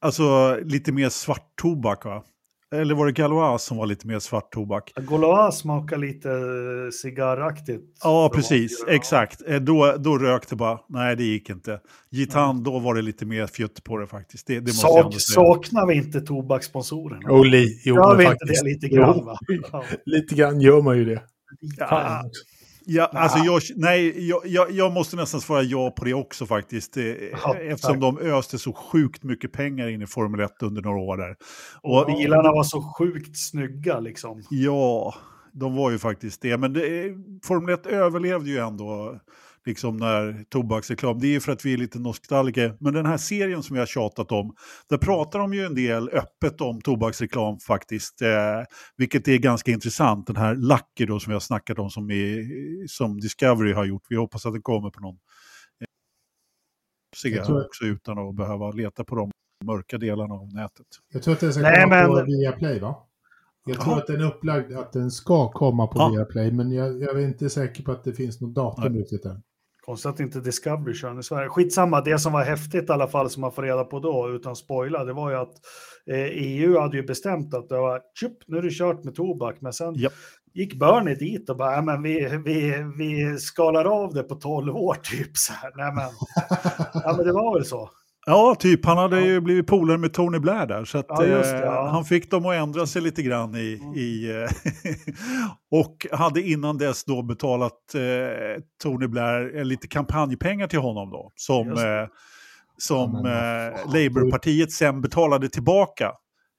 alltså 0.00 0.56
lite 0.64 0.92
mer 0.92 1.08
svart 1.08 1.56
tobak. 1.56 2.04
Va? 2.04 2.22
eller 2.74 2.94
var 2.94 3.06
det 3.06 3.12
Galois 3.12 3.62
som 3.62 3.76
var 3.76 3.86
lite 3.86 4.06
mer 4.06 4.18
svart 4.18 4.52
tobak? 4.52 4.92
Galois 4.96 5.58
smakar 5.58 5.98
lite 5.98 6.30
eh, 6.30 6.90
cigarraktigt. 7.02 7.84
Ja, 8.02 8.30
precis. 8.34 8.84
Exakt. 8.88 9.42
Eh, 9.46 9.60
Då, 9.60 9.94
då 9.98 10.18
rökte 10.18 10.56
bara. 10.56 10.78
Nej, 10.88 11.16
det 11.16 11.24
gick 11.24 11.50
inte. 11.50 11.80
Gitan, 12.10 12.62
då 12.62 12.78
var 12.78 12.94
det 12.94 13.02
lite 13.02 13.26
mer 13.26 13.46
fjutt 13.46 13.84
på 13.84 13.98
det 13.98 14.06
faktiskt. 14.06 14.46
Det, 14.46 14.60
det 14.60 14.72
Sak, 14.72 15.14
saknar 15.18 15.86
vi 15.86 15.94
inte 15.94 16.20
tobakssponsorerna? 16.20 17.30
Och 17.32 17.46
li, 17.46 17.80
jo, 17.84 17.94
Gör 17.94 18.16
vi 18.16 18.24
inte 18.24 18.36
faktiskt. 18.38 18.64
det 18.64 18.70
lite 18.70 18.88
grann? 18.88 19.14
Jo, 19.18 19.24
Va? 19.24 19.38
Ja. 19.72 19.84
lite 20.06 20.34
grann 20.34 20.60
gör 20.60 20.82
man 20.82 20.98
ju 20.98 21.04
det. 21.04 21.22
Ja, 21.78 22.22
ja, 22.86 23.04
alltså 23.12 23.38
jag, 23.38 23.62
nej, 23.76 24.28
jag, 24.28 24.40
jag, 24.44 24.70
jag 24.70 24.92
måste 24.92 25.16
nästan 25.16 25.40
svara 25.40 25.62
ja 25.62 25.90
på 25.90 26.04
det 26.04 26.14
också 26.14 26.46
faktiskt. 26.46 26.96
eh, 26.96 27.04
Ja, 27.44 27.54
Eftersom 27.54 28.00
tack. 28.00 28.00
de 28.00 28.18
öste 28.18 28.58
så 28.58 28.72
sjukt 28.72 29.22
mycket 29.22 29.52
pengar 29.52 29.88
in 29.88 30.02
i 30.02 30.06
Formel 30.06 30.40
1 30.40 30.62
under 30.62 30.82
några 30.82 30.98
år 30.98 31.16
där. 31.16 31.36
Och, 31.82 32.06
Bilarna 32.06 32.52
var 32.52 32.64
så 32.64 32.82
sjukt 32.98 33.36
snygga 33.38 34.00
liksom. 34.00 34.42
Ja, 34.50 35.14
de 35.52 35.76
var 35.76 35.90
ju 35.90 35.98
faktiskt 35.98 36.42
det. 36.42 36.58
Men 36.58 36.72
det, 36.72 37.12
Formel 37.44 37.74
1 37.74 37.86
överlevde 37.86 38.50
ju 38.50 38.58
ändå 38.58 39.20
liksom 39.66 39.96
när 39.96 40.44
tobaksreklam. 40.48 41.18
Det 41.18 41.26
är 41.26 41.30
ju 41.30 41.40
för 41.40 41.52
att 41.52 41.64
vi 41.64 41.72
är 41.72 41.78
lite 41.78 41.98
nostalgiker. 41.98 42.76
Men 42.80 42.92
den 42.94 43.06
här 43.06 43.16
serien 43.16 43.62
som 43.62 43.74
vi 43.74 43.80
har 43.80 43.86
tjatat 43.86 44.32
om, 44.32 44.54
där 44.88 44.98
pratar 44.98 45.38
de 45.38 45.54
ju 45.54 45.64
en 45.64 45.74
del 45.74 46.08
öppet 46.08 46.60
om 46.60 46.80
tobaksreklam 46.80 47.58
faktiskt. 47.58 48.22
Eh, 48.22 48.28
vilket 48.96 49.28
är 49.28 49.38
ganska 49.38 49.70
intressant. 49.70 50.26
Den 50.26 50.36
här 50.36 50.54
Lucky 50.54 51.06
då 51.06 51.20
som 51.20 51.30
vi 51.30 51.34
har 51.34 51.40
snackat 51.40 51.78
om 51.78 51.90
som, 51.90 52.10
är, 52.10 52.86
som 52.88 53.20
Discovery 53.20 53.72
har 53.72 53.84
gjort. 53.84 54.02
Vi 54.08 54.16
hoppas 54.16 54.46
att 54.46 54.52
den 54.52 54.62
kommer 54.62 54.90
på 54.90 55.00
någon 55.00 55.14
eh, 55.80 55.86
cigarr 57.16 57.64
också 57.66 57.84
utan 57.84 58.18
att 58.28 58.34
behöva 58.36 58.70
leta 58.70 59.04
på 59.04 59.16
de 59.16 59.30
mörka 59.64 59.98
delarna 59.98 60.34
av 60.34 60.54
nätet. 60.54 60.86
Jag 61.12 61.22
tror 61.22 61.34
att 61.34 61.40
den 61.40 61.52
ska 61.52 61.62
Nej, 61.62 61.82
komma 61.82 61.94
men- 61.96 62.08
på 62.08 62.24
Viaplay 62.24 62.78
va? 62.80 63.02
Jag 63.68 63.80
tror 63.80 63.92
Jaha. 63.92 64.00
att 64.00 64.06
den 64.06 64.20
är 64.20 64.24
upplagd 64.26 64.72
att 64.72 64.92
den 64.92 65.10
ska 65.10 65.52
komma 65.52 65.86
på 65.86 65.98
Ja. 65.98 66.08
Viaplay, 66.08 66.52
men 66.52 66.72
jag, 66.72 67.02
jag 67.02 67.22
är 67.22 67.26
inte 67.26 67.50
säker 67.50 67.82
på 67.82 67.92
att 67.92 68.04
det 68.04 68.12
finns 68.12 68.40
något 68.40 68.54
datum 68.54 68.94
riktigt 68.94 69.24
än. 69.24 69.42
Konstigt 69.86 70.10
att 70.12 70.20
inte 70.20 70.40
Discovery 70.40 70.94
kör 70.94 71.08
den 71.08 71.18
i 71.18 71.22
Sverige. 71.22 71.48
Skitsamma, 71.48 72.00
det 72.00 72.18
som 72.18 72.32
var 72.32 72.42
häftigt 72.44 72.88
i 72.88 72.92
alla 72.92 73.08
fall 73.08 73.30
som 73.30 73.40
man 73.40 73.52
får 73.52 73.62
reda 73.62 73.84
på 73.84 73.98
då, 74.00 74.28
utan 74.30 74.56
spoila, 74.56 75.04
det 75.04 75.12
var 75.12 75.30
ju 75.30 75.36
att 75.36 75.52
eh, 76.10 76.24
EU 76.24 76.78
hade 76.80 76.96
ju 76.96 77.02
bestämt 77.02 77.54
att 77.54 77.68
det 77.68 77.76
var, 77.78 78.00
tjup, 78.20 78.32
nu 78.46 78.58
är 78.58 78.62
det 78.62 78.70
kört 78.70 79.04
med 79.04 79.14
tobak, 79.14 79.56
men 79.60 79.72
sen 79.72 79.94
Japp. 79.94 80.12
gick 80.54 80.74
Bernie 80.78 81.14
dit 81.14 81.50
och 81.50 81.56
bara, 81.56 81.72
"Ja, 81.74 81.82
men 81.82 82.02
vi, 82.02 82.40
vi, 82.44 82.74
vi 82.98 83.38
skalar 83.38 83.84
av 83.84 84.14
det 84.14 84.22
på 84.22 84.34
12 84.34 84.76
år 84.76 84.94
typ 85.02 85.36
så 85.36 85.52
här. 85.52 85.72
Nej 85.76 85.92
men, 85.94 86.10
ja 87.04 87.14
men 87.16 87.26
det 87.26 87.32
var 87.32 87.54
väl 87.54 87.64
så. 87.64 87.90
Ja, 88.28 88.54
typ. 88.58 88.84
Han 88.86 88.98
hade 88.98 89.20
Ja. 89.20 89.26
ju 89.26 89.40
blivit 89.40 89.66
polare 89.66 89.98
med 89.98 90.12
Tony 90.12 90.38
Blair 90.38 90.66
där. 90.66 90.84
Så 90.84 90.98
att, 90.98 91.06
Ja, 91.08 91.20
det, 91.20 91.52
eh, 91.54 91.60
ja. 91.60 91.88
han 91.88 92.04
fick 92.04 92.30
dem 92.30 92.46
att 92.46 92.54
ändra 92.54 92.86
sig 92.86 93.02
lite 93.02 93.22
grann 93.22 93.54
i... 93.54 93.78
Mm. 93.82 93.94
i 93.94 94.30
eh, 94.30 94.50
och 95.80 96.06
hade 96.12 96.42
innan 96.42 96.78
dess 96.78 97.04
då 97.04 97.22
betalat 97.22 97.94
eh, 97.94 98.62
Tony 98.82 99.06
Blair 99.06 99.56
eh, 99.58 99.64
lite 99.64 99.88
kampanjpengar 99.88 100.66
till 100.66 100.78
honom 100.78 101.10
då. 101.10 101.32
Som, 101.34 101.68
eh, 101.68 102.08
som 102.78 103.14
eh. 103.26 103.92
Labourpartiet 103.94 104.72
sen 104.72 105.00
betalade 105.00 105.48
tillbaka. 105.48 106.12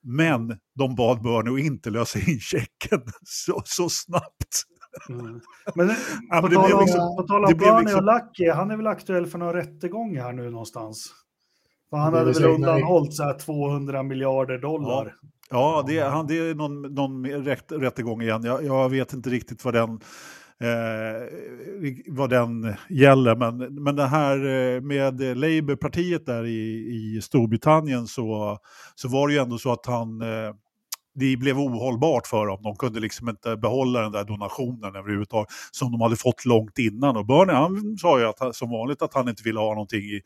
Men 0.04 0.48
de 0.76 0.96
bad 0.96 1.22
Bernie 1.22 1.54
att 1.54 1.66
inte 1.66 1.90
lösa 1.90 2.20
in 2.20 2.40
checken 2.40 3.02
så, 3.26 3.62
så 3.66 3.90
snabbt. 3.90 4.64
Mm. 5.10 5.40
Men 5.76 5.88
Ja, 6.30 6.42
på 6.42 6.42
men 6.42 6.50
det 6.50 6.56
tal 6.56 6.74
om, 6.74 6.80
liksom- 6.80 7.16
på 7.18 7.24
tal 7.28 7.46
om 7.46 7.54
Bernie 7.58 7.80
liksom- 7.82 8.00
och 8.08 8.14
Lucky, 8.16 8.50
han 8.50 8.72
är 8.72 8.78
väl 8.78 8.88
aktuell 8.88 9.28
för 9.28 9.38
någon 9.38 9.54
rättegång 9.54 10.18
här 10.18 10.34
nu 10.34 10.50
någonstans? 10.50 11.14
För 11.90 11.98
han 11.98 12.14
Det 12.14 12.20
hade 12.20 12.32
väl 12.32 12.46
undanhållit 12.46 13.14
så 13.14 13.24
här 13.24 13.40
200 13.40 14.04
miljoner 14.04 14.58
dollar. 14.58 15.14
Ja, 15.50 15.84
det, 15.88 16.00
är- 16.00 16.10
han, 16.10 16.28
det 16.28 16.38
är 16.38 16.56
någon, 16.56 16.82
någon 16.82 17.26
rätt, 17.28 17.72
rättegång 17.72 18.22
igen. 18.22 18.44
Jag, 18.44 18.66
jag 18.66 18.90
vet 18.90 19.14
inte 19.14 19.30
riktigt 19.30 19.66
vad 19.66 19.74
den, 19.74 19.90
eh, 20.62 21.28
vad 22.08 22.30
den 22.30 22.74
gäller. 22.90 23.36
Men, 23.36 23.58
men 23.84 23.96
det 23.96 24.06
här 24.08 24.38
eh, 24.38 24.82
med 24.82 25.20
Labourpartiet 25.38 26.26
där 26.26 26.46
i, 26.46 26.60
i 27.18 27.22
Storbritannien 27.22 28.08
så, 28.08 28.58
så 28.96 29.08
var 29.08 29.28
det 29.28 29.34
ju 29.34 29.40
ändå 29.40 29.58
så 29.58 29.72
att 29.72 29.86
han 29.86 30.22
eh, 30.22 30.54
det 31.20 31.38
blev 31.38 31.60
ohållbart 31.60 32.28
för 32.28 32.46
dem. 32.48 32.60
De 32.64 32.76
kunde 32.76 33.00
liksom 33.00 33.30
inte 33.30 33.58
behålla 33.58 34.02
den 34.02 34.12
där 34.12 34.24
donationen 34.24 34.96
överhuvudtaget 34.96 35.50
som 35.72 35.92
de 35.92 36.02
hade 36.02 36.16
fått 36.16 36.46
långt 36.46 36.78
innan. 36.80 37.18
Och 37.18 37.26
Bernie 37.26 37.54
han 37.56 37.98
sa 37.98 38.20
ju 38.20 38.26
att, 38.26 38.56
som 38.56 38.70
vanligt 38.70 39.02
att 39.02 39.14
han 39.14 39.30
inte 39.30 39.44
ville 39.44 39.60
ha 39.60 39.70
någonting 39.74 40.00
i, 40.00 40.22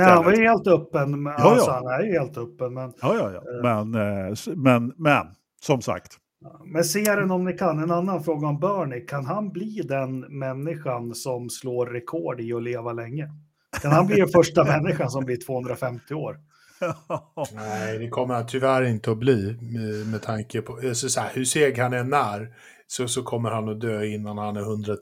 Nej, 0.00 0.10
han 0.10 0.24
var 0.24 0.32
ju 0.32 0.42
helt 0.48 0.66
öppen. 0.66 1.22
men- 1.22 1.34
Ja, 1.38 1.50
Alltså, 1.50 1.70
ja. 1.70 1.74
han 1.84 2.00
är 2.00 2.04
ju 2.06 2.12
helt 2.18 2.36
öppen. 2.38 2.74
Men, 2.74 2.92
Ja, 3.02 3.14
ja, 3.16 3.30
ja. 3.32 3.42
Men, 3.62 3.94
eh, 3.94 4.34
men, 4.56 4.92
men 4.96 5.26
som 5.62 5.82
sagt. 5.82 6.18
men 6.66 6.84
serien 6.84 7.30
om 7.30 7.44
ni 7.44 7.52
kan, 7.52 7.78
en 7.78 7.90
annan 7.90 8.22
fråga 8.24 8.46
om 8.48 8.60
Bernie. 8.60 9.00
Kan 9.00 9.26
han 9.26 9.48
bli 9.52 9.82
den 9.88 10.20
människan 10.20 11.14
som 11.14 11.50
slår 11.50 11.86
rekord 11.86 12.40
i 12.40 12.52
att 12.52 12.62
leva 12.62 12.92
länge? 12.92 13.28
Kan 13.82 13.92
han 13.92 14.06
bli 14.06 14.16
den 14.16 14.28
första 14.28 14.64
människan 14.80 15.10
som 15.10 15.24
blir 15.24 15.36
250 15.46 16.14
år? 16.14 16.36
Nej, 17.54 17.98
det 17.98 18.08
kommer 18.08 18.34
han 18.34 18.46
tyvärr 18.46 18.82
inte 18.82 19.10
att 19.10 19.18
bli 19.18 19.56
med, 19.60 20.06
med 20.10 20.22
tanke 20.22 20.62
på 20.62 20.72
alltså, 20.88 21.08
så 21.08 21.20
här, 21.20 21.30
hur 21.34 21.44
seg 21.44 21.78
han 21.78 21.92
än 21.92 22.12
är 22.12 22.48
så, 22.86 23.08
så 23.08 23.22
kommer 23.22 23.50
han 23.50 23.68
att 23.68 23.80
dö 23.80 24.04
innan 24.04 24.38
han 24.38 24.56
är 24.56 24.60
110. 24.60 24.98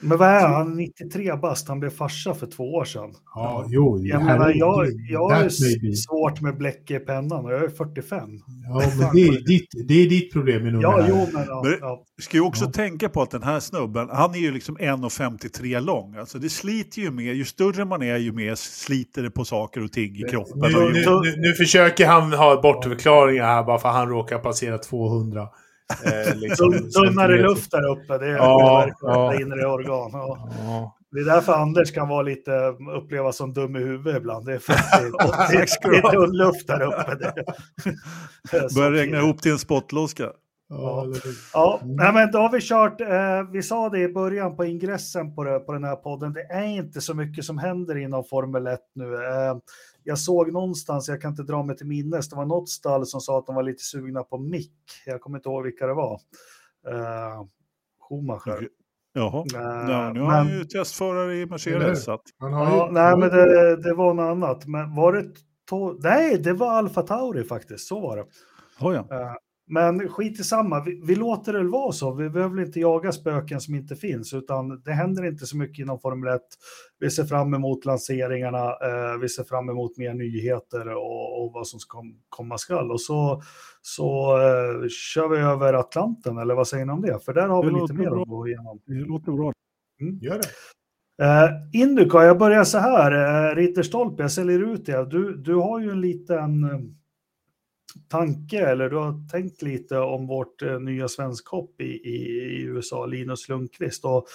Men 0.00 0.18
vad 0.18 0.28
är 0.28 0.48
han? 0.48 0.76
93 0.76 1.36
bast, 1.36 1.68
han 1.68 1.80
blev 1.80 1.90
farsa 1.90 2.34
för 2.34 2.46
två 2.46 2.64
år 2.74 2.84
sedan. 2.84 3.10
Ja, 3.34 3.64
jo, 3.68 3.98
Jag 4.02 4.24
menar, 4.24 4.52
jag, 4.54 4.86
jag 5.10 5.28
har 5.30 5.48
svårt 5.94 6.40
med 6.40 6.56
bläck 6.56 6.90
i 6.90 6.98
pennan 6.98 7.44
och 7.44 7.52
jag 7.52 7.64
är 7.64 7.68
45. 7.68 8.20
Ja, 8.68 8.82
men 8.98 9.14
det 9.14 9.20
är 9.28 9.46
ditt, 9.46 9.88
det 9.88 9.94
är 9.94 10.08
ditt 10.08 10.32
problem 10.32 10.62
med 10.62 10.82
Ja, 10.82 10.90
här. 11.00 11.06
jo, 11.08 11.26
men 11.32 11.44
ja, 11.46 11.62
Men- 11.64 11.78
ja. 11.80 12.02
Ska 12.20 12.36
ju 12.36 12.42
också 12.42 12.64
Ja. 12.64 12.70
tänka 12.70 13.08
på 13.08 13.22
att 13.22 13.30
den 13.30 13.42
här 13.42 13.60
snubben, 13.60 14.08
han 14.12 14.34
är 14.34 14.38
ju 14.38 14.52
liksom 14.52 14.76
1,53 14.78 15.80
lång. 15.80 16.16
Alltså 16.16 16.38
det 16.38 16.48
sliter 16.48 17.00
ju 17.02 17.10
mer, 17.10 17.32
ju 17.32 17.44
större 17.44 17.84
man 17.84 18.02
är 18.02 18.16
ju 18.16 18.32
mer 18.32 18.54
sliter 18.54 19.22
det 19.22 19.30
på 19.30 19.44
saker 19.44 19.84
och 19.84 19.92
ting 19.92 20.16
i 20.16 20.22
kroppen. 20.30 20.58
Nu, 20.60 20.66
Och 20.66 20.92
nu, 20.92 21.00
nu, 21.22 21.34
nu 21.36 21.52
försöker 21.52 22.06
han 22.06 22.32
ha 22.32 22.60
bortförklaringar 22.62 23.44
här 23.44 23.62
bara 23.64 23.78
för 23.78 23.88
att 23.88 23.94
han 23.94 24.08
råkar 24.08 24.38
passera 24.38 24.78
200. 24.78 25.48
Eh, 26.04 26.34
liksom, 26.36 26.72
Tun- 26.74 26.90
Tunnare 26.90 27.42
luft 27.42 27.70
där 27.70 27.86
uppe, 27.90 28.18
det 28.18 28.26
är 28.26 28.36
Ja, 28.36 28.88
ja, 29.00 29.34
inre 29.40 29.66
organ. 29.66 30.10
Ja. 30.12 30.48
Ja. 30.58 30.92
Det 31.10 31.20
är 31.20 31.24
därför 31.24 31.52
Anders 31.52 31.92
kan 31.92 32.08
vara 32.08 32.22
lite, 32.22 32.74
upplevas 32.96 33.36
som 33.36 33.52
dum 33.52 33.76
i 33.76 33.78
huvudet 33.78 34.16
ibland. 34.16 34.46
Det 34.46 34.54
är 34.54 34.58
för 34.58 34.72
att 34.72 35.50
det, 35.50 35.56
är 35.58 36.10
tunn 36.10 36.36
luft 36.36 36.66
där 36.66 36.82
uppe. 36.82 37.14
Det, 37.14 38.74
Börjar 38.74 38.90
regna 38.90 39.18
ihop 39.18 39.42
till 39.42 39.52
en 39.52 39.58
spottloska. 39.58 40.30
Ja, 40.68 41.06
Ja, 41.52 41.80
Mm. 41.82 41.96
nej, 41.96 42.12
men 42.12 42.30
då 42.32 42.38
har 42.38 42.52
vi 42.52 42.60
kört, 42.60 43.00
eh, 43.00 43.50
vi 43.52 43.62
sa 43.62 43.88
det 43.88 43.98
i 44.00 44.08
början 44.08 44.56
på 44.56 44.64
ingressen 44.64 45.34
på, 45.34 45.44
det, 45.44 45.58
på 45.60 45.72
den 45.72 45.84
här 45.84 45.96
podden, 45.96 46.32
det 46.32 46.42
är 46.42 46.64
inte 46.64 47.00
så 47.00 47.14
mycket 47.14 47.44
som 47.44 47.58
händer 47.58 47.96
inom 47.96 48.24
Formel 48.24 48.66
1 48.66 48.80
nu. 48.94 49.14
Eh, 49.14 49.56
jag 50.06 50.18
såg 50.18 50.52
någonstans, 50.52 51.08
jag 51.08 51.20
kan 51.20 51.30
inte 51.30 51.42
dra 51.42 51.62
mig 51.62 51.76
till 51.76 51.86
minnes, 51.86 52.28
det 52.28 52.36
var 52.36 52.44
något 52.46 52.68
stall 52.68 53.06
som 53.06 53.20
sa 53.20 53.38
att 53.38 53.46
de 53.46 53.54
var 53.54 53.62
lite 53.62 53.82
sugna 53.82 54.22
på 54.22 54.38
mick. 54.38 54.72
Jag 55.06 55.20
kommer 55.20 55.38
inte 55.38 55.48
ihåg 55.48 55.64
vilka 55.64 55.86
det 55.86 55.94
var. 55.94 56.20
Eh, 56.88 57.44
Schumacher. 58.08 58.68
Jaha, 59.12 59.44
ja, 59.88 60.12
nu 60.12 60.20
har 60.20 60.32
han 60.32 60.48
ju 60.48 60.64
testförare 60.64 61.34
i? 61.36 61.46
Mercedes. 61.46 62.08
Att, 62.08 62.22
Ja, 62.38 62.86
ju, 62.86 62.92
nej, 62.92 63.16
men 63.16 63.28
det, 63.30 63.76
det 63.82 63.94
var 63.94 64.14
något 64.14 64.30
annat. 64.30 64.66
Men 64.66 64.94
var 64.94 65.12
det... 65.12 65.24
To- 65.70 65.98
nej, 66.02 66.38
det 66.38 66.52
var 66.52 66.70
Alfa 66.72 67.02
Tauri 67.02 67.44
faktiskt. 67.44 67.86
Så 67.88 68.00
var 68.00 68.16
det. 68.16 68.22
oh, 68.80 68.94
ja. 68.94 69.16
Eh, 69.20 69.34
Men 69.68 70.08
skit 70.08 70.40
i 70.40 70.44
samma. 70.44 70.84
Vi, 70.84 71.00
vi 71.04 71.14
låter 71.14 71.52
det 71.52 71.64
vara 71.68 71.92
så. 71.92 72.14
Vi 72.14 72.30
behöver 72.30 72.62
inte 72.62 72.80
jaga 72.80 73.12
spöken 73.12 73.60
som 73.60 73.74
inte 73.74 73.96
finns, 73.96 74.34
utan 74.34 74.82
det 74.82 74.92
händer 74.92 75.24
inte 75.26 75.46
så 75.46 75.56
mycket 75.56 75.78
inom 75.78 76.00
Formel 76.00 76.34
1. 76.34 76.42
Vi 77.00 77.10
ser 77.10 77.24
fram 77.24 77.54
emot 77.54 77.84
lanseringarna. 77.84 78.58
eh, 78.58 79.18
vi 79.20 79.28
ser 79.28 79.44
fram 79.44 79.68
emot 79.68 79.96
mer 79.98 80.14
nyheter 80.14 80.88
och, 80.88 81.44
och 81.44 81.52
vad 81.52 81.66
som 81.66 81.80
ska 81.80 82.02
komma 82.28 82.58
skall. 82.58 82.90
Och 82.92 83.00
så, 83.00 83.42
så 83.82 84.36
eh, 84.36 84.88
kör 84.88 85.28
vi 85.28 85.36
över 85.38 85.74
Atlanten, 85.74 86.38
eller 86.38 86.54
vad 86.54 86.68
säger 86.68 86.84
ni 86.86 86.92
om 86.92 87.02
det? 87.02 87.18
För 87.24 87.34
där 87.34 87.48
har 87.48 87.62
Det 87.64 87.68
vi 87.74 87.80
lite 87.80 87.94
mer 87.94 88.10
bra. 88.10 88.22
att 88.22 88.28
gå 88.28 88.48
igenom. 88.48 88.80
Det 88.86 88.94
låter 88.94 89.32
bra. 89.32 89.52
Gör 90.20 90.38
det. 90.38 90.48
Uh, 91.22 91.50
Induca, 91.82 92.24
jag 92.24 92.38
börjar 92.38 92.64
så 92.64 92.78
här. 92.78 93.12
Uh, 93.50 93.56
Ritterstolpe, 93.56 94.22
jag 94.22 94.32
säljer 94.32 94.72
ut 94.72 94.86
det. 94.86 95.10
Du, 95.10 95.36
du 95.36 95.54
har 95.54 95.80
ju 95.80 95.90
en 95.90 96.00
liten 96.00 96.64
eh, 96.64 96.78
tanke, 98.08 98.58
eller 98.58 98.90
du 98.90 98.96
har 98.96 99.28
tänkt 99.28 99.62
lite 99.62 99.98
om 99.98 100.26
vårt 100.26 100.62
eh, 100.62 100.80
nya 100.80 101.08
svenskhopp 101.08 101.80
i, 101.80 101.84
i, 101.84 102.16
i 102.58 102.62
USA, 102.62 103.06
Linus 103.06 103.48
Lundqvist. 103.48 104.04
Och, 104.04 104.26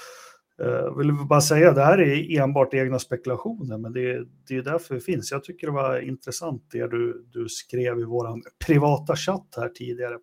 uh, 0.64 0.98
vill 0.98 1.14
bara 1.14 1.42
säga, 1.42 1.74
det 1.74 1.84
här 1.84 2.02
är 2.02 2.40
enbart 2.40 2.74
egna 2.74 3.00
spekulationer, 3.00 3.78
men 3.78 3.94
det, 3.94 4.26
det 4.48 4.56
är 4.56 4.62
därför 4.62 4.96
det 4.96 5.02
finns. 5.02 5.32
Jag 5.32 5.44
tycker 5.44 5.68
det 5.68 5.74
var 5.74 6.00
intressant 6.00 6.64
det 6.72 6.88
du, 6.88 7.26
du 7.34 7.50
skrev 7.50 8.00
i 8.00 8.04
vår 8.04 8.42
privata 8.66 9.16
chatt 9.16 9.48
här 9.58 9.70
tidigare. 9.70 10.18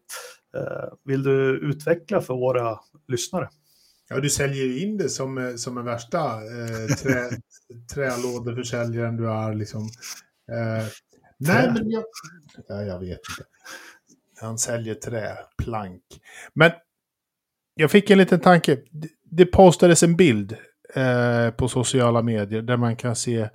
Eh, 0.56 0.88
vill 1.04 1.22
du 1.22 1.58
utveckla 1.58 2.20
för 2.20 2.34
våra 2.34 2.78
lyssnare? 3.08 3.48
Ja, 4.08 4.20
du 4.20 4.30
säljer 4.30 4.82
in 4.82 4.96
det 4.96 5.08
som, 5.08 5.38
eh, 5.38 5.54
som 5.54 5.78
en 5.78 5.84
värsta 5.84 6.18
eh, 6.34 6.94
trä, 7.02 7.30
trälådeförsäljaren 7.94 9.16
du 9.16 9.30
är. 9.30 9.54
Liksom. 9.54 9.82
Eh, 10.52 10.86
nej, 11.38 11.70
men 11.74 11.90
jag, 11.90 12.04
ja, 12.68 12.82
jag 12.82 12.98
vet 12.98 13.10
inte. 13.10 13.44
Han 14.40 14.58
säljer 14.58 14.94
träplank. 14.94 16.02
Men 16.54 16.70
jag 17.74 17.90
fick 17.90 18.10
en 18.10 18.18
liten 18.18 18.40
tanke. 18.40 18.78
Det- 19.30 19.46
postades 19.46 20.02
en 20.02 20.16
bild 20.16 20.56
eh, 20.94 21.50
på 21.50 21.68
sociala 21.68 22.22
medier 22.22 22.62
där 22.62 22.76
man 22.76 22.96
kan 22.96 23.16
se 23.16 23.48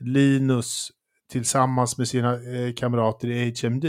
Linus 0.00 0.88
tillsammans 1.30 1.98
med 1.98 2.08
sina 2.08 2.34
eh, 2.34 2.74
kamrater 2.74 3.28
i 3.28 3.54
HMD. 3.62 3.84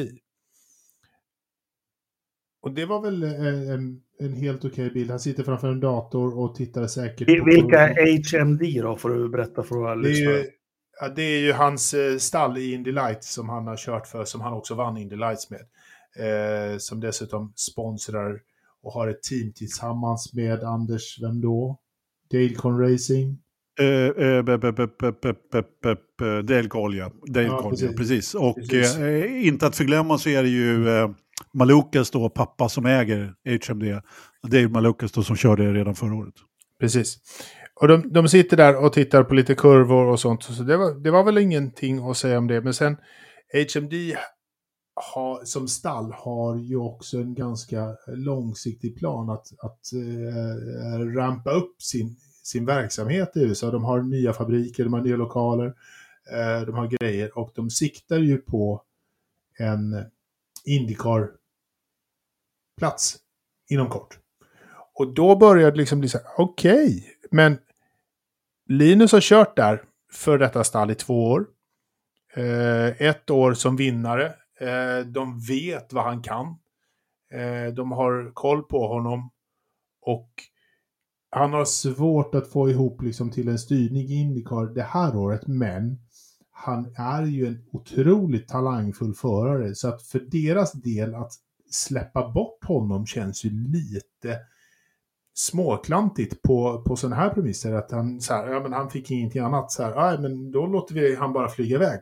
Och 2.61 2.73
det 2.73 2.85
var 2.85 3.01
väl 3.01 3.23
eh, 3.23 3.73
en, 3.73 4.01
en 4.19 4.33
helt 4.33 4.65
okej 4.65 4.89
bild. 4.89 5.09
Han 5.09 5.19
sitter 5.19 5.43
framför 5.43 5.67
en 5.71 5.79
dator 5.79 6.39
och 6.39 6.55
tittar 6.55 6.87
säkert 6.87 7.27
på... 7.39 7.45
Vilka 7.45 7.79
är 7.89 8.39
HMD 8.39 8.81
då, 8.81 8.97
får 8.97 9.09
du 9.09 9.29
berätta 9.29 9.63
för 9.63 9.75
våra 9.75 9.95
lyssnare. 9.95 10.45
Ja, 11.01 11.09
det 11.09 11.21
är 11.21 11.39
ju 11.39 11.53
hans 11.53 11.93
eh, 11.93 12.17
stall 12.17 12.57
i 12.57 12.73
Indy 12.73 12.91
Lights 12.91 13.33
som 13.33 13.49
han 13.49 13.67
har 13.67 13.77
kört 13.77 14.07
för, 14.07 14.25
som 14.25 14.41
han 14.41 14.53
också 14.53 14.75
vann 14.75 14.97
Indy 14.97 15.15
Lights 15.15 15.49
med. 15.49 15.61
Eh, 16.15 16.77
som 16.77 16.99
dessutom 16.99 17.53
sponsrar 17.55 18.39
och 18.83 18.93
har 18.93 19.07
ett 19.07 19.23
team 19.23 19.53
tillsammans 19.53 20.33
med 20.33 20.63
Anders, 20.63 21.21
vem 21.21 21.41
då? 21.41 21.79
Dalecon 22.31 22.79
Racing? 22.79 23.37
Eh, 23.79 23.87
eh, 23.87 24.43
Delgol, 26.43 26.95
ja. 26.95 27.11
Delgol, 27.27 27.73
ja, 27.77 27.89
precis. 27.97 28.35
Och 28.35 28.55
precis. 28.55 28.97
Eh, 28.97 29.47
inte 29.47 29.67
att 29.67 29.75
förglömma 29.75 30.17
så 30.17 30.29
är 30.29 30.43
det 30.43 30.49
ju 30.49 30.89
eh, 30.89 31.09
Malukas 31.53 32.11
då, 32.11 32.29
pappa 32.29 32.69
som 32.69 32.85
äger 32.85 33.33
HMD. 33.67 34.01
Dave 34.47 34.67
Malukas 34.67 35.11
då 35.11 35.23
som 35.23 35.35
körde 35.35 35.73
redan 35.73 35.95
förra 35.95 36.15
året. 36.15 36.33
Precis. 36.79 37.17
Och 37.81 37.87
de, 37.87 38.13
de 38.13 38.27
sitter 38.27 38.57
där 38.57 38.85
och 38.85 38.93
tittar 38.93 39.23
på 39.23 39.33
lite 39.33 39.55
kurvor 39.55 40.05
och 40.05 40.19
sånt. 40.19 40.43
Så 40.43 40.63
det 40.63 40.77
var, 40.77 40.93
det 40.93 41.11
var 41.11 41.23
väl 41.23 41.37
ingenting 41.37 42.09
att 42.09 42.17
säga 42.17 42.37
om 42.37 42.47
det. 42.47 42.61
Men 42.61 42.73
sen 42.73 42.97
HMD 43.53 43.93
ha, 45.13 45.41
som 45.43 45.67
stall 45.67 46.11
har 46.11 46.57
ju 46.57 46.75
också 46.75 47.17
en 47.17 47.33
ganska 47.33 47.97
långsiktig 48.07 48.97
plan 48.97 49.29
att, 49.29 49.47
att 49.59 49.93
eh, 49.93 51.05
rampa 51.15 51.51
upp 51.51 51.81
sin, 51.81 52.17
sin 52.43 52.65
verksamhet 52.65 53.31
i 53.35 53.39
USA. 53.39 53.71
De 53.71 53.83
har 53.83 54.01
nya 54.01 54.33
fabriker, 54.33 54.83
de 54.83 54.93
har 54.93 55.01
nya 55.01 55.15
lokaler, 55.15 55.73
eh, 56.31 56.61
de 56.65 56.75
har 56.75 56.87
grejer 56.87 57.37
och 57.37 57.51
de 57.55 57.69
siktar 57.69 58.17
ju 58.17 58.37
på 58.37 58.83
en 59.57 60.05
Indycar-plats 60.65 63.17
inom 63.69 63.89
kort. 63.89 64.19
Och 64.93 65.13
då 65.13 65.35
började 65.35 65.71
det 65.71 65.77
liksom 65.77 65.99
bli 65.99 66.09
så 66.09 66.17
här, 66.17 66.27
okej, 66.37 67.15
men 67.31 67.57
Linus 68.71 69.11
har 69.11 69.21
kört 69.21 69.55
där 69.55 69.83
för 70.11 70.37
detta 70.37 70.63
stall 70.63 70.91
i 70.91 70.95
två 70.95 71.25
år. 71.25 71.45
Eh, 72.33 73.01
ett 73.01 73.29
år 73.29 73.53
som 73.53 73.75
vinnare. 73.75 74.25
Eh, 74.59 75.05
de 75.05 75.39
vet 75.39 75.93
vad 75.93 76.03
han 76.03 76.21
kan. 76.21 76.45
Eh, 77.33 77.73
de 77.73 77.91
har 77.91 78.31
koll 78.33 78.63
på 78.63 78.87
honom. 78.87 79.31
Och 80.01 80.29
han 81.29 81.53
har 81.53 81.65
svårt 81.65 82.35
att 82.35 82.47
få 82.47 82.69
ihop 82.69 83.01
liksom 83.01 83.31
till 83.31 83.47
en 83.47 83.59
styrning 83.59 84.03
i 84.03 84.13
Indycar 84.13 84.73
det 84.73 84.83
här 84.83 85.15
året, 85.15 85.47
men 85.47 85.99
han 86.51 86.93
är 86.95 87.23
ju 87.23 87.47
en 87.47 87.65
otroligt 87.71 88.47
talangfull 88.47 89.13
förare. 89.13 89.75
Så 89.75 89.87
att 89.87 90.03
för 90.03 90.19
deras 90.19 90.71
del 90.71 91.15
att 91.15 91.31
släppa 91.69 92.31
bort 92.31 92.63
honom 92.63 93.05
känns 93.05 93.45
ju 93.45 93.49
lite 93.49 94.39
småklantigt 95.39 96.41
på, 96.41 96.81
på 96.87 96.95
sådana 96.95 97.15
här 97.15 97.29
premisser. 97.29 97.73
Att 97.73 97.91
han, 97.91 98.21
så 98.21 98.33
här, 98.33 98.47
ja, 98.47 98.59
men 98.59 98.73
han 98.73 98.89
fick 98.89 99.11
ingenting 99.11 99.41
annat. 99.41 99.71
Så 99.71 99.83
här, 99.83 100.09
aj, 100.09 100.17
men 100.19 100.51
då 100.51 100.65
låter 100.65 100.95
vi 100.95 101.15
han 101.15 101.33
bara 101.33 101.49
flyga 101.49 101.75
iväg. 101.75 101.99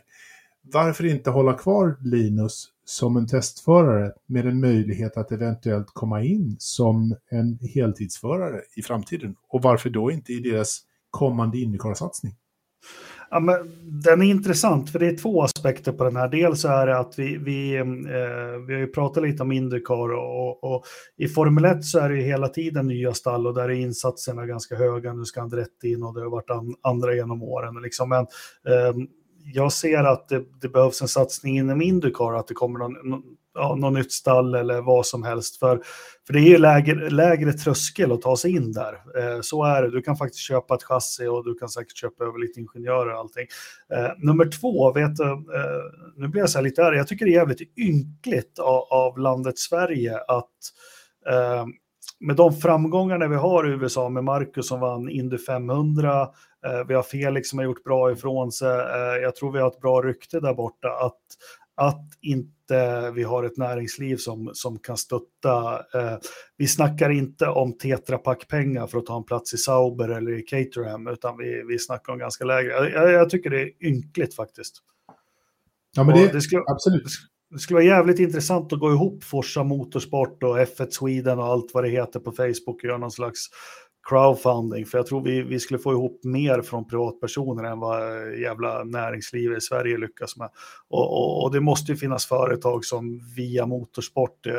Varför 0.62 1.06
inte 1.06 1.30
hålla 1.30 1.54
kvar 1.54 1.98
Linus 2.02 2.66
som 2.86 3.18
en 3.18 3.28
testförare 3.28 4.12
med 4.26 4.46
en 4.46 4.60
möjlighet 4.60 5.18
att 5.18 5.32
eventuellt 5.32 5.88
komma 5.94 6.24
in 6.24 6.56
som 6.60 7.16
en 7.30 7.60
heltidsförare 7.74 8.62
i 8.76 8.82
framtiden? 8.82 9.36
Och 9.50 9.62
varför 9.62 9.90
då 9.90 10.12
inte 10.12 10.34
i 10.34 10.40
deras 10.40 10.82
kommande 11.10 11.58
Indycar-satsning? 11.58 12.36
Ja, 13.30 13.40
men 13.40 13.56
den 14.04 14.22
är 14.22 14.26
intressant, 14.26 14.90
för 14.90 15.00
det 15.00 15.08
är 15.08 15.18
två 15.18 15.44
aspekter 15.44 15.92
på 15.92 16.04
den 16.04 16.16
här. 16.16 16.28
Dels 16.28 16.66
är 16.66 16.88
det 16.88 16.98
att 16.98 17.20
vi, 17.20 17.38
vi, 17.38 17.76
eh, 17.76 17.86
vi 18.68 18.74
har 18.74 18.80
ju 18.80 18.88
pratat 18.88 19.24
lite 19.24 19.44
om 19.44 19.52
Indycar 19.52 20.14
och, 20.14 20.64
och 20.64 20.86
i 21.18 21.28
Formel 21.28 21.66
1 21.66 21.86
så 21.86 22.00
är 22.00 22.10
det 22.10 22.16
ju 22.16 22.22
hela 22.22 22.48
tiden 22.48 22.88
nya 22.88 23.14
stall 23.14 23.48
och 23.48 23.54
där 23.54 23.64
är 23.64 23.70
insatserna 23.70 24.46
ganska 24.46 24.76
höga. 24.76 25.14
Nu 25.14 25.26
ska 25.26 25.42
Andretti 25.42 25.92
in 25.92 26.04
och 26.04 26.14
det 26.14 26.22
har 26.22 26.30
varit 26.30 26.50
an, 26.50 26.76
andra 26.82 27.16
genom 27.16 27.44
åren. 27.44 27.82
Liksom. 27.84 28.10
Men 28.10 28.28
eh, 28.68 28.96
jag 29.54 29.74
ser 29.74 30.04
att 30.04 30.30
det, 30.30 30.44
det 30.62 30.70
behövs 30.70 31.02
en 31.02 31.08
satsning 31.08 31.58
inom 31.58 31.82
Indycar, 31.82 32.34
att 32.34 32.48
det 32.48 32.54
kommer 32.54 32.80
någon, 32.80 32.94
någon, 33.10 33.24
ja, 33.58 33.76
något 33.76 33.94
nytt 33.94 34.12
stall 34.12 34.56
eller 34.56 34.82
vad 34.82 35.06
som 35.06 35.24
helst. 35.24 35.60
För, 35.60 35.82
för 36.28 36.34
det 36.34 36.40
är 36.40 36.50
ju 36.50 36.58
lägre, 36.58 37.10
lägre 37.10 37.54
tröskel 37.54 38.12
att 38.12 38.22
ta 38.22 38.38
sig 38.38 38.56
in 38.56 38.72
där. 38.72 38.94
Eh, 38.94 39.42
så 39.42 39.64
är 39.64 39.82
det. 39.82 39.92
Du 39.92 40.02
kan 40.02 40.18
faktiskt 40.18 40.44
köpa 40.44 40.76
ett 40.76 40.84
chassi 40.84 41.28
och 41.28 41.46
du 41.46 41.54
kan 41.54 41.70
säkert 41.70 41.98
köpa 41.98 42.24
över 42.24 42.40
lite 42.40 42.60
ingenjörer 42.60 43.14
och 43.14 43.20
allting. 43.20 43.48
Eh, 43.94 44.12
nummer 44.18 44.46
två, 44.46 44.94
vet 44.94 45.16
du, 45.16 45.24
eh, 45.32 45.38
nu 46.16 46.28
blir 46.28 46.42
jag 46.42 46.50
så 46.50 46.58
här 46.58 46.64
lite 46.64 46.86
arg, 46.86 46.98
jag 46.98 47.08
tycker 47.08 47.26
det 47.26 47.32
är 47.32 47.40
jävligt 47.40 47.78
ynkligt 47.78 48.60
av, 48.60 48.84
av 48.90 49.18
landet 49.18 49.58
Sverige 49.58 50.18
att 50.18 50.54
eh, 51.30 51.66
med 52.20 52.36
de 52.36 52.54
framgångarna 52.54 53.28
vi 53.28 53.36
har 53.36 53.68
i 53.68 53.72
USA 53.72 54.10
med 54.10 54.24
Marcus 54.24 54.68
som 54.68 54.80
vann 54.80 55.10
Indy 55.10 55.38
500, 55.38 56.22
eh, 56.66 56.88
vi 56.88 56.94
har 56.94 57.04
Felix 57.04 57.50
som 57.50 57.60
har 57.60 57.66
gjort 57.66 57.84
bra 57.84 58.12
ifrån 58.12 58.52
sig, 58.52 58.80
eh, 58.80 59.22
jag 59.22 59.36
tror 59.36 59.52
vi 59.52 59.60
har 59.60 59.68
ett 59.68 59.82
bra 59.82 60.02
rykte 60.02 60.40
där 60.40 60.54
borta, 60.54 60.90
att, 60.90 61.22
att 61.76 62.06
inte 62.22 62.57
vi 63.14 63.24
har 63.24 63.44
ett 63.44 63.58
näringsliv 63.58 64.18
som, 64.18 64.50
som 64.54 64.80
kan 64.80 64.98
stötta. 64.98 65.76
Eh, 65.94 66.18
vi 66.58 66.68
snackar 66.68 67.10
inte 67.10 67.48
om 67.48 67.78
Tetra 67.78 68.18
Pak-pengar 68.18 68.88
för 68.88 68.98
att 68.98 69.06
ta 69.06 69.18
en 69.18 69.24
plats 69.24 69.54
i 69.54 69.58
Sauber 69.58 70.10
eller 70.10 70.40
i 70.40 70.42
Caterham, 70.42 71.08
utan 71.08 71.38
vi, 71.38 71.64
vi 71.68 71.80
snackar 71.80 72.14
om 72.14 72.20
ganska 72.20 72.46
lägre. 72.46 72.72
Jag, 72.90 73.12
jag 73.12 73.30
tycker 73.30 73.50
det 73.50 73.62
är 73.62 73.72
ynkligt 73.82 74.36
faktiskt. 74.36 74.76
Ja, 75.96 76.04
men 76.04 76.16
det, 76.16 76.34
det 76.34 76.42
skulle, 76.42 76.62
absolut. 76.68 77.04
det 77.52 77.60
skulle 77.60 77.76
vara 77.76 77.86
jävligt 77.86 78.20
intressant 78.20 78.74
att 78.74 78.80
gå 78.80 78.92
ihop 78.92 79.24
Forsa 79.24 79.64
Motorsport 79.64 80.44
och 80.44 80.58
F1 80.58 80.90
Sweden 80.90 81.40
och 81.40 81.46
allt 81.46 81.74
vad 81.74 81.84
det 81.84 81.90
heter 81.90 82.20
på 82.20 82.32
Facebook 82.32 82.76
och 82.76 82.84
göra 82.84 82.98
någon 82.98 83.12
slags 83.12 83.40
crowdfunding. 84.10 84.86
För 84.86 84.98
jag 84.98 85.08
tror 85.08 85.22
vi, 85.22 85.42
vi 85.42 85.60
skulle 85.60 85.80
få 85.80 85.92
ihop 85.92 86.24
mer 86.24 86.62
från 86.62 86.88
privatpersoner 86.88 87.64
än 87.64 87.80
vad 87.80 88.02
jävla 88.40 88.84
näringslivet 88.84 89.58
i 89.58 89.62
Sverige 89.62 89.98
lyckas 89.98 90.38
med. 90.38 90.50
Och, 90.90 91.14
och, 91.14 91.44
och 91.44 91.52
det 91.52 91.60
måste 91.60 91.92
ju 91.92 91.98
finnas 91.98 92.26
företag 92.26 92.86
som 92.86 93.22
via 93.36 93.66
motorsport 93.66 94.46
eh, 94.46 94.54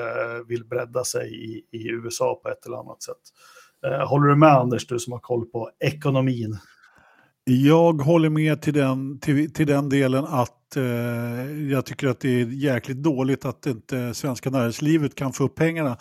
vill 0.49 0.65
bredda 0.65 1.05
sig 1.05 1.45
i, 1.45 1.79
i 1.79 1.89
USA 1.89 2.41
på 2.43 2.49
ett 2.49 2.67
eller 2.67 2.77
annat 2.77 3.03
sätt. 3.03 3.17
Eh, 3.87 4.09
håller 4.09 4.29
du 4.29 4.37
med 4.37 4.53
Anders, 4.53 4.87
du 4.87 4.99
som 4.99 5.13
har 5.13 5.21
koll 5.21 5.47
på 5.47 5.71
ekonomin? 5.81 6.59
Jag 7.45 7.93
håller 7.93 8.29
med 8.29 8.63
till 8.63 8.75
den, 8.75 9.21
till, 9.21 9.53
till 9.53 9.67
den 9.67 9.89
delen 9.89 10.25
att 10.25 10.77
eh, 10.77 11.71
jag 11.71 11.87
tycker 11.87 12.09
att 12.09 12.21
det 12.21 12.41
är 12.41 12.47
jäkligt 12.47 13.03
dåligt 13.03 13.45
att 13.45 13.67
inte 13.67 14.15
svenska 14.15 14.51
näringslivet 14.51 15.15
kan 15.15 15.33
få 15.33 15.45
upp 15.45 15.55
pengarna 15.55 15.97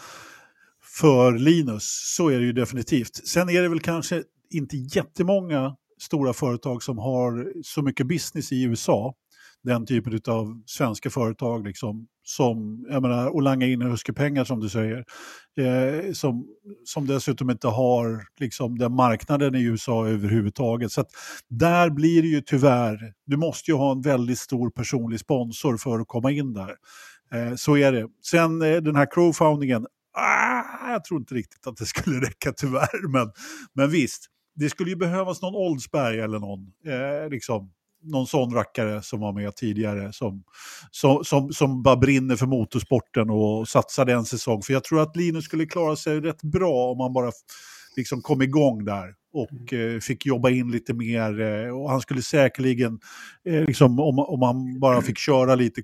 för 1.00 1.38
Linus. 1.38 2.14
Så 2.16 2.30
är 2.30 2.40
det 2.40 2.46
ju 2.46 2.54
definitivt. 2.54 3.28
Sen 3.28 3.50
är 3.50 3.62
det 3.62 3.70
väl 3.70 3.80
kanske 3.80 4.24
inte 4.50 4.78
jättemånga 4.78 5.76
stora 6.02 6.34
företag 6.34 6.84
som 6.84 6.98
har 6.98 7.54
så 7.64 7.82
mycket 7.82 8.08
business 8.08 8.52
i 8.52 8.64
USA. 8.64 9.14
Den 9.64 9.86
typen 9.86 10.20
av 10.28 10.62
svenska 10.66 11.10
företag 11.10 11.68
liksom, 11.68 12.08
som, 12.24 12.86
jag 12.90 13.02
menar, 13.02 13.28
och 13.28 13.42
langa 13.42 13.66
in 13.66 13.82
huskepengar 13.82 14.44
som 14.44 14.60
du 14.60 14.70
säger. 14.70 15.06
Eh, 15.58 16.12
som, 16.14 16.46
som 16.86 17.08
dessutom 17.08 17.50
inte 17.50 17.68
har 17.68 18.24
liksom, 18.40 18.78
den 18.78 18.96
marknaden 18.96 19.56
i 19.56 19.64
USA 19.64 20.08
överhuvudtaget. 20.08 20.92
Så 20.92 21.02
att 21.02 21.10
där 21.50 21.90
blir 21.90 22.22
det 22.22 22.28
ju 22.28 22.42
tyvärr, 22.42 23.14
du 23.26 23.38
måste 23.38 23.72
ju 23.72 23.78
ha 23.78 23.92
en 23.92 24.02
väldigt 24.02 24.40
stor 24.40 24.70
personlig 24.70 25.20
sponsor 25.20 25.78
för 25.78 26.00
att 26.00 26.08
komma 26.08 26.32
in 26.32 26.54
där. 26.54 26.76
Eh, 27.34 27.56
så 27.56 27.78
är 27.78 27.92
det. 27.92 28.08
Sen 28.26 28.62
eh, 28.62 28.78
den 28.78 28.96
här 28.96 29.08
crowdfundingen, 29.12 29.86
ah, 30.18 30.92
jag 30.92 31.04
tror 31.04 31.20
inte 31.20 31.36
riktigt 31.36 31.68
att 31.68 31.78
det 31.78 31.86
skulle 31.86 32.20
räcka 32.28 32.52
tyvärr. 32.52 33.08
Men, 33.08 33.32
men 33.74 33.90
visst, 33.90 34.26
det 34.56 34.70
skulle 34.70 34.90
ju 34.90 34.96
behövas 34.96 35.42
någon 35.42 35.56
Oldsberg 35.56 36.20
eller 36.20 36.40
någon, 36.40 36.60
eh, 36.88 37.30
liksom, 37.30 37.72
någon 38.04 38.28
sån 38.28 38.54
rackare 38.54 39.02
som 39.02 39.20
var 39.20 39.34
med 39.34 39.56
tidigare 39.56 40.14
som, 40.14 40.44
som, 40.92 41.24
som, 41.24 41.54
som 41.54 41.84
bara 41.84 41.96
brinner 41.96 42.36
för 42.36 42.46
motorsporten 42.46 43.30
och 43.30 43.68
satsade 43.68 44.14
en 44.14 44.26
säsong. 44.26 44.62
För 44.62 44.74
jag 44.74 44.84
tror 44.84 45.02
att 45.02 45.16
Linus 45.16 45.46
skulle 45.46 45.66
klara 45.66 45.96
sig 45.96 46.22
rätt 46.22 46.44
bra 46.44 46.92
om 46.92 47.00
han 47.00 47.14
bara 47.14 47.32
liksom 47.96 48.22
kom 48.22 48.42
igång 48.42 48.86
där 48.86 49.14
och 49.34 49.74
eh, 49.74 50.00
fick 50.00 50.26
jobba 50.26 50.50
in 50.50 50.72
lite 50.72 50.94
mer. 50.94 51.42
Eh, 51.42 51.70
och 51.70 51.90
han 51.90 52.02
skulle 52.02 52.22
säkerligen, 52.22 53.00
eh, 53.46 53.64
liksom, 53.64 54.00
om, 54.00 54.20
om 54.20 54.42
han 54.42 54.80
bara 54.80 55.02
fick 55.02 55.18
köra 55.18 55.56
lite 55.56 55.82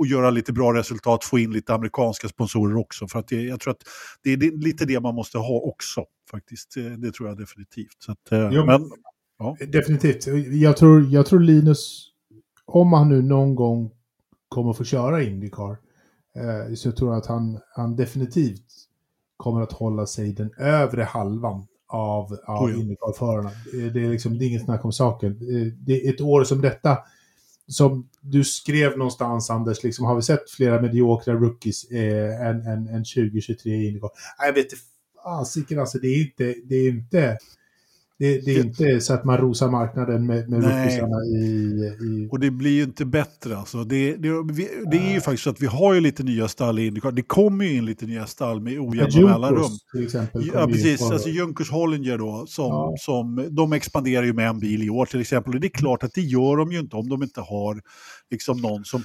och 0.00 0.06
göra 0.06 0.30
lite 0.30 0.52
bra 0.52 0.74
resultat, 0.74 1.24
få 1.24 1.38
in 1.38 1.52
lite 1.52 1.74
amerikanska 1.74 2.28
sponsorer 2.28 2.76
också. 2.76 3.08
För 3.08 3.18
att 3.18 3.28
det, 3.28 3.42
jag 3.42 3.60
tror 3.60 3.70
att 3.70 3.82
det 4.22 4.32
är 4.32 4.36
lite 4.64 4.84
det 4.84 5.00
man 5.00 5.14
måste 5.14 5.38
ha 5.38 5.60
också 5.60 6.04
faktiskt. 6.30 6.76
Eh, 6.76 6.84
Det 6.84 7.12
tror 7.12 7.28
jag 7.28 7.38
definitivt. 7.38 7.96
Så 7.98 8.12
att, 8.12 8.32
eh, 8.32 8.48
Jo, 8.52 8.64
men, 8.66 8.90
Definitivt. 9.70 10.26
Jag 10.52 10.76
tror, 10.76 11.06
jag 11.06 11.26
tror 11.26 11.40
Linus, 11.40 12.06
om 12.64 12.92
han 12.92 13.08
nu 13.08 13.22
någon 13.22 13.54
gång 13.54 13.90
kommer 14.48 14.72
få 14.72 14.84
köra 14.84 15.22
Indycar, 15.22 15.76
eh, 16.36 16.74
så 16.74 16.88
jag 16.88 16.96
tror 16.96 17.14
att 17.14 17.26
han, 17.26 17.58
han 17.74 17.96
definitivt 17.96 18.66
kommer 19.36 19.60
att 19.60 19.72
hålla 19.72 20.06
sig 20.06 20.28
i 20.28 20.32
den 20.32 20.50
övre 20.58 21.02
halvan 21.02 21.66
av, 21.88 22.38
av 22.46 22.64
Oh 22.64 22.70
ja. 22.70 22.76
Indycar-förarna. 22.76 23.50
Det, 23.72 24.04
är 24.04 24.10
liksom, 24.10 24.38
det 24.38 24.44
är 24.44 24.46
inget 24.46 24.64
snack 24.64 24.84
om 24.84 24.92
saken. 24.92 25.38
Det 25.86 26.06
är 26.06 26.14
ett 26.14 26.20
år 26.20 26.44
som 26.44 26.60
detta, 26.60 26.98
som 27.70 28.08
du 28.20 28.44
skrev 28.44 28.98
någonstans 28.98 29.50
Anders, 29.50 29.82
liksom, 29.82 30.04
har 30.04 30.16
vi 30.16 30.22
sett 30.22 30.50
flera 30.50 30.82
mediokra 30.82 31.34
rookies 31.34 31.84
eh, 31.90 32.46
än, 32.46 32.66
än, 32.66 32.88
än 32.88 33.04
2023 33.04 33.72
i 33.72 33.92
Nej, 33.92 34.10
Jag 34.38 34.52
vet 34.52 34.64
inte, 34.64 34.76
fasiken 35.24 35.78
alltså, 35.78 35.98
det 35.98 36.08
är 36.08 36.20
inte, 36.20 36.54
det 36.64 36.74
är 36.74 36.88
inte, 36.88 37.38
det, 38.20 38.40
det 38.44 38.56
är 38.56 38.64
inte 38.64 39.00
så 39.00 39.14
att 39.14 39.24
man 39.24 39.36
rosar 39.38 39.70
marknaden 39.70 40.26
med, 40.26 40.48
med 40.48 40.62
rookiesarna 40.64 41.24
i, 41.24 41.40
i 42.02 42.28
Och 42.30 42.40
det 42.40 42.50
blir 42.50 42.70
ju 42.70 42.82
inte 42.82 43.04
bättre. 43.04 43.56
Alltså. 43.56 43.84
Det, 43.84 44.16
det, 44.16 44.28
vi, 44.52 44.68
det 44.90 44.96
är 44.96 45.12
ju 45.14 45.20
faktiskt 45.20 45.42
så 45.44 45.50
att 45.50 45.60
vi 45.62 45.66
har 45.66 45.94
ju 45.94 46.00
lite 46.00 46.22
nya 46.22 46.48
stall 46.48 46.78
i 46.78 46.86
Indycar. 46.86 47.12
Det 47.12 47.22
kommer 47.22 47.64
ju 47.64 47.76
in 47.76 47.84
lite 47.84 48.06
nya 48.06 48.26
stall 48.26 48.60
med 48.60 48.78
ojämna 48.80 49.28
mellanrum. 49.32 49.70
Till 49.92 50.04
exempel. 50.04 50.50
Ja, 50.54 50.66
precis. 50.66 51.00
på- 51.08 51.12
Alltså 51.14 51.28
Junkers 51.28 51.70
Hollinger 51.70 52.18
då, 52.18 52.44
som, 52.48 52.66
Ja. 52.66 52.94
som, 52.98 53.48
de 53.50 53.72
expanderar 53.72 54.24
ju 54.24 54.32
med 54.32 54.48
en 54.48 54.58
bil 54.58 54.82
i 54.82 54.90
år 54.90 55.06
till 55.06 55.20
exempel. 55.20 55.54
Och 55.54 55.60
det 55.60 55.66
är 55.66 55.78
klart 55.78 56.02
att 56.02 56.14
det 56.14 56.20
gör 56.20 56.56
de 56.56 56.72
ju 56.72 56.78
inte 56.78 56.96
om 56.96 57.08
de 57.08 57.22
inte 57.22 57.40
har 57.40 57.80
liksom 58.30 58.60
någon 58.60 58.84
som 58.84 59.02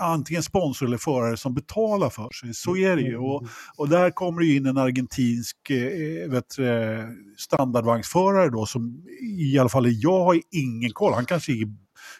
antingen 0.00 0.42
sponsor 0.42 0.86
eller 0.86 0.98
förare 0.98 1.36
som 1.36 1.54
betalar 1.54 2.10
för 2.10 2.30
sig. 2.30 2.54
Så 2.54 2.76
är 2.76 2.96
det 2.96 3.02
ju. 3.02 3.16
Och, 3.16 3.46
och 3.76 3.88
där 3.88 4.10
kommer 4.10 4.40
det 4.40 4.46
ju 4.46 4.56
in 4.56 4.66
en 4.66 4.78
argentinsk 4.78 5.70
eh, 5.70 6.30
vet, 6.30 6.56
du, 6.56 6.66
eh, 6.68 7.04
standardvagnsförare 7.36 8.50
då 8.50 8.66
som 8.66 9.04
i 9.38 9.58
alla 9.58 9.68
fall 9.68 9.86
jag 9.88 10.24
har 10.24 10.40
ingen 10.50 10.90
koll. 10.90 11.12
Han 11.12 11.26
kanske 11.26 11.52
är 11.52 11.66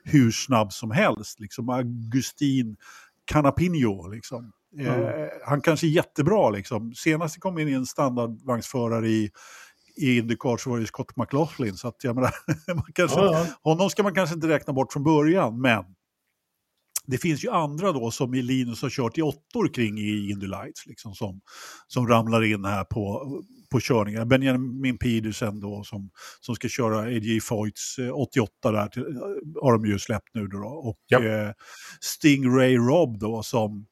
hur 0.04 0.30
snabb 0.30 0.72
som 0.72 0.90
helst. 0.90 1.40
Liksom 1.40 1.68
Agustin 1.68 2.76
Canapino 3.24 4.08
liksom. 4.08 4.52
Eh, 4.80 5.26
han 5.46 5.60
kanske 5.60 5.86
är 5.86 5.88
jättebra 5.88 6.50
liksom. 6.50 6.94
Senast 6.94 7.34
det 7.34 7.40
kom 7.40 7.58
in 7.58 7.74
en 7.74 7.86
standardvagnsförare 7.86 9.08
i 9.08 9.30
i 9.98 10.18
Indycar 10.18 10.56
så 10.56 10.70
var 10.70 10.78
det 10.78 10.86
Scott 10.86 11.16
McLaughlin. 11.16 11.76
Så 11.76 11.88
att 11.88 12.04
jag 12.04 12.14
menar, 12.14 12.34
man 12.74 12.92
kanske, 12.94 13.20
Ja, 13.20 13.32
ja. 13.32 13.46
honom 13.70 13.90
ska 13.90 14.02
man 14.02 14.14
kanske 14.14 14.34
inte 14.34 14.48
räkna 14.48 14.72
bort 14.72 14.92
från 14.92 15.02
början, 15.02 15.60
men 15.60 15.84
det 17.10 17.18
finns 17.18 17.44
ju 17.44 17.50
andra 17.50 17.92
då 17.92 18.10
som 18.10 18.34
i 18.34 18.42
Linus 18.42 18.82
har 18.82 18.90
kört 18.90 19.18
i 19.18 19.22
åttor 19.22 19.74
kring 19.74 19.98
i 19.98 20.30
Indy 20.30 20.46
Lights, 20.46 20.86
liksom, 20.86 21.14
som, 21.14 21.40
som 21.86 22.08
ramlar 22.08 22.44
in 22.44 22.64
här 22.64 22.84
på, 22.84 23.26
på 23.72 23.80
körningar. 23.80 24.24
Benjamin 24.24 24.98
Pedersen 24.98 25.60
då 25.60 25.82
som, 25.84 26.10
som 26.40 26.54
ska 26.54 26.68
köra 26.68 26.98
AJ 26.98 27.40
Foyts 27.40 27.98
eh, 27.98 28.10
88 28.20 28.72
där, 28.72 28.86
till, 28.86 29.02
har 29.62 29.72
de 29.72 29.86
ju 29.86 29.98
släppt 29.98 30.28
nu 30.34 30.46
då. 30.46 30.58
Och 30.68 30.98
Ja. 31.06 31.24
eh, 31.24 31.50
Stingray 32.00 32.76
Rob 32.76 33.18
då 33.18 33.42
som, 33.42 33.86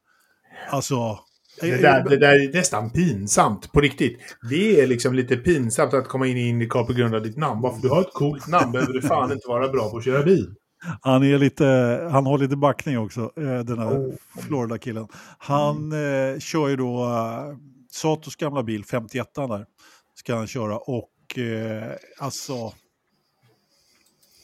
alltså... 0.70 1.18
Det 1.60 1.76
där, 1.76 2.04
det 2.08 2.16
där 2.16 2.44
är 2.48 2.52
nästan 2.52 2.90
pinsamt, 2.90 3.72
på 3.72 3.80
riktigt. 3.80 4.18
Det 4.50 4.80
är 4.80 4.86
liksom 4.86 5.14
lite 5.14 5.36
pinsamt 5.36 5.94
att 5.94 6.08
komma 6.08 6.26
in 6.26 6.36
i 6.36 6.48
Indycar 6.48 6.84
på 6.84 6.92
grund 6.92 7.14
av 7.14 7.22
ditt 7.22 7.36
namn. 7.36 7.60
Bara 7.60 7.72
för 7.72 7.76
att 7.76 7.82
du 7.82 7.88
har 7.88 8.00
ett 8.00 8.12
coolt 8.12 8.48
namn 8.48 8.72
behöver 8.72 8.92
du 8.92 9.02
fan 9.02 9.32
inte 9.32 9.48
vara 9.48 9.68
bra 9.68 9.90
på 9.90 9.96
att 9.96 10.04
köra 10.04 10.22
bil. 10.22 10.54
Han, 11.02 11.22
är 11.22 11.38
lite, 11.38 11.64
han 12.12 12.26
har 12.26 12.38
lite 12.38 12.56
backning 12.56 12.98
också, 12.98 13.20
eh, 13.36 13.58
den 13.58 13.78
här 13.78 13.86
Oh. 13.96 14.14
Florida-killen. 14.40 15.08
Han 15.38 15.92
eh, 15.92 16.38
kör 16.38 16.68
ju 16.68 16.76
då 16.76 17.04
eh, 17.04 17.56
Satos 17.90 18.36
gamla 18.36 18.62
bil, 18.62 18.84
51 18.84 19.34
där, 19.34 19.66
ska 20.14 20.36
han 20.36 20.46
köra. 20.46 20.78
Och 20.78 21.38
eh, 21.38 21.92
alltså, 22.18 22.72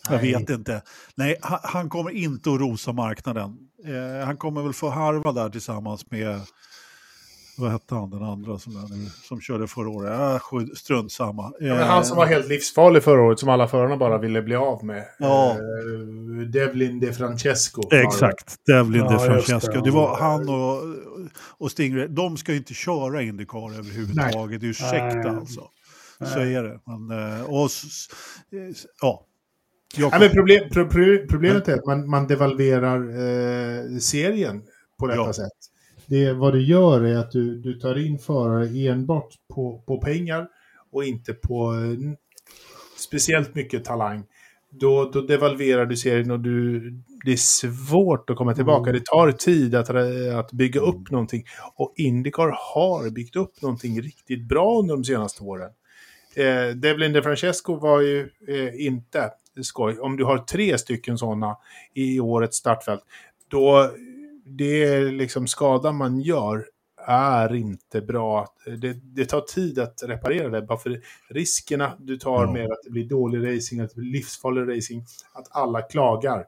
jag 0.09 0.22
Nej. 0.22 0.32
vet 0.32 0.51
inte. 0.51 0.82
Nej, 1.14 1.36
han, 1.40 1.59
han 1.62 1.88
kommer 1.88 2.11
inte 2.11 2.51
att 2.53 2.61
rosa 2.61 2.93
marknaden. 2.93 3.59
Eh, 3.84 4.26
han 4.26 4.36
kommer 4.36 4.62
väl 4.62 4.72
få 4.72 4.88
harva 4.88 5.32
där 5.32 5.51
tillsammans 5.51 6.11
med, 6.11 6.40
vad 7.59 7.70
hette 7.70 7.94
han, 7.94 8.11
den 8.11 8.22
andra 8.22 8.59
som, 8.59 8.76
är 8.76 8.88
nu, 8.96 9.07
som 9.28 9.40
körde 9.40 9.66
förra 9.66 9.88
året? 9.88 10.12
Äh, 10.53 10.74
strunt 10.74 11.12
samma. 11.12 11.44
Eh, 11.46 11.53
Men 11.61 11.78
han 11.78 12.05
som 12.05 12.16
var 12.16 12.26
helt 12.26 12.48
livsfarlig 12.48 13.03
förra 13.03 13.22
året, 13.22 13.38
som 13.38 13.48
alla 13.48 13.68
förarna 13.68 13.96
bara 13.96 14.18
ville 14.18 14.42
bli 14.42 14.55
av 14.57 14.84
med. 14.84 15.05
Ja. 15.18 15.50
Eh, 15.50 16.46
Devlin 16.46 17.00
De 17.00 17.12
Francesco. 17.12 17.82
Exakt, 17.92 18.57
Devlin 18.66 19.03
Ja, 19.05 19.11
De 19.11 19.18
Francesco. 19.18 19.72
det. 19.72 19.80
Det 19.84 19.90
var 19.90 20.16
han 20.16 20.48
och, 20.48 20.82
och 21.59 21.70
Stingray. 21.70 22.07
De 22.09 22.36
ska 22.36 22.53
ju 22.53 22.59
inte 22.59 22.74
köra 22.74 23.22
Indycar 23.22 23.78
överhuvudtaget. 23.78 24.62
Ursäkta 24.62 25.16
Nej. 25.16 25.26
alltså. 25.28 25.68
Så 26.20 26.38
är 26.40 26.62
det. 26.62 26.80
Men, 26.86 27.18
eh, 27.38 27.42
och, 27.44 27.68
ja. 29.00 29.26
Jag, 29.96 30.11
Nej, 30.11 30.20
men 30.20 30.30
problem, 30.30 30.68
pro, 30.70 30.88
pro, 30.88 31.26
problemet 31.30 31.68
är 31.68 31.74
att 31.74 31.86
man, 31.86 32.11
man 32.11 32.26
devalverar 32.26 32.98
eh, 32.98 33.98
serien 33.98 34.62
på 34.98 35.07
detta 35.07 35.20
Ja. 35.20 35.32
sätt. 35.32 35.53
Det, 36.07 36.32
vad 36.32 36.53
du 36.53 36.62
gör 36.62 37.03
är 37.03 37.16
att 37.16 37.30
du, 37.30 37.59
du 37.59 37.74
tar 37.74 37.98
in 38.07 38.18
förare 38.18 38.88
enbart 38.88 39.34
På, 39.55 39.82
på 39.86 39.98
pengar 39.98 40.48
och 40.92 41.05
inte 41.05 41.32
på 41.32 41.72
eh, 41.74 42.12
speciellt 42.98 43.55
mycket 43.55 43.84
talang. 43.84 44.24
Då, 44.70 45.11
då 45.12 45.20
devalverar 45.20 45.86
du 45.86 45.96
serien 45.96 46.30
och 46.30 46.40
du, 46.40 46.80
det 47.24 47.32
är 47.32 47.36
svårt 47.36 48.30
att 48.30 48.36
komma 48.36 48.55
tillbaka. 48.55 48.90
Mm. 48.90 49.00
Det 49.00 49.07
tar 49.07 49.32
tid 49.32 49.74
att, 49.74 49.90
att 50.34 50.53
bygga 50.53 50.80
upp 50.80 51.11
någonting. 51.11 51.44
Och 51.74 51.92
Indycar 51.96 52.57
har 52.74 53.11
byggt 53.11 53.36
upp 53.36 53.62
någonting 53.62 54.03
riktigt 54.03 54.48
bra 54.48 54.78
under 54.78 54.94
de 54.94 55.05
senaste 55.05 55.42
åren. 55.42 55.70
Eh, 56.36 56.76
Devlin 56.76 57.12
De 57.12 57.22
Francesco 57.22 57.74
var 57.74 58.00
ju 58.00 58.28
eh, 58.48 58.86
inte 58.86 59.30
skoj. 59.62 59.98
Om 59.98 60.16
du 60.16 60.24
har 60.24 60.38
tre 60.38 60.78
stycken 60.78 61.18
sådana 61.18 61.57
i 61.94 62.20
årets 62.20 62.57
startfält, 62.57 63.03
då 63.48 63.90
det 64.45 64.84
är 64.84 65.12
liksom 65.12 65.47
skadan 65.47 65.97
man 65.97 66.20
gör 66.20 66.64
är 67.07 67.55
inte 67.55 68.01
bra. 68.01 68.47
Det, 68.80 68.93
det 69.16 69.24
tar 69.24 69.40
tid 69.40 69.78
att 69.78 70.03
reparera 70.07 70.49
det. 70.49 70.62
Bara 70.62 70.78
för 70.78 71.01
riskerna 71.30 71.93
du 72.01 72.16
tar 72.16 72.45
Ja. 72.45 72.53
med 72.53 72.64
att 72.72 72.78
det 72.84 72.90
blir 72.90 73.09
dålig 73.09 73.57
racing, 73.57 73.80
att 73.80 73.90
det 73.95 74.01
blir 74.01 74.12
livsfarlig 74.12 74.76
racing, 74.76 75.05
att 75.34 75.47
alla 75.51 75.82
klagar. 75.82 76.45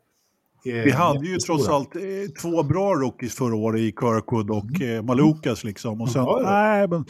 är 0.64 0.84
vi 0.84 0.90
hade 0.90 1.26
ju 1.26 1.36
trots 1.36 1.68
allt 1.68 1.96
eh, 1.96 2.02
två 2.42 2.62
bra 2.62 2.94
rookies 2.94 3.34
förra 3.34 3.56
året 3.56 3.80
i 3.80 3.92
Kirkwood 4.00 4.50
och 4.50 4.80
eh, 4.82 5.02
Malukas. 5.02 5.64
Liksom. 5.64 6.00
Och 6.00 6.08
sen, 6.10 6.24
Ja, 6.24 6.40
ja. 6.42 6.50
nej, 6.50 6.88
men, 6.88 7.04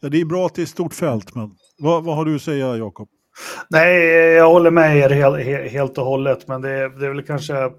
ja, 0.00 0.08
det 0.08 0.20
är 0.20 0.24
bra 0.24 0.46
att 0.46 0.54
det 0.54 0.62
är 0.62 0.66
stort 0.66 0.94
fält, 0.94 1.34
men 1.34 1.50
vad, 1.78 2.04
vad 2.04 2.16
har 2.16 2.24
du 2.24 2.36
att 2.36 2.42
säga 2.42 2.76
Jakob? 2.76 3.08
Nej, 3.70 4.04
jag 4.34 4.48
håller 4.50 4.70
med 4.70 4.96
er 4.96 5.10
helt, 5.68 5.98
och 5.98 6.04
hållet, 6.04 6.48
men 6.48 6.60
det, 6.62 6.70
är- 6.70 6.88
det 6.88 7.06
är 7.06 7.10
väl 7.10 7.22
kanske 7.22 7.70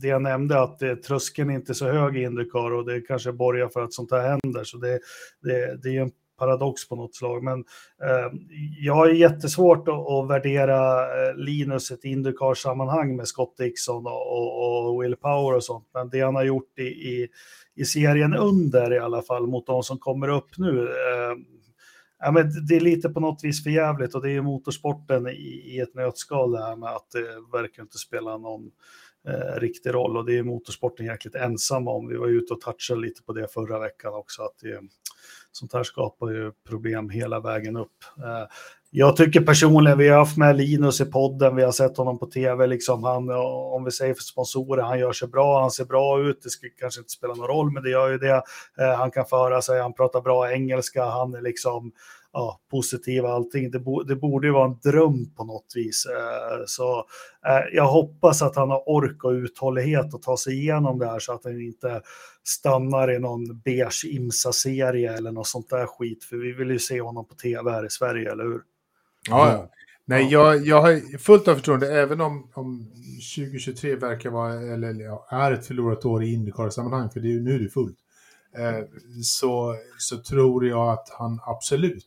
det 0.00 0.08
jag 0.08 0.22
nämnde, 0.22 0.60
att 0.60 0.78
det, 0.78 0.96
tröskeln 0.96 1.50
är 1.50 1.54
inte 1.54 1.74
så 1.74 1.88
hög 1.88 2.16
i 2.16 2.22
Indycar 2.22 2.72
och 2.72 2.84
det 2.86 3.00
kanske 3.00 3.32
borgar 3.32 3.68
för 3.68 3.82
att 3.82 3.92
sånt 3.92 4.10
här 4.10 4.28
händer. 4.28 4.64
Så 4.64 4.76
det, 4.78 4.98
det, 5.42 5.82
det 5.82 5.96
är 5.96 6.00
en 6.00 6.10
paradox 6.38 6.88
på 6.88 6.96
något 6.96 7.14
slag. 7.14 7.42
Men 7.44 7.58
eh, 8.02 8.32
jag 8.80 8.94
har 8.94 9.08
jättesvårt 9.08 9.88
att, 9.88 9.94
att 10.10 10.28
värdera 10.30 11.00
eh, 11.02 11.34
Linus 11.36 11.90
i 11.90 11.94
ett 11.94 12.04
Indycar-sammanhang 12.04 13.16
med 13.16 13.28
Scott 13.28 13.56
Dixon 13.56 14.06
och, 14.06 14.32
och, 14.32 14.86
och 14.94 15.02
Will 15.02 15.16
Power 15.16 15.54
och 15.56 15.64
sånt. 15.64 15.88
Men 15.94 16.08
det 16.08 16.20
han 16.20 16.34
har 16.34 16.44
gjort 16.44 16.78
i, 16.78 16.82
i, 16.82 17.28
i 17.76 17.84
serien 17.84 18.34
under 18.34 18.92
i 18.92 18.98
alla 18.98 19.22
fall 19.22 19.46
mot 19.46 19.66
de 19.66 19.82
som 19.82 19.98
kommer 19.98 20.28
upp 20.28 20.58
nu. 20.58 20.82
Eh, 20.82 21.36
Ja, 22.18 22.32
men 22.32 22.66
det 22.66 22.76
är 22.76 22.80
lite 22.80 23.08
på 23.08 23.20
något 23.20 23.44
vis 23.44 23.62
för 23.62 23.70
jävligt 23.70 24.14
och 24.14 24.22
det 24.22 24.28
är 24.28 24.32
ju 24.32 24.42
motorsporten 24.42 25.28
i, 25.28 25.62
i 25.74 25.80
ett 25.80 25.94
nötskal 25.94 26.52
det 26.52 26.62
här 26.62 26.76
med 26.76 26.88
att 26.88 27.10
det 27.10 27.58
verkar 27.58 27.82
inte 27.82 27.98
spela 27.98 28.38
någon 28.38 28.70
eh, 29.28 29.60
riktig 29.60 29.94
roll 29.94 30.16
och 30.16 30.26
det 30.26 30.38
är 30.38 30.42
motorsporten 30.42 31.06
jäkligt 31.06 31.34
ensam 31.34 31.88
om. 31.88 32.08
Vi 32.08 32.16
var 32.16 32.28
ute 32.28 32.54
och 32.54 32.60
touchade 32.60 33.00
lite 33.00 33.22
på 33.22 33.32
det 33.32 33.52
förra 33.52 33.78
veckan 33.78 34.14
också 34.14 34.42
att 34.42 34.58
det, 34.62 34.80
sånt 35.52 35.72
här 35.72 35.82
skapar 35.82 36.30
ju 36.30 36.52
problem 36.68 37.10
hela 37.10 37.40
vägen 37.40 37.76
upp. 37.76 38.04
Eh, 38.18 38.46
jag 38.98 39.16
tycker 39.16 39.40
personligen, 39.40 39.98
vi 39.98 40.08
har 40.08 40.18
haft 40.18 40.36
med 40.36 40.56
Linus 40.56 41.00
i 41.00 41.04
podden, 41.04 41.56
vi 41.56 41.62
har 41.62 41.72
sett 41.72 41.96
honom 41.96 42.18
på 42.18 42.26
tv, 42.26 42.66
liksom 42.66 43.04
han, 43.04 43.30
om 43.74 43.84
vi 43.84 43.90
säger 43.90 44.14
för 44.14 44.22
sponsorer, 44.22 44.82
han 44.82 44.98
gör 44.98 45.12
sig 45.12 45.28
bra, 45.28 45.60
han 45.60 45.70
ser 45.70 45.84
bra 45.84 46.20
ut, 46.20 46.42
det 46.42 46.50
ska 46.50 46.66
kanske 46.80 47.00
inte 47.00 47.10
spelar 47.10 47.34
någon 47.34 47.46
roll, 47.46 47.72
men 47.72 47.82
det 47.82 47.90
gör 47.90 48.10
ju 48.10 48.18
det. 48.18 48.42
Eh, 48.80 48.94
han 48.96 49.10
kan 49.10 49.26
föra 49.26 49.62
sig, 49.62 49.80
han 49.80 49.92
pratar 49.92 50.20
bra 50.20 50.52
engelska, 50.52 51.04
han 51.04 51.34
är 51.34 51.40
liksom 51.40 51.92
ja, 52.32 52.60
positiv 52.70 53.24
och 53.24 53.30
allting. 53.30 53.70
Det, 53.70 53.78
bo, 53.78 54.02
det 54.02 54.16
borde 54.16 54.46
ju 54.46 54.52
vara 54.52 54.64
en 54.64 54.78
dröm 54.84 55.34
på 55.36 55.44
något 55.44 55.72
vis. 55.74 56.06
Eh, 56.06 56.62
så 56.66 56.98
eh, 57.46 57.64
jag 57.72 57.86
hoppas 57.86 58.42
att 58.42 58.56
han 58.56 58.70
har 58.70 58.88
ork 58.88 59.24
och 59.24 59.30
uthållighet 59.30 60.14
att 60.14 60.22
ta 60.22 60.36
sig 60.36 60.54
igenom 60.54 60.98
det 60.98 61.06
här 61.06 61.18
så 61.18 61.32
att 61.32 61.44
han 61.44 61.60
inte 61.60 62.02
stannar 62.44 63.12
i 63.12 63.18
någon 63.18 63.58
beige 63.58 64.04
IMSA-serie 64.04 65.16
eller 65.16 65.32
något 65.32 65.46
sånt 65.46 65.70
där 65.70 65.86
skit. 65.86 66.24
För 66.24 66.36
vi 66.36 66.52
vill 66.52 66.70
ju 66.70 66.78
se 66.78 67.00
honom 67.00 67.24
på 67.24 67.34
tv 67.34 67.70
här 67.70 67.86
i 67.86 67.90
Sverige, 67.90 68.32
eller 68.32 68.44
hur? 68.44 68.60
Ja, 69.28 69.52
ja. 69.52 69.70
Nej, 70.08 70.28
jag, 70.32 70.66
jag 70.66 70.82
har 70.82 71.18
fullt 71.18 71.48
av 71.48 71.54
förtroende, 71.54 72.00
även 72.00 72.20
om, 72.20 72.50
om 72.54 72.86
2023 73.36 73.96
verkar 73.96 74.30
vara, 74.30 74.52
eller 74.54 74.94
ja, 75.04 75.26
är 75.30 75.52
ett 75.52 75.66
förlorat 75.66 76.04
år 76.04 76.22
i 76.24 76.32
Indycar-sammanhang, 76.32 77.10
för 77.10 77.20
det 77.20 77.28
är, 77.28 77.32
ju- 77.32 77.42
nu 77.42 77.54
är 77.54 77.58
det 77.58 77.68
fullt, 77.68 77.96
eh, 78.58 78.84
så, 79.22 79.74
så 79.98 80.16
tror 80.18 80.66
jag 80.66 80.88
att 80.92 81.08
han 81.18 81.40
absolut 81.46 82.06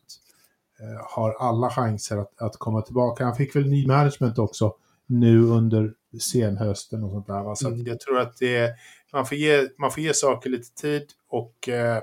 eh, 0.80 1.06
har 1.16 1.32
alla 1.40 1.70
chanser 1.70 2.18
att, 2.18 2.42
att 2.42 2.58
komma 2.58 2.82
tillbaka. 2.82 3.24
Han 3.26 3.36
fick 3.36 3.56
väl 3.56 3.68
ny 3.70 3.88
management 3.88 4.40
också 4.40 4.74
nu 5.08 5.42
under 5.44 5.94
senhösten 6.22 7.04
och 7.04 7.12
sånt 7.12 7.28
där. 7.28 7.44
Va? 7.44 7.56
Så 7.56 7.68
Mm. 7.68 7.86
Jag 7.86 8.00
tror 8.00 8.20
att 8.20 8.38
det, 8.38 8.74
man, 9.14 9.26
får 9.26 9.38
ge, 9.38 9.68
man 9.78 9.92
får 9.92 10.04
ge 10.04 10.14
saker 10.14 10.50
lite 10.50 10.82
tid 10.82 11.04
och 11.30 11.70
eh, 11.70 12.02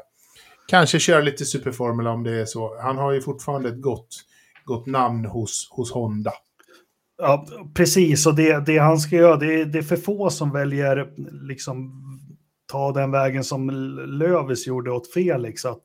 kanske 0.66 0.98
köra 0.98 1.20
lite 1.20 1.44
superformula 1.44 2.10
om 2.10 2.22
det 2.22 2.40
är 2.40 2.44
så. 2.44 2.80
Han 2.80 2.96
har 2.98 3.12
ju 3.12 3.20
fortfarande 3.20 3.68
ett 3.68 3.80
gott, 3.82 4.08
gott 4.66 4.86
namn 4.86 5.24
hos, 5.24 5.68
hos 5.70 5.92
Honda. 5.92 6.32
Ja, 7.18 7.46
precis. 7.74 8.26
Och 8.26 8.34
det, 8.34 8.66
det 8.66 8.78
han 8.78 8.98
ska 8.98 9.16
göra, 9.16 9.36
det 9.36 9.64
det 9.64 9.78
är 9.78 9.82
för 9.82 9.96
få 9.96 10.30
som 10.30 10.52
väljer 10.52 11.08
liksom 11.48 11.92
ta 12.72 12.92
den 12.92 13.10
vägen 13.10 13.44
som 13.44 13.70
Lövis 14.06 14.66
gjorde 14.66 14.90
åt 14.90 15.12
Felix. 15.12 15.64
Att, 15.64 15.82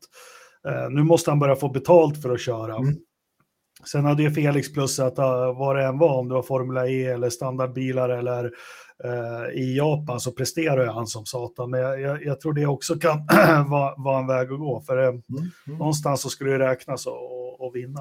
eh, 0.68 0.90
nu 0.90 1.04
måste 1.04 1.32
han 1.32 1.40
börja 1.40 1.56
få 1.56 1.70
betalt 1.70 2.22
för 2.22 2.30
att 2.30 2.42
köra. 2.42 2.76
Mm. 2.76 2.96
Sen 3.92 4.06
hade 4.06 4.24
ju 4.24 4.32
Felix 4.32 4.74
plus 4.74 5.00
att 5.00 5.20
uh, 5.20 5.58
vad 5.60 5.76
det 5.76 5.84
än 5.86 5.98
var, 5.98 6.20
om 6.20 6.28
det 6.28 6.34
var 6.34 6.44
Formula 6.44 6.88
E 6.88 7.06
eller 7.06 7.30
standardbilar 7.30 8.10
eller 8.10 8.52
eh, 9.04 9.62
i 9.62 9.78
Japan 9.78 10.20
så 10.20 10.32
presterar 10.32 10.88
han 10.88 11.08
som 11.08 11.26
satan. 11.26 11.70
Men 11.70 11.80
jag, 11.80 12.02
jag, 12.02 12.24
jag 12.24 12.40
tror 12.40 12.54
det 12.54 12.66
också 12.66 12.96
kan 12.96 13.28
vara, 13.70 13.94
vara 13.98 14.20
en 14.20 14.28
väg 14.28 14.52
att 14.52 14.60
gå. 14.60 14.82
För 14.82 14.98
eh, 14.98 15.08
Mm. 15.08 15.22
Mm. 15.68 15.80
någonstans 15.80 16.22
så 16.22 16.30
skulle 16.30 16.52
det 16.52 16.60
räknas 16.60 17.06
och, 17.06 17.14
och, 17.14 17.68
och 17.68 17.76
vinna. 17.76 18.00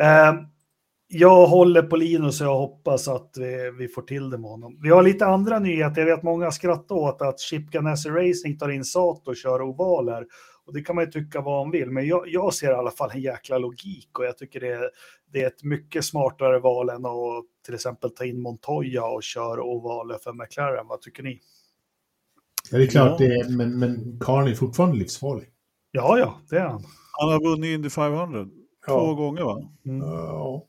Eh, 0.00 0.34
jag 1.12 1.46
håller 1.46 1.82
på 1.82 1.96
Linus 1.96 2.40
och 2.40 2.46
jag 2.46 2.58
hoppas 2.58 3.08
att 3.08 3.30
vi, 3.36 3.70
vi 3.78 3.88
får 3.88 4.02
till 4.02 4.30
det 4.30 4.38
med 4.38 4.50
honom. 4.50 4.78
Vi 4.82 4.88
har 4.90 5.02
lite 5.02 5.26
andra 5.26 5.58
nyheter. 5.58 6.00
Jag 6.06 6.16
vet 6.16 6.22
många 6.22 6.50
skrattar 6.50 6.94
åt 6.94 7.22
att 7.22 7.40
Chip 7.40 7.70
Ganassi 7.70 8.08
Racing 8.08 8.58
tar 8.58 8.68
in 8.68 8.84
Sato 8.84 9.30
och 9.30 9.36
kör 9.36 9.62
ovaler. 9.62 10.26
Och 10.66 10.74
det 10.74 10.82
kan 10.82 10.96
man 10.96 11.04
ju 11.04 11.10
tycka 11.10 11.40
vad 11.40 11.66
man 11.66 11.70
vill, 11.70 11.90
men 11.90 12.06
jag, 12.06 12.24
jag 12.28 12.54
ser 12.54 12.70
i 12.70 12.74
alla 12.74 12.90
fall 12.90 13.10
en 13.14 13.20
jäkla 13.20 13.58
logik 13.58 14.18
och 14.18 14.24
jag 14.24 14.38
tycker 14.38 14.60
det 14.60 14.68
är, 14.72 14.90
det 15.32 15.42
är 15.42 15.46
ett 15.46 15.62
mycket 15.62 16.04
smartare 16.04 16.58
val 16.58 16.88
än 16.88 17.06
att 17.06 17.44
till 17.64 17.74
exempel 17.74 18.10
ta 18.10 18.24
in 18.24 18.40
Montoya 18.42 19.04
och 19.04 19.22
köra 19.22 19.62
ovaler 19.62 20.18
för 20.24 20.32
McLaren. 20.32 20.86
Vad 20.86 21.00
tycker 21.00 21.22
ni? 21.22 21.40
Ja, 22.70 22.78
det 22.78 22.84
är 22.84 22.88
klart, 22.88 23.20
Ja. 23.20 23.26
det 23.26 23.34
är, 23.34 23.56
men, 23.56 23.78
men 23.78 24.20
karln 24.20 24.48
är 24.48 24.54
fortfarande 24.54 24.96
livsfarlig. 24.96 25.48
Ja, 25.90 26.18
ja, 26.18 26.40
det 26.50 26.56
är 26.56 26.66
han. 26.66 26.84
Han 27.20 27.32
har 27.32 27.50
vunnit 27.50 27.74
Indy 27.74 27.90
500 27.90 28.46
två 28.90 29.06
Ja. 29.08 29.12
gånger 29.14 29.42
va? 29.42 29.62
Mm. 29.86 30.00
Ja. 30.08 30.66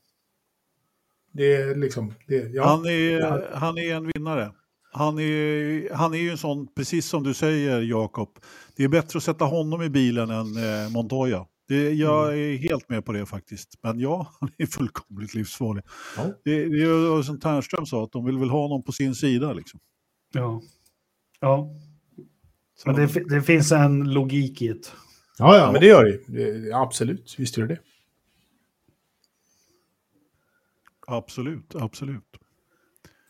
Det 1.32 1.54
är 1.56 1.74
liksom... 1.76 2.14
Det, 2.28 2.34
ja. 2.36 2.64
Han, 2.66 2.86
är, 2.86 3.20
Ja. 3.20 3.40
han 3.54 3.78
är 3.78 3.94
en 3.94 4.10
vinnare. 4.14 4.52
Han 4.94 5.18
är, 5.18 5.94
han 5.94 6.14
är 6.14 6.18
ju 6.18 6.30
en 6.30 6.38
sån, 6.38 6.66
precis 6.74 7.06
som 7.06 7.22
du 7.22 7.34
säger 7.34 7.80
Jakob, 7.80 8.28
det 8.76 8.84
är 8.84 8.88
bättre 8.88 9.16
att 9.16 9.22
sätta 9.22 9.44
honom 9.44 9.82
i 9.82 9.88
bilen 9.90 10.30
än 10.30 10.46
eh, 10.56 10.90
Montoya. 10.90 11.46
Det, 11.68 11.90
jag 11.92 12.28
Mm. 12.28 12.38
är 12.40 12.56
helt 12.56 12.88
med 12.88 13.04
på 13.04 13.12
det 13.12 13.26
faktiskt. 13.26 13.74
Men 13.82 14.00
ja, 14.00 14.32
han 14.40 14.50
är 14.58 14.66
fullkomligt 14.66 15.34
livsfarlig. 15.34 15.84
Ja. 16.16 16.22
Det, 16.44 16.64
det 16.68 16.82
är 16.82 17.16
ju 17.16 17.22
som 17.22 17.40
Ternström 17.40 17.86
sa, 17.86 18.04
att 18.04 18.12
de 18.12 18.24
vill 18.24 18.38
väl 18.38 18.50
ha 18.50 18.68
någon 18.68 18.82
på 18.82 18.92
sin 18.92 19.14
sida. 19.14 19.52
Liksom. 19.52 19.80
Ja. 20.34 20.62
ja. 21.40 21.70
Så, 22.76 22.90
Men 22.90 22.96
det, 22.96 23.24
det 23.28 23.42
finns 23.42 23.72
en 23.72 24.12
logik 24.12 24.62
i 24.62 24.68
det. 24.68 24.92
Ja, 25.38 25.56
ja, 25.58 25.72
men 25.72 25.80
det 25.80 25.86
gör 25.86 26.04
det. 26.04 26.18
det. 26.58 26.72
Absolut, 26.74 27.34
visst 27.38 27.56
gör 27.58 27.66
det 27.66 27.74
det. 27.74 27.80
Absolut, 31.06 31.74
absolut. 31.74 32.24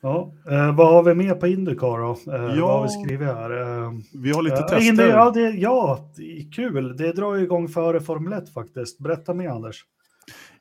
Ja. 0.02 0.32
Eh, 0.50 0.76
vad 0.76 0.92
har 0.92 1.02
vi 1.02 1.14
mer 1.14 1.34
på 1.34 1.46
Indycar 1.46 1.98
då? 1.98 2.32
Eh, 2.32 2.56
Ja. 2.56 2.66
Vad 2.66 2.74
har 2.76 2.82
vi 2.82 2.88
skrivit 2.88 3.28
här? 3.28 3.50
Eh, 3.84 3.92
Vi 4.14 4.30
har 4.30 4.42
lite 4.42 4.56
ja, 4.56 4.68
tester. 4.68 4.88
Indy, 4.88 5.02
ja, 5.02 5.30
det, 5.30 5.50
ja, 5.50 6.10
kul. 6.54 6.96
Det 6.96 7.12
drar 7.12 7.36
igång 7.36 7.68
före 7.68 8.00
Formel 8.00 8.32
1 8.32 8.52
faktiskt. 8.54 8.98
Berätta 8.98 9.34
mer 9.34 9.48
Anders. 9.48 9.84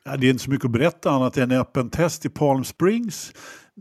Ja, 0.03 0.18
det 0.18 0.28
är 0.28 0.32
inte 0.32 0.43
så 0.43 0.51
mycket 0.51 0.66
att 0.66 0.72
berätta 0.72 1.12
annat 1.12 1.38
än 1.38 1.51
öppen 1.51 1.89
test 1.89 2.26
i 2.26 2.30
Palm 2.30 2.64
Springs. 2.64 3.34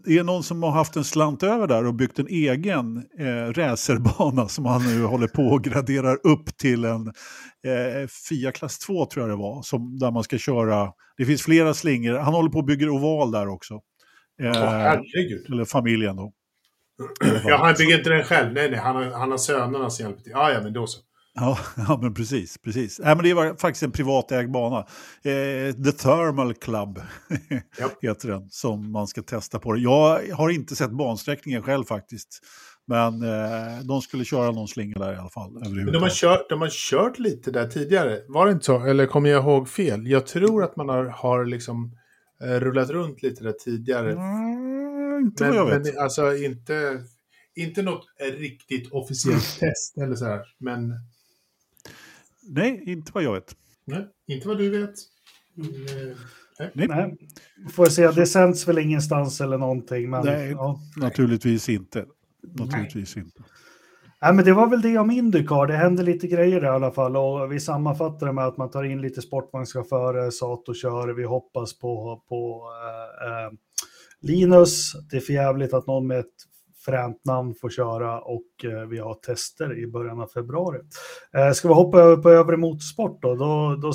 Det 0.04 0.18
är 0.18 0.24
någon 0.24 0.42
som 0.42 0.62
har 0.62 0.70
haft 0.70 0.96
en 0.96 1.04
slant 1.04 1.42
över 1.42 1.66
där 1.66 1.86
och 1.86 1.94
byggt 1.94 2.18
en 2.18 2.28
egen 2.28 2.96
eh, 3.18 3.52
racerbana 3.52 4.48
som 4.48 4.66
han 4.66 4.82
nu 4.86 5.04
håller 5.04 5.26
på 5.26 5.42
och 5.42 5.64
graderar 5.64 6.18
upp 6.26 6.56
till 6.56 6.84
en 6.84 7.06
eh, 7.66 8.08
FIA 8.28 8.52
klass 8.52 8.78
2 8.78 9.06
tror 9.06 9.28
jag 9.28 9.38
det 9.38 9.42
var, 9.42 9.62
som, 9.62 9.98
där 9.98 10.10
man 10.10 10.24
ska 10.24 10.38
köra. 10.38 10.92
Det 11.16 11.24
finns 11.24 11.42
flera 11.42 11.74
slingor. 11.74 12.18
Han 12.18 12.34
håller 12.34 12.50
på 12.50 12.58
och 12.58 12.64
bygger 12.64 12.88
oval 12.88 13.30
där 13.30 13.48
också. 13.48 13.74
Eh, 14.42 14.52
herregud. 14.52 15.46
eller 15.52 15.64
familjen 15.64 16.16
då. 16.16 16.32
Ja, 17.44 17.56
han 17.56 17.74
bygger 17.78 17.98
inte 17.98 18.10
den 18.10 18.24
själv. 18.24 18.52
Nej, 18.52 18.70
nej. 18.70 18.80
Han 18.80 18.96
har, 18.96 19.04
han 19.04 19.30
har 19.30 19.38
sönerna 19.38 19.90
som 19.90 20.04
hjälper 20.06 20.22
till. 20.22 20.32
Ja, 20.32 20.52
ja, 20.52 20.60
men 20.62 20.72
då 20.72 20.86
så. 20.86 21.00
Ja, 21.34 21.58
ja 21.76 21.98
men 22.02 22.14
precis. 22.14 22.58
precis. 22.58 22.98
Nej, 22.98 23.16
men 23.16 23.24
det 23.24 23.34
var 23.34 23.56
faktiskt 23.56 23.82
en 23.82 23.92
privatägd 23.92 24.50
bana. 24.50 24.78
Eh, 25.22 25.74
The 25.84 25.92
Thermal 25.92 26.54
Club 26.54 27.00
heter 28.02 28.28
den, 28.28 28.48
som 28.50 28.92
man 28.92 29.06
ska 29.06 29.22
testa 29.22 29.58
på. 29.58 29.76
Jag 29.76 30.20
har 30.32 30.50
inte 30.50 30.76
sett 30.76 30.90
bansträckningen 30.90 31.62
själv 31.62 31.84
faktiskt. 31.84 32.40
Men 32.86 33.22
eh, 33.22 33.80
de 33.84 34.02
skulle 34.02 34.24
köra 34.24 34.50
någon 34.50 34.68
slinga 34.68 34.98
där 34.98 35.12
i 35.12 35.16
alla 35.16 35.30
fall. 35.30 35.52
Men 35.52 35.92
de 35.92 36.02
har, 36.02 36.10
kört, 36.10 36.48
de 36.48 36.60
har 36.60 36.68
kört 36.70 37.18
lite 37.18 37.50
där 37.50 37.66
tidigare. 37.66 38.20
Var 38.28 38.46
det 38.46 38.52
inte 38.52 38.64
så? 38.64 38.84
Eller 38.84 39.06
kommer 39.06 39.30
jag 39.30 39.44
ihåg 39.44 39.68
fel? 39.68 40.06
Jag 40.06 40.26
tror 40.26 40.64
att 40.64 40.76
man 40.76 40.88
har, 40.88 41.04
har 41.04 41.44
liksom 41.44 41.92
eh, 42.44 42.60
rullat 42.60 42.90
runt 42.90 43.22
lite 43.22 43.44
där 43.44 43.52
tidigare. 43.52 44.12
Mm, 44.12 45.20
inte 45.20 45.44
Men, 45.44 45.52
vad 45.52 45.58
jag 45.58 45.78
vet. 45.78 45.94
men 45.94 46.02
alltså 46.02 46.36
inte, 46.36 47.02
inte 47.54 47.82
något 47.82 48.06
riktigt 48.38 48.92
officiellt 48.92 49.58
test 49.60 49.98
eller 49.98 50.16
så 50.16 50.24
här. 50.24 50.40
Men 50.58 50.92
Nej, 52.42 52.82
inte 52.86 53.12
vad 53.14 53.22
jag 53.22 53.32
vet. 53.32 53.56
nej, 53.84 54.08
inte 54.26 54.48
vad 54.48 54.58
du 54.58 54.70
vet. 54.70 54.94
Mm, 55.56 56.10
eh, 56.10 56.16
Nej, 56.74 57.16
får 57.72 57.86
jag 57.86 57.92
se. 57.92 58.10
Det 58.10 58.26
sänds 58.26 58.68
väl 58.68 58.78
ingenstans 58.78 59.40
eller 59.40 59.58
någonting. 59.58 60.10
Men, 60.10 60.24
Nej. 60.24 60.50
Ja. 60.50 60.80
Naturligtvis 60.96 61.68
inte. 61.68 62.06
Naturligtvis 62.58 63.16
inte. 63.16 63.42
Nej, 64.22 64.34
men 64.34 64.44
det 64.44 64.52
var 64.52 64.66
väl 64.66 64.82
det 64.82 64.98
om 64.98 65.10
Indycar. 65.10 65.66
Det 65.66 65.76
hände 65.76 66.02
lite 66.02 66.26
grejer 66.26 66.64
i 66.64 66.68
alla 66.68 66.90
fall. 66.90 67.16
Och 67.16 67.52
vi 67.52 67.60
sammanfattar 67.60 68.26
det 68.26 68.32
med 68.32 68.46
att 68.46 68.56
man 68.56 68.70
tar 68.70 68.84
in 68.84 69.02
lite 69.02 69.22
sportvagnschaufförer, 69.22 70.30
Sato 70.30 70.74
kör. 70.74 71.08
Vi 71.08 71.24
hoppas 71.24 71.78
på, 71.78 72.22
på 72.28 72.62
eh, 73.24 73.28
eh, 73.30 73.50
Linus. 74.20 74.92
Det 75.10 75.16
är 75.16 75.20
för 75.20 75.32
jävligt 75.32 75.74
att 75.74 75.86
någon 75.86 76.06
med 76.06 76.18
ett 76.18 76.26
fränt 76.84 77.24
namn 77.24 77.54
får 77.54 77.70
köra 77.70 78.20
och 78.20 78.64
eh, 78.64 78.88
vi 78.88 78.98
har 78.98 79.14
tester 79.14 79.78
i 79.78 79.86
början 79.86 80.20
av 80.20 80.26
februari. 80.26 80.78
Eh, 81.34 81.52
ska 81.52 81.68
vi 81.68 81.74
hoppa 81.74 82.00
över 82.00 82.16
på 82.16 82.30
övrig 82.30 82.58
motorsport 82.58 83.22
då? 83.22 83.34
Då, 83.34 83.76
då 83.82 83.92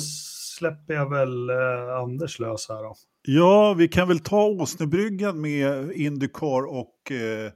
släpper 0.58 0.94
jag 0.94 1.10
väl 1.10 1.50
eh, 1.50 1.96
Anders 2.02 2.38
lös 2.38 2.68
här 2.68 2.82
då. 2.82 2.94
Ja, 3.22 3.74
vi 3.74 3.88
kan 3.88 4.08
väl 4.08 4.18
ta 4.18 4.44
Åsnebryggan 4.44 5.40
med 5.40 5.92
Indycar 5.92 6.66
och 6.66 7.12
eh, 7.12 7.52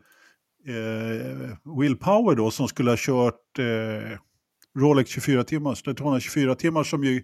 eh, 0.74 1.50
Will 1.78 1.96
Power 1.96 2.36
då 2.36 2.50
som 2.50 2.68
skulle 2.68 2.90
ha 2.90 2.96
kört 2.98 3.58
eh, 3.58 4.18
Rolex 4.78 5.10
24 5.10 5.44
timmars, 5.44 5.82
Daytona 5.82 6.20
24 6.20 6.54
timmar 6.54 6.84
som 6.84 7.04
ju 7.04 7.22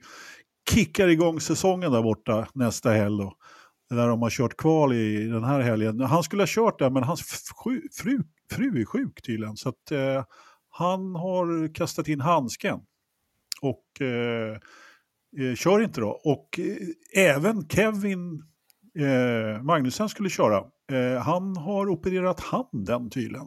kickar 0.70 1.08
igång 1.08 1.40
säsongen 1.40 1.92
där 1.92 2.02
borta 2.02 2.48
nästa 2.54 2.90
helg 2.90 3.18
då. 3.18 3.36
Där 3.90 4.08
de 4.08 4.22
har 4.22 4.30
kört 4.30 4.56
kval 4.56 4.92
i 4.92 5.26
den 5.28 5.44
här 5.44 5.60
helgen. 5.60 6.00
Han 6.00 6.22
skulle 6.22 6.42
ha 6.42 6.46
kört 6.48 6.78
där 6.78 6.90
men 6.90 7.02
hans 7.02 7.22
fru, 7.22 7.80
fru, 7.92 8.22
fru 8.50 8.80
är 8.80 8.84
sjuk 8.84 9.22
tydligen 9.22 9.56
så 9.56 9.68
att 9.68 9.90
eh, 9.90 10.24
han 10.70 11.14
har 11.14 11.74
kastat 11.74 12.08
in 12.08 12.20
handsken. 12.20 12.78
Och 13.62 14.00
eh, 14.06 14.56
eh, 15.48 15.54
kör 15.54 15.80
inte 15.82 16.00
då. 16.00 16.08
Och 16.08 16.60
eh, 16.60 17.24
även 17.34 17.68
Kevin 17.68 18.42
eh, 18.98 19.62
Magnusen 19.62 20.08
skulle 20.08 20.30
köra. 20.30 20.56
Eh, 20.92 21.22
han 21.22 21.56
har 21.56 21.88
opererat 21.88 22.40
handen 22.40 23.10
tydligen. 23.10 23.46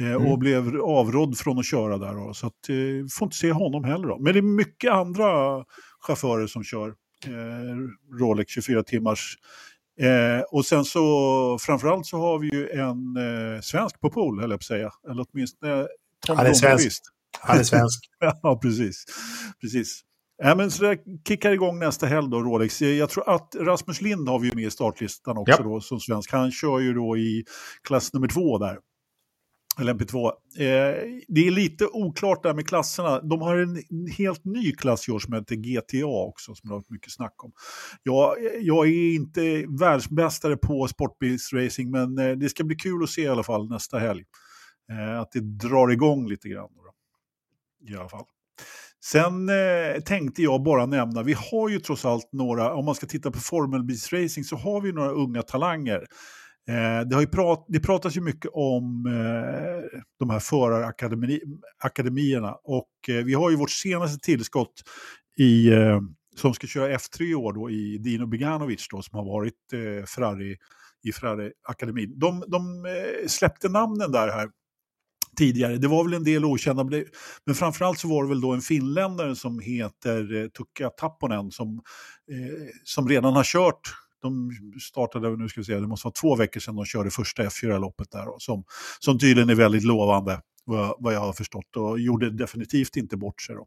Eh, 0.00 0.14
Och 0.14 0.22
Mm. 0.26 0.38
blev 0.38 0.80
avrådd 0.80 1.38
från 1.38 1.58
att 1.58 1.66
köra 1.66 1.98
där. 1.98 2.14
Då, 2.14 2.34
så 2.34 2.46
att, 2.46 2.68
eh, 2.68 2.74
får 3.18 3.26
inte 3.26 3.36
se 3.36 3.52
honom 3.52 3.84
heller. 3.84 4.08
Då. 4.08 4.18
Men 4.18 4.32
det 4.32 4.38
är 4.40 4.42
mycket 4.42 4.92
andra 4.92 5.64
chaufförer 6.00 6.46
som 6.46 6.64
kör 6.64 6.94
Rolex 8.20 8.52
24 8.52 8.82
timmars. 8.82 9.36
Eh, 10.00 10.40
och 10.50 10.66
sen 10.66 10.84
så 10.84 11.58
framförallt 11.60 12.06
så 12.06 12.18
har 12.18 12.38
vi 12.38 12.48
ju 12.54 12.68
en 12.70 13.16
eh, 13.16 13.60
svensk 13.60 14.00
på 14.00 14.10
pool, 14.10 14.40
höll 14.40 14.50
jag 14.50 14.60
på 14.60 14.62
att 14.62 14.66
säga. 14.66 14.90
Eller 15.10 15.26
åtminstone 15.32 15.86
Tom 16.26 16.36
Han 16.36 16.46
är 16.46 16.52
svensk. 16.52 17.02
Han 17.40 17.58
är 17.58 17.62
svensk. 17.62 18.04
Ja, 18.42 18.58
precis. 18.62 19.04
precis. 19.60 20.00
Ja, 20.42 20.54
men 20.54 20.70
så 20.70 20.82
det 20.84 20.98
kickar 21.28 21.52
igång 21.52 21.78
nästa 21.78 22.06
helg 22.06 22.28
då, 22.30 22.40
Rolex. 22.42 22.82
Jag 22.82 23.10
tror 23.10 23.34
att 23.34 23.54
Rasmus 23.60 24.00
Lind 24.00 24.28
har 24.28 24.38
vi 24.38 24.48
ju 24.48 24.54
med 24.54 24.64
i 24.64 24.70
startlistan 24.70 25.38
också 25.38 25.54
Ja. 25.58 25.62
då, 25.64 25.80
som 25.80 26.00
svensk. 26.00 26.32
Han 26.32 26.52
kör 26.52 26.78
ju 26.80 26.94
då 26.94 27.16
i 27.16 27.44
klass 27.82 28.12
nummer 28.12 28.28
två 28.28 28.58
där. 28.58 28.78
Eller 29.80 29.94
MP2. 29.94 30.26
Eh, 30.26 30.32
det 31.28 31.46
är 31.46 31.50
lite 31.50 31.86
oklart 31.86 32.42
där 32.42 32.54
med 32.54 32.68
klasserna. 32.68 33.20
De 33.20 33.40
har 33.40 33.56
en 33.56 33.82
helt 34.18 34.44
ny 34.44 34.72
klass 34.72 35.08
i 35.08 35.12
år 35.12 35.18
som 35.18 35.32
heter 35.32 35.56
GTA 35.56 36.06
också, 36.06 36.54
som 36.54 36.68
det 36.68 36.74
har 36.74 36.78
varit 36.78 36.90
mycket 36.90 37.12
snack 37.12 37.44
om. 37.44 37.52
Jag, 38.02 38.36
jag 38.60 38.86
är 38.86 39.14
inte 39.14 39.64
världsbästare 39.80 40.56
på 40.56 40.88
sportbilsracing, 40.88 41.90
men 41.90 42.18
eh, 42.18 42.30
det 42.30 42.48
ska 42.48 42.64
bli 42.64 42.76
kul 42.76 43.02
att 43.02 43.10
se 43.10 43.22
i 43.22 43.28
alla 43.28 43.42
fall 43.42 43.68
nästa 43.68 43.98
helg. 43.98 44.24
Eh, 44.90 45.20
att 45.20 45.32
det 45.32 45.40
drar 45.40 45.88
igång 45.88 46.28
lite 46.28 46.48
grann. 46.48 46.68
Då. 46.74 47.92
I 47.92 47.96
alla 47.96 48.08
fall. 48.08 48.24
Sen 49.04 49.48
eh, 49.48 50.00
tänkte 50.04 50.42
jag 50.42 50.62
bara 50.62 50.86
nämna, 50.86 51.22
vi 51.22 51.32
har 51.32 51.68
ju 51.68 51.80
trots 51.80 52.04
allt 52.04 52.32
några, 52.32 52.74
om 52.74 52.84
man 52.84 52.94
ska 52.94 53.06
titta 53.06 53.30
på 53.30 53.40
formelbilsracing 53.40 54.44
så 54.44 54.56
har 54.56 54.80
vi 54.80 54.92
några 54.92 55.10
unga 55.10 55.42
talanger. 55.42 56.06
Eh, 56.68 57.00
det, 57.08 57.14
har 57.14 57.20
ju 57.20 57.26
prat, 57.26 57.66
det 57.68 57.80
pratas 57.80 58.16
ju 58.16 58.20
mycket 58.20 58.50
om 58.54 59.06
eh, 59.06 60.00
de 60.18 60.30
här 60.30 60.38
förarakademierna 60.38 62.52
och 62.64 62.90
eh, 63.08 63.24
vi 63.24 63.34
har 63.34 63.50
ju 63.50 63.56
vårt 63.56 63.70
senaste 63.70 64.18
tillskott 64.18 64.82
i, 65.38 65.72
eh, 65.72 66.00
som 66.36 66.54
ska 66.54 66.66
köra 66.66 66.96
F3 66.96 67.22
i 67.22 67.34
år 67.34 67.52
då, 67.52 67.70
i 67.70 67.98
Dino 67.98 68.26
Beganovic 68.26 68.86
då, 68.90 69.02
som 69.02 69.18
har 69.18 69.24
varit 69.24 69.72
eh, 69.72 70.04
Ferrari 70.06 70.56
i 71.04 71.12
Ferrari-akademin. 71.12 72.18
De, 72.18 72.44
de 72.48 72.86
eh, 72.86 73.28
släppte 73.28 73.68
namnen 73.68 74.12
där 74.12 74.28
här 74.28 74.50
tidigare. 75.36 75.76
Det 75.76 75.88
var 75.88 76.04
väl 76.04 76.14
en 76.14 76.24
del 76.24 76.44
okända, 76.44 76.84
men 77.44 77.54
framförallt 77.54 77.98
så 77.98 78.08
var 78.08 78.22
det 78.22 78.28
väl 78.28 78.40
då 78.40 78.52
en 78.52 78.60
finländare 78.60 79.36
som 79.36 79.60
heter 79.60 80.34
eh, 80.34 80.48
Tukka 80.48 80.90
Tapponen 80.90 81.50
som, 81.50 81.82
eh, 82.30 82.68
som 82.84 83.08
redan 83.08 83.32
har 83.32 83.44
kört 83.44 83.94
de 84.22 84.50
startade, 84.80 85.36
nu 85.36 85.48
ska 85.48 85.60
vi 85.60 85.64
se, 85.64 85.74
det 85.74 85.86
måste 85.86 86.06
vara 86.06 86.12
två 86.12 86.36
veckor 86.36 86.60
sedan 86.60 86.76
de 86.76 86.84
körde 86.84 87.10
första 87.10 87.42
F4-loppet 87.42 88.10
där, 88.10 88.26
då, 88.26 88.36
som, 88.38 88.64
som 88.98 89.18
tydligen 89.18 89.50
är 89.50 89.54
väldigt 89.54 89.84
lovande 89.84 90.40
vad, 90.64 91.14
jag 91.14 91.20
har 91.20 91.32
förstått 91.32 91.76
och 91.76 92.00
gjorde 92.00 92.30
definitivt 92.30 92.96
inte 92.96 93.16
bort 93.16 93.42
sig. 93.42 93.54
Då. 93.54 93.66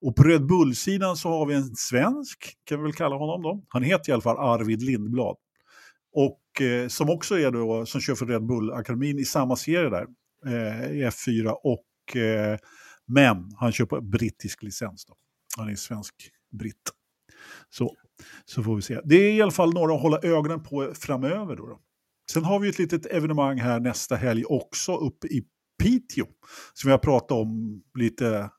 Och 0.00 0.16
på 0.16 0.22
Red 0.22 0.46
Bull-sidan 0.46 1.16
så 1.16 1.28
har 1.28 1.46
vi 1.46 1.54
en 1.54 1.76
svensk, 1.76 2.56
kan 2.64 2.78
vi 2.78 2.82
väl 2.82 2.92
kalla 2.92 3.16
honom 3.16 3.42
då. 3.42 3.62
Han 3.68 3.82
heter 3.82 4.10
i 4.10 4.12
alla 4.12 4.22
fall 4.22 4.38
Arvid 4.38 4.82
Lindblad. 4.82 5.36
Och 6.12 6.62
eh, 6.62 6.88
som 6.88 7.10
också 7.10 7.38
är 7.38 7.50
då, 7.50 7.86
som 7.86 8.00
kör 8.00 8.14
för 8.14 8.26
Red 8.26 8.42
Bull-akademin 8.42 9.18
i 9.18 9.24
samma 9.24 9.56
serie 9.56 9.90
där, 9.90 10.06
eh, 10.46 10.90
i 10.90 11.04
F4. 11.04 11.48
Och, 11.48 12.16
eh, 12.16 12.58
men 13.06 13.50
han 13.56 13.72
kör 13.72 13.84
på 13.84 14.00
brittisk 14.00 14.62
licens 14.62 15.04
då. 15.04 15.14
Han 15.56 15.68
är 15.68 15.74
svensk 15.74 16.14
britt. 16.58 16.92
Så, 17.70 17.96
så 18.44 18.62
får 18.62 18.76
vi 18.76 18.82
se. 18.82 19.00
Det 19.04 19.16
är 19.16 19.32
i 19.32 19.42
alla 19.42 19.50
fall 19.50 19.74
några 19.74 19.94
att 19.94 20.02
hålla 20.02 20.18
ögonen 20.22 20.62
på 20.62 20.92
framöver. 20.94 21.56
Då, 21.56 21.66
då. 21.66 21.78
Sen 22.32 22.44
har 22.44 22.60
vi 22.60 22.68
ett 22.68 22.78
litet 22.78 23.06
evenemang 23.06 23.58
här 23.58 23.80
nästa 23.80 24.16
helg 24.16 24.44
också 24.44 24.96
uppe 24.96 25.26
i 25.26 25.44
Piteå. 25.82 26.26
Som 26.74 26.88
vi 26.88 26.90
har 26.90 26.98
pratat 26.98 27.30
om 27.30 27.82
lite... 27.98 28.50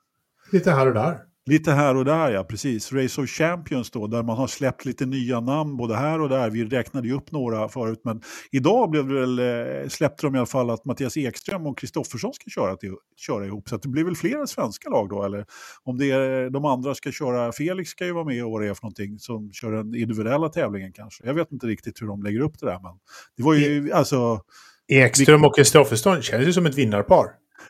Lite 0.52 0.72
här 0.72 0.88
och 0.88 0.94
där. 0.94 1.29
Lite 1.50 1.72
här 1.72 1.96
och 1.96 2.06
där, 2.06 2.32
ja 2.32 2.44
precis. 2.44 2.94
Race 2.94 3.22
of 3.22 3.30
Champions 3.30 3.92
då, 3.92 4.08
där 4.08 4.24
man 4.24 4.38
har 4.38 4.48
släppt 4.48 4.86
lite 4.86 5.06
nya 5.06 5.40
namn 5.40 5.78
både 5.78 5.96
här 5.96 6.22
och 6.22 6.30
där. 6.30 6.50
Vi 6.50 6.66
räknade 6.66 7.08
ju 7.08 7.14
upp 7.14 7.32
några 7.32 7.70
förut, 7.70 8.02
men 8.04 8.22
idag 8.52 8.90
blev 8.90 9.08
det 9.08 9.14
väl, 9.14 9.40
eh, 9.40 9.88
släppte 9.88 10.28
de 10.28 10.36
i 10.36 10.38
alla 10.38 10.46
fall 10.46 10.70
att 10.70 10.86
Mattias 10.86 11.18
Ekström 11.18 11.66
och 11.66 11.78
Kristoffersson 11.78 12.34
ska 12.34 12.50
köra, 12.50 12.76
till, 12.76 12.96
köra 13.18 13.46
ihop. 13.46 13.70
Så 13.70 13.78
det 13.78 13.90
blir 13.90 14.04
väl 14.04 14.16
flera 14.16 14.48
svenska 14.48 14.90
lag 14.90 15.10
då, 15.10 15.24
eller 15.24 15.46
om 15.84 15.98
det 15.98 16.12
är 16.12 16.50
de 16.50 16.66
andra 16.66 16.96
ska 16.96 17.12
köra, 17.12 17.52
Felix 17.52 17.90
ska 17.90 18.06
ju 18.06 18.14
vara 18.14 18.26
med 18.26 18.46
och 18.46 18.52
vad 18.52 18.62
det 18.62 18.68
är 18.68 18.74
för 18.74 18.84
någonting, 18.84 19.20
som 19.20 19.52
kör 19.52 19.72
den 19.72 19.96
individuella 19.96 20.50
tävlingen 20.50 20.94
kanske. 20.94 21.26
Jag 21.28 21.34
vet 21.34 21.52
inte 21.52 21.68
riktigt 21.68 22.02
hur 22.02 22.08
de 22.08 22.24
lägger 22.24 22.40
upp 22.40 22.60
det 22.60 22.66
där, 22.66 22.80
men 22.84 22.92
det 23.38 23.44
var 23.44 23.54
ju, 23.54 23.92
alltså... 23.92 24.42
Ekström 24.88 25.46
och 25.46 25.56
Kristoffersson 25.56 26.22
känns 26.22 26.48
ju 26.48 26.54
som 26.54 26.66
ett 26.66 26.76
vinnarpar. 26.76 27.26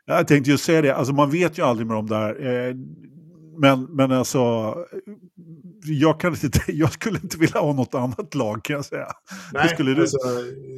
Jag 0.06 0.28
tänkte 0.28 0.52
ju 0.52 0.58
säga 0.58 0.82
det, 0.82 0.96
alltså 0.96 1.14
man 1.14 1.32
vet 1.32 1.58
ju 1.58 1.64
aldrig 1.64 1.88
med 1.88 1.96
de 1.98 2.08
där. 2.08 2.46
Eh, 2.48 2.76
men, 3.60 3.84
men 3.84 4.12
alltså, 4.12 4.76
jag, 5.84 6.20
kan 6.20 6.34
inte, 6.43 6.60
jag 6.68 6.91
skulle 6.91 7.20
inte 7.24 7.38
vilja 7.38 7.60
ha 7.60 7.74
något 7.74 7.95
annat 7.95 8.36
lag 8.36 8.64
kan 8.64 8.76
jag 8.76 8.86
säga. 8.86 9.07
Nej, 9.53 9.70
skulle, 9.70 9.93
du... 9.93 10.01
alltså, 10.01 10.18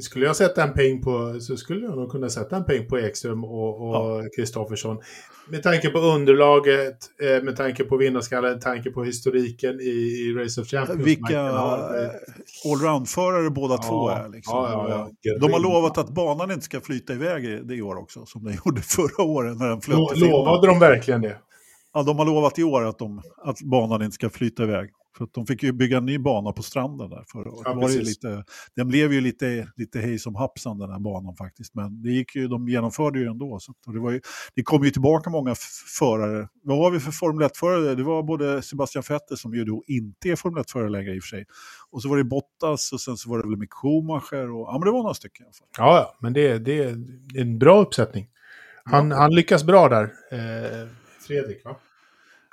skulle 0.02 0.26
jag 0.26 0.36
sätta 0.36 0.64
en 0.64 0.74
peng 0.74 1.02
på, 1.02 1.40
så 1.40 1.58
skulle 1.58 1.86
jag 1.86 1.96
nog 1.96 2.12
kunna 2.12 2.30
sätta 2.30 2.56
en 2.56 2.66
peng 2.66 2.88
på 2.88 3.00
Ekström 3.00 3.44
och 3.44 4.24
Kristoffersson. 4.36 4.98
Ja. 5.00 5.06
Med 5.52 5.64
tanke 5.64 5.90
på 5.90 6.00
underlaget, 6.00 6.98
eh, 7.22 7.44
med 7.44 7.56
tanke 7.56 7.84
på 7.84 7.98
vinnarskallen, 7.98 8.52
med 8.52 8.62
tanke 8.62 8.92
på 8.92 9.04
historiken 9.04 9.80
i, 9.80 9.84
i 9.84 10.34
Race 10.34 10.62
of 10.62 10.68
Champions. 10.68 11.02
Vilka 11.06 11.42
allroundförare 12.66 13.50
båda 13.50 13.74
ja, 13.74 13.84
två 13.90 14.10
är. 14.10 14.30
Liksom. 14.30 14.56
Ja, 14.56 15.10
De 15.40 15.54
har 15.54 15.60
lovat 15.60 15.98
att 15.98 16.10
banan 16.10 16.52
inte 16.52 16.66
ska 16.66 16.82
flyta 16.82 17.14
iväg 17.14 17.68
det 17.68 17.76
i 17.76 17.82
år 17.82 17.96
också, 17.96 18.26
som 18.26 18.44
den 18.44 18.54
gjorde 18.66 18.82
förra 18.82 19.24
året 19.24 19.58
när 19.58 19.68
den 19.68 19.82
flöt 19.82 19.98
Lo 19.98 20.28
Lovade 20.28 20.68
de 20.68 20.80
verkligen 20.80 21.22
det? 21.22 21.38
Ja, 21.94 22.04
de 22.04 22.18
har 22.18 22.26
lovat 22.26 22.60
i 22.60 22.64
år 22.64 22.86
att, 22.86 23.00
de, 23.00 23.22
att 23.44 23.62
banan 23.62 24.02
inte 24.02 24.16
ska 24.16 24.30
flyta 24.30 24.64
iväg. 24.64 24.90
För 25.18 25.24
att 25.24 25.34
de 25.34 25.46
fick 25.46 25.64
ju 25.64 25.72
bygga 25.72 25.98
en 25.98 26.06
ny 26.06 26.18
bana 26.18 26.52
på 26.52 26.64
stranden 26.64 27.10
där 27.10 27.24
förra 27.28 27.52
året. 27.52 27.62
Ja, 27.66 27.74
var 27.74 27.90
det 27.90 28.02
lite, 28.02 28.44
den 28.76 28.88
blev 28.88 29.14
ju 29.14 29.22
lite, 29.22 29.68
lite 29.76 30.00
hej 30.00 30.20
som 30.20 30.36
hapsan 30.36 30.80
den 30.80 30.92
här 30.92 31.00
banan 31.00 31.36
faktiskt. 31.36 31.76
Men 31.76 32.04
det 32.04 32.12
gick 32.12 32.36
ju, 32.36 32.48
de 32.48 32.70
genomförde 32.70 33.20
ju 33.20 33.26
ändå. 33.26 33.60
Så 33.60 33.74
det, 33.86 34.00
var 34.00 34.12
ju, 34.12 34.22
det 34.56 34.64
kom 34.64 34.84
ju 34.84 34.90
tillbaka 34.90 35.30
många 35.30 35.56
förare. 36.00 36.48
Vad 36.64 36.78
har 36.78 36.92
vi 36.92 37.00
för 37.00 37.12
Formel 37.12 37.48
1-förare? 37.48 37.96
Det 37.96 38.04
var 38.04 38.24
både 38.24 38.62
Sebastian 38.62 39.04
Vettel 39.10 39.38
som 39.38 39.54
ju 39.54 39.66
då 39.66 39.84
inte 39.88 40.30
är 40.30 40.36
Formel 40.36 40.64
1-förare 40.64 40.90
längre 40.90 41.16
i 41.16 41.20
och 41.20 41.24
för 41.24 41.28
sig. 41.28 41.46
Och 41.90 42.02
så 42.02 42.10
var 42.10 42.18
det 42.18 42.24
Bottas 42.24 42.92
och 42.94 43.02
sen 43.02 43.18
så 43.18 43.30
var 43.30 43.38
det 43.38 43.50
väl 43.50 43.58
Mick 43.58 43.74
Schumacher. 43.74 44.52
Och, 44.52 44.68
ja, 44.68 44.72
men 44.72 44.82
det 44.82 44.92
var 44.92 45.02
några 45.02 45.14
stycken 45.14 45.44
i 45.44 45.48
alla 45.48 45.54
fall. 45.54 45.68
Ja, 45.78 45.98
ja 45.98 46.18
men 46.20 46.34
det, 46.34 46.58
det 46.58 46.84
är 46.84 46.98
en 47.36 47.60
bra 47.60 47.82
uppsättning. 47.82 48.28
Han, 48.84 49.12
ja. 49.12 49.18
han 49.18 49.36
lyckas 49.36 49.64
bra 49.64 49.90
där. 49.90 50.04
Eh 50.32 51.01
Fredrik, 51.28 51.66
va? 51.66 51.80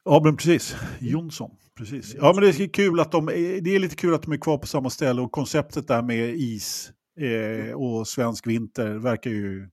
Ja, 0.05 0.21
men 0.25 0.37
precis. 0.37 0.77
Jonsson. 1.01 1.51
Precis. 1.79 2.14
Ja, 2.14 2.33
men 2.35 2.45
det 2.45 2.49
är, 2.49 2.73
kul 2.73 3.01
att 3.01 3.12
de, 3.12 3.27
det 3.27 3.75
är 3.75 3.79
lite 3.79 3.97
kul 3.97 4.14
att 4.14 4.23
de 4.23 4.33
är 4.33 4.37
kvar 4.37 4.59
på 4.59 4.66
samma 4.66 4.91
ställe 4.91 5.23
och 5.23 5.33
konceptet 5.33 5.89
där 5.89 6.03
med 6.03 6.35
is 6.35 6.93
eh, 7.21 7.75
och 7.75 8.09
svensk 8.09 8.47
vinter 8.47 8.95
verkar 8.95 9.31
ju 9.31 9.69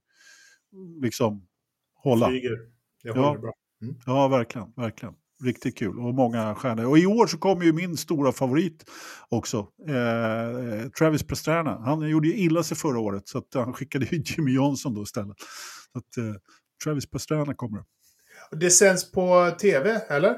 liksom 1.02 1.46
hålla. 1.94 2.28
Flyger. 2.28 2.58
Det 3.02 3.10
håller 3.10 3.22
ja. 3.22 3.38
bra. 3.38 3.52
Mm. 3.82 3.94
Ja, 4.06 4.28
verkligen. 4.28 4.72
verkligen. 4.76 5.14
Riktigt 5.44 5.78
kul 5.78 5.98
och 5.98 6.14
många 6.14 6.54
stjärnor. 6.54 6.84
Och 6.84 6.98
i 6.98 7.06
år 7.06 7.26
så 7.26 7.38
kommer 7.38 7.64
ju 7.64 7.72
min 7.72 7.96
stora 7.96 8.32
favorit 8.32 8.84
också. 9.28 9.58
Eh, 9.88 10.88
Travis 10.98 11.26
Pastrana. 11.26 11.78
Han 11.84 12.08
gjorde 12.08 12.28
ju 12.28 12.34
illa 12.34 12.62
sig 12.62 12.76
förra 12.76 12.98
året 12.98 13.28
så 13.28 13.42
han 13.54 13.72
skickade 13.72 14.06
ju 14.06 14.22
Jimmy 14.26 14.54
Johnson 14.54 14.94
då 14.94 15.02
istället. 15.02 15.36
Så 15.92 15.98
att, 15.98 16.16
eh, 16.16 16.40
Travis 16.84 17.10
Pastrana 17.10 17.54
kommer. 17.54 17.84
Det 18.50 18.70
sänds 18.70 19.12
på 19.12 19.50
tv, 19.60 20.00
eller? 20.08 20.36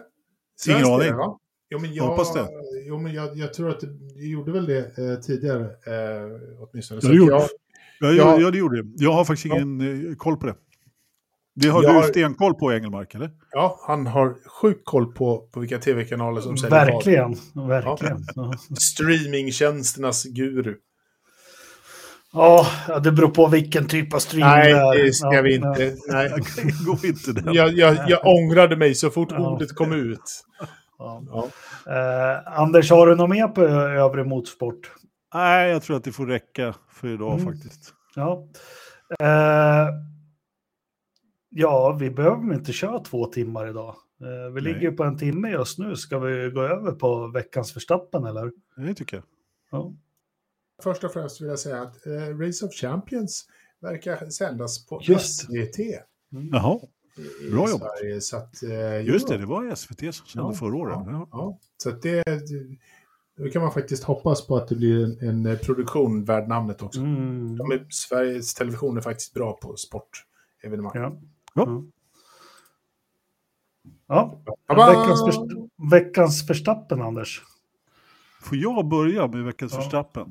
Svensk 0.61 0.87
Ingen 0.87 0.95
aning. 0.95 1.37
Jo, 1.71 1.79
men 1.79 1.95
jag, 1.95 2.05
hoppas 2.05 2.35
det. 2.35 2.49
Jo, 2.87 2.99
men 2.99 3.13
jag, 3.13 3.37
jag 3.37 3.55
tror 3.55 3.71
att 3.71 3.81
det 3.81 4.27
gjorde 4.27 4.53
väl 4.53 4.67
det 4.67 4.99
eh, 4.99 5.21
tidigare, 5.21 5.63
eh, 5.65 6.59
åtminstone. 6.59 7.01
Ja, 7.03 7.09
det, 7.09 7.17
gjorde, 7.17 7.33
jag, 7.33 7.49
jag, 8.01 8.15
jag, 8.15 8.41
ja, 8.41 8.51
det 8.51 8.59
gjorde 8.59 8.83
det. 8.83 8.89
Jag 8.97 9.13
har 9.13 9.25
faktiskt 9.25 9.47
ingen 9.47 9.81
eh, 10.11 10.15
koll 10.17 10.37
på 10.37 10.47
det. 10.47 10.55
Det 11.61 11.69
har 11.69 11.83
jag, 11.83 12.03
du 12.03 12.09
stenkoll 12.09 12.55
på, 12.55 12.73
Engelmark, 12.73 13.15
eller? 13.15 13.31
Ja, 13.51 13.81
han 13.87 14.07
har 14.07 14.37
sjukt 14.61 14.85
koll 14.85 15.13
på, 15.13 15.49
på 15.53 15.61
vilka 15.61 15.79
tv-kanaler 15.79 16.41
som 16.41 16.57
säljer 16.57 16.87
Verkligen, 16.87 17.37
verkligen. 17.55 18.25
Ja. 18.35 18.53
Streamingtjänsternas 18.79 20.25
guru. 20.25 20.77
Ja, 22.33 22.67
det 23.05 23.13
beror 23.13 23.29
på 23.29 23.47
vilken 23.47 23.89
typ 23.89 24.15
av 24.15 24.19
stream 24.19 24.49
Nej, 24.49 25.05
det 25.05 25.13
ska 25.13 25.35
ja, 25.35 25.43
vi 25.43 25.55
inte. 25.55 25.97
Nej. 26.09 26.31
Gå 26.87 26.99
inte 27.07 27.33
den. 27.33 27.55
Jag, 27.55 27.73
jag, 27.73 27.97
jag 28.09 28.27
ångrade 28.27 28.77
mig 28.77 28.95
så 28.95 29.11
fort 29.11 29.29
ja. 29.31 29.51
ordet 29.51 29.75
kom 29.75 29.93
ut. 29.93 30.45
Ja. 30.99 31.49
Eh, 31.87 32.61
Anders, 32.61 32.91
har 32.91 33.07
du 33.07 33.17
något 33.17 33.31
mer 33.31 33.49
på 33.49 33.63
övrig 33.63 34.27
motorsport? 34.27 34.93
Nej, 35.35 35.71
jag 35.71 35.83
tror 35.83 35.97
att 35.97 36.05
det 36.05 36.13
får 36.13 36.27
räcka 36.27 36.75
för 36.91 37.09
idag 37.09 37.41
mm. 37.41 37.53
faktiskt. 37.53 37.95
Ja. 38.15 38.49
Eh, 39.21 39.89
ja, 41.51 41.97
vi 42.01 42.11
behöver 42.11 42.55
inte 42.55 42.73
köra 42.73 42.99
två 42.99 43.27
timmar 43.27 43.69
idag. 43.69 43.97
Eh, 44.21 44.53
vi 44.55 44.61
Nej. 44.61 44.73
ligger 44.73 44.91
på 44.91 45.05
en 45.05 45.19
timme 45.19 45.51
just 45.51 45.79
nu. 45.79 45.97
Ska 45.97 46.19
vi 46.19 46.51
gå 46.51 46.63
över 46.63 46.93
på 46.93 47.27
veckans 47.27 47.73
förstappen 47.73 48.25
eller? 48.25 48.53
Det 48.77 48.95
tycker 48.95 49.17
jag. 49.17 49.25
Ja. 49.71 49.93
Först 50.83 51.05
och 51.05 51.13
främst 51.13 51.41
vill 51.41 51.49
jag 51.49 51.59
säga 51.59 51.83
att 51.83 52.07
eh, 52.07 52.39
Race 52.39 52.67
of 52.67 52.73
Champions 52.73 53.47
verkar 53.81 54.31
sändas 54.31 54.87
på 54.87 55.01
Just. 55.03 55.41
SVT. 55.41 55.79
Mm. 56.33 56.49
Jaha, 56.53 56.81
bra 57.51 57.71
jobbat. 57.71 57.91
Så 58.21 58.37
att, 58.37 58.63
eh, 58.63 59.07
Just 59.07 59.29
det, 59.29 59.39
det 59.39 59.47
var 59.47 59.75
SVT 59.75 60.15
som 60.15 60.27
sände 60.27 60.49
ja, 60.49 60.53
förra 60.53 60.77
året. 60.77 60.99
Ja, 61.07 61.29
ja. 61.33 61.59
Så 61.77 61.91
det, 61.91 62.25
då 63.39 63.51
kan 63.51 63.63
man 63.63 63.73
faktiskt 63.73 64.05
hoppas 64.05 64.47
på 64.47 64.57
att 64.57 64.69
det 64.69 64.75
blir 64.75 65.05
en, 65.05 65.29
en 65.29 65.47
eh, 65.47 65.59
produktion 65.59 66.25
värd 66.25 66.49
namnet 66.49 66.83
också. 66.83 67.01
Mm. 67.01 67.57
De 67.57 67.71
är, 67.71 67.87
Sveriges 67.91 68.55
Television 68.55 68.97
är 68.97 69.01
faktiskt 69.01 69.35
bra 69.35 69.53
på 69.53 69.77
sportevenemang. 69.77 70.93
Ja. 70.95 71.21
Ja. 71.55 71.83
ja. 74.07 74.43
Veckans, 74.69 75.25
först 75.27 75.41
veckans 75.93 76.47
förstappen, 76.47 77.03
Anders. 77.03 77.43
Får 78.41 78.57
jag 78.57 78.89
börja 78.89 79.27
med 79.27 79.45
veckans 79.45 79.73
ja. 79.73 79.81
förstappen? 79.81 80.27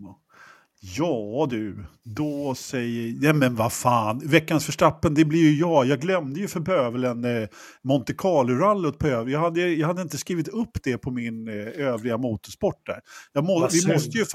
Ja 0.96 1.48
du, 1.50 1.86
då 2.04 2.56
säger... 2.56 3.14
Ja 3.22 3.34
men 3.34 3.56
vad 3.56 3.74
fan, 3.74 4.22
veckans 4.26 4.66
förstappen 4.66 5.14
det 5.14 5.26
blir 5.26 5.40
ju 5.40 5.60
jag. 5.60 5.86
Jag 5.86 6.00
glömde 6.00 6.40
ju 6.40 6.48
för 6.48 6.60
bövelen 6.60 7.26
eh, 7.26 7.48
Monte 7.84 8.14
Carlo-rallyt 8.14 9.00
på 9.00 9.08
övriga. 9.08 9.38
Jag 9.38 9.44
hade, 9.44 9.62
jag 9.62 9.88
hade 9.88 10.02
inte 10.02 10.18
skrivit 10.18 10.48
upp 10.48 10.84
det 10.84 10.98
på 10.98 11.12
min 11.12 11.48
eh, 11.48 11.88
övriga 11.88 12.18
motorsport 12.18 12.86
där. 12.86 13.00
Jag 13.34 13.44
må, 13.44 13.68
vi 13.72 13.94
måste 13.94 14.18
ju 14.18 14.26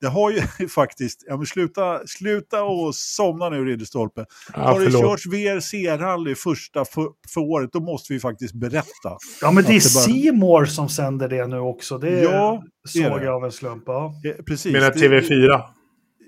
Det 0.00 0.06
har 0.06 0.30
ju 0.30 0.68
faktiskt... 0.68 1.24
Ja 1.26 1.36
men 1.36 1.46
sluta, 1.46 2.06
sluta 2.06 2.62
och 2.62 2.94
somna 2.94 3.48
nu 3.48 3.64
Ridderstolpe. 3.64 4.24
Ja, 4.54 4.60
har 4.60 4.80
det 4.80 4.90
körts 4.90 5.26
VRC-rally 5.26 6.34
första 6.34 6.84
för, 6.84 7.06
för, 7.28 7.40
året 7.40 7.72
då 7.72 7.80
måste 7.80 8.12
vi 8.12 8.20
faktiskt 8.20 8.54
berätta. 8.54 9.16
Ja 9.40 9.50
men 9.50 9.64
det 9.64 9.76
är 9.76 9.80
Simor 9.80 10.60
bara... 10.60 10.66
som 10.66 10.88
sänder 10.88 11.28
det 11.28 11.46
nu 11.46 11.58
också. 11.58 11.98
Det 11.98 12.22
ja, 12.22 12.62
såg 12.88 13.02
jag 13.02 13.26
av 13.26 13.44
en 13.44 13.52
slump. 13.52 13.82
Ja. 13.86 14.14
Precis. 14.46 14.72
Menar 14.72 14.90
TV4? 14.90 15.77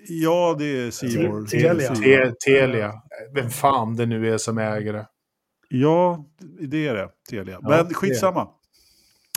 Ja, 0.08 0.56
det 0.58 0.64
är 0.64 0.90
Seymour. 0.90 1.46
Te- 1.46 1.60
Telia. 1.60 1.94
Te- 1.94 2.32
Telia. 2.46 2.92
Vem 3.34 3.50
fan 3.50 3.96
det 3.96 4.06
nu 4.06 4.32
är 4.34 4.38
som 4.38 4.58
äger 4.58 4.92
det. 4.92 5.06
Ja, 5.68 6.24
det 6.70 6.86
är 6.86 6.94
det. 6.94 7.08
Telia. 7.30 7.58
Ja, 7.62 7.68
Men 7.68 7.88
det- 7.88 7.94
skitsamma. 7.94 8.48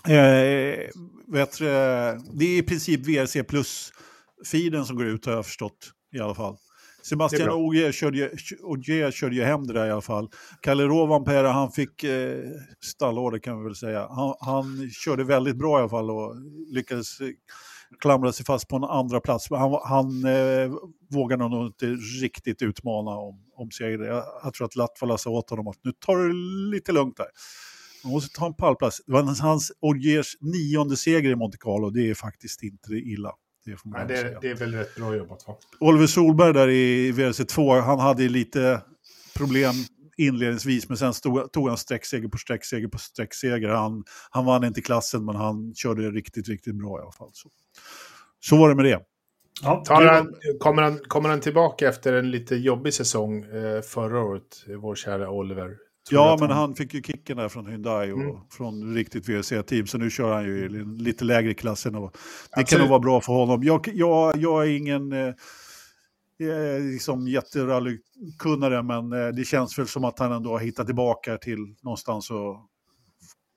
Eh, 0.07 0.79
vet, 1.27 1.59
det 1.59 2.45
är 2.45 2.57
i 2.57 2.63
princip 2.63 2.99
VRC 3.07 3.43
plus-feeden 3.43 4.85
som 4.85 4.95
går 4.95 5.05
ut 5.07 5.25
har 5.25 5.33
jag 5.33 5.45
förstått 5.45 5.91
i 6.15 6.19
alla 6.19 6.35
fall. 6.35 6.57
Sebastian. 7.03 7.49
Ogier 7.49 7.91
körde, 7.91 8.31
Ogier 8.61 9.11
körde 9.11 9.35
ju 9.35 9.43
hem 9.43 9.67
det 9.67 9.73
där 9.73 9.87
i 9.87 9.91
alla 9.91 10.01
fall. 10.01 10.29
Kalle 10.61 10.83
Rovanperä, 10.83 11.47
han 11.47 11.71
fick 11.71 12.03
eh, 12.03 12.37
stallorder 12.83 13.39
kan 13.39 13.57
vi 13.57 13.63
väl 13.63 13.75
säga. 13.75 14.07
Han, 14.09 14.35
han 14.39 14.89
körde 14.91 15.23
väldigt 15.23 15.55
bra 15.55 15.77
i 15.77 15.81
alla 15.81 15.89
fall 15.89 16.09
och 16.11 16.35
lyckades 16.67 17.17
eh, 17.93 17.97
klamra 17.99 18.31
sig 18.31 18.45
fast 18.45 18.67
på 18.67 18.75
en 18.75 18.83
andra 18.83 19.19
plats. 19.19 19.47
Han, 19.49 19.79
han 19.83 20.25
eh, 20.25 20.71
vågade 21.11 21.49
nog 21.49 21.65
inte 21.65 21.85
riktigt 22.21 22.61
utmana 22.61 23.11
om, 23.11 23.43
om 23.55 23.71
seger. 23.71 23.99
Jag, 23.99 24.23
jag 24.43 24.53
tror 24.53 24.65
att 24.65 24.75
Latvala 24.75 25.17
sa 25.17 25.29
åt 25.29 25.49
honom 25.49 25.67
att 25.67 25.77
nu 25.83 25.91
tar 25.91 26.17
du 26.17 26.33
lite 26.71 26.91
lugnt 26.91 27.17
där. 27.17 27.27
Man 28.03 28.13
måste 28.13 28.39
ta 28.39 28.45
en 28.45 28.53
pallplats. 28.53 29.01
Det 29.05 29.11
var 29.11 29.41
hans 29.41 29.71
Ogiers 29.79 30.37
nionde 30.41 30.97
seger 30.97 31.31
i 31.31 31.35
Monte 31.35 31.57
Carlo. 31.57 31.89
Det 31.89 32.09
är 32.09 32.13
faktiskt 32.13 32.63
inte 32.63 32.93
illa. 32.93 33.31
Det 33.65 33.77
får 33.77 33.89
man 33.89 33.99
Nej, 33.99 34.07
det, 34.07 34.21
säga. 34.21 34.39
det 34.41 34.49
är 34.49 34.55
väl 34.55 34.73
rätt 34.73 34.95
bra 34.95 35.15
jobbat 35.15 35.47
va? 35.47 35.55
Oliver 35.79 36.07
Solberg 36.07 36.53
där 36.53 36.69
i 36.69 37.11
VRC2, 37.11 37.81
han 37.81 37.99
hade 37.99 38.29
lite 38.29 38.81
problem 39.35 39.73
inledningsvis, 40.17 40.89
men 40.89 40.97
sen 40.97 41.13
stod, 41.13 41.51
tog 41.51 41.67
han 41.69 41.77
sträckseger 41.77 42.27
på 42.27 42.37
sträckseger 42.37 42.87
på 42.87 42.97
sträckseger. 42.97 43.69
Han, 43.69 44.03
han 44.29 44.45
vann 44.45 44.63
inte 44.63 44.81
klassen, 44.81 45.25
men 45.25 45.35
han 45.35 45.73
körde 45.75 46.11
riktigt, 46.11 46.47
riktigt 46.49 46.75
bra 46.75 46.99
i 46.99 47.01
alla 47.01 47.11
fall. 47.11 47.29
Så, 47.33 47.49
så 48.39 48.57
var 48.57 48.69
det 48.69 48.75
med 48.75 48.85
det. 48.85 48.99
Ja, 49.61 49.83
han, 49.87 50.33
kommer, 50.59 50.81
han, 50.81 50.99
kommer 51.07 51.29
han 51.29 51.39
tillbaka 51.41 51.89
efter 51.89 52.13
en 52.13 52.31
lite 52.31 52.55
jobbig 52.55 52.93
säsong 52.93 53.43
eh, 53.43 53.81
förra 53.81 54.21
året, 54.21 54.63
vår 54.81 54.95
kära 54.95 55.29
Oliver? 55.29 55.71
Ja, 56.11 56.37
men 56.39 56.49
han 56.49 56.75
fick 56.75 56.93
ju 56.93 57.01
kicken 57.01 57.37
där 57.37 57.49
från 57.49 57.65
Hyundai 57.67 58.11
och 58.11 58.19
Mm. 58.21 58.35
från 58.51 58.95
riktigt 58.95 59.29
VRC-team, 59.29 59.87
så 59.87 59.97
nu 59.97 60.09
kör 60.09 60.33
han 60.33 60.43
ju 60.45 60.65
i 60.65 60.69
lite 61.03 61.25
lägre 61.25 61.53
klass. 61.53 61.85
än 61.85 61.95
att- 61.95 62.13
Det 62.13 62.19
kan 62.55 62.61
Absolut. 62.61 62.81
nog 62.81 62.89
vara 62.89 62.99
bra 62.99 63.21
för 63.21 63.33
honom. 63.33 63.63
Jag, 63.63 63.89
jag, 63.93 64.37
jag 64.37 64.63
är 64.63 64.69
ingen 64.77 65.11
eh, 65.11 65.33
eh, 66.39 66.83
liksom 66.91 67.27
jätterallykunnare, 67.27 68.83
men 68.83 69.13
eh, 69.13 69.27
det 69.27 69.43
känns 69.45 69.79
väl 69.79 69.87
som 69.87 70.03
att 70.03 70.19
han 70.19 70.31
ändå 70.31 70.49
har 70.49 70.59
hittat 70.59 70.85
tillbaka 70.85 71.37
till 71.37 71.75
någonstans 71.81 72.31
och 72.31 72.69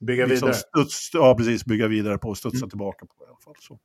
Bygga 0.07 0.27
liksom 0.27 0.49
vidare. 0.49 0.63
studs, 0.75 1.11
ja, 1.13 1.35
precis, 1.39 1.65
bygga 1.65 1.89
vidare 1.89 2.19
på 2.19 2.29
och 2.29 2.39
studsa 2.39 2.57
Mm. 2.57 2.69
tillbaka 2.71 3.07
på. 3.07 3.25
I 3.25 3.29
alla 3.29 3.39
fall. 3.45 3.55
Så. 3.61 3.79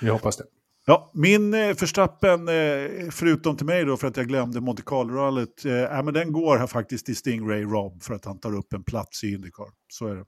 Vi 0.00 0.08
hoppas 0.10 0.36
det. 0.36 0.44
Ja, 0.86 1.10
min 1.14 1.54
eh, 1.54 1.74
förstappen, 1.74 2.48
eh, 2.48 3.10
förutom 3.10 3.56
till 3.56 3.66
mig 3.66 3.84
då 3.84 3.96
för 3.96 4.08
att 4.08 4.16
jag 4.16 4.28
glömde 4.28 4.60
Monte 4.60 4.82
Carlo-rallyt, 4.82 5.64
eh, 5.64 5.72
ja, 5.72 6.02
men 6.02 6.14
den 6.14 6.32
går 6.32 6.56
här 6.58 6.66
faktiskt 6.66 7.06
till 7.06 7.16
Stingray 7.16 7.62
Rob 7.62 8.02
för 8.02 8.14
att 8.14 8.24
han 8.24 8.40
tar 8.40 8.54
upp 8.56 8.72
en 8.72 8.82
plats 8.84 9.24
i 9.24 9.32
Indycar. 9.32 9.66
Så 9.88 10.06
är 10.06 10.14
det. 10.14 10.24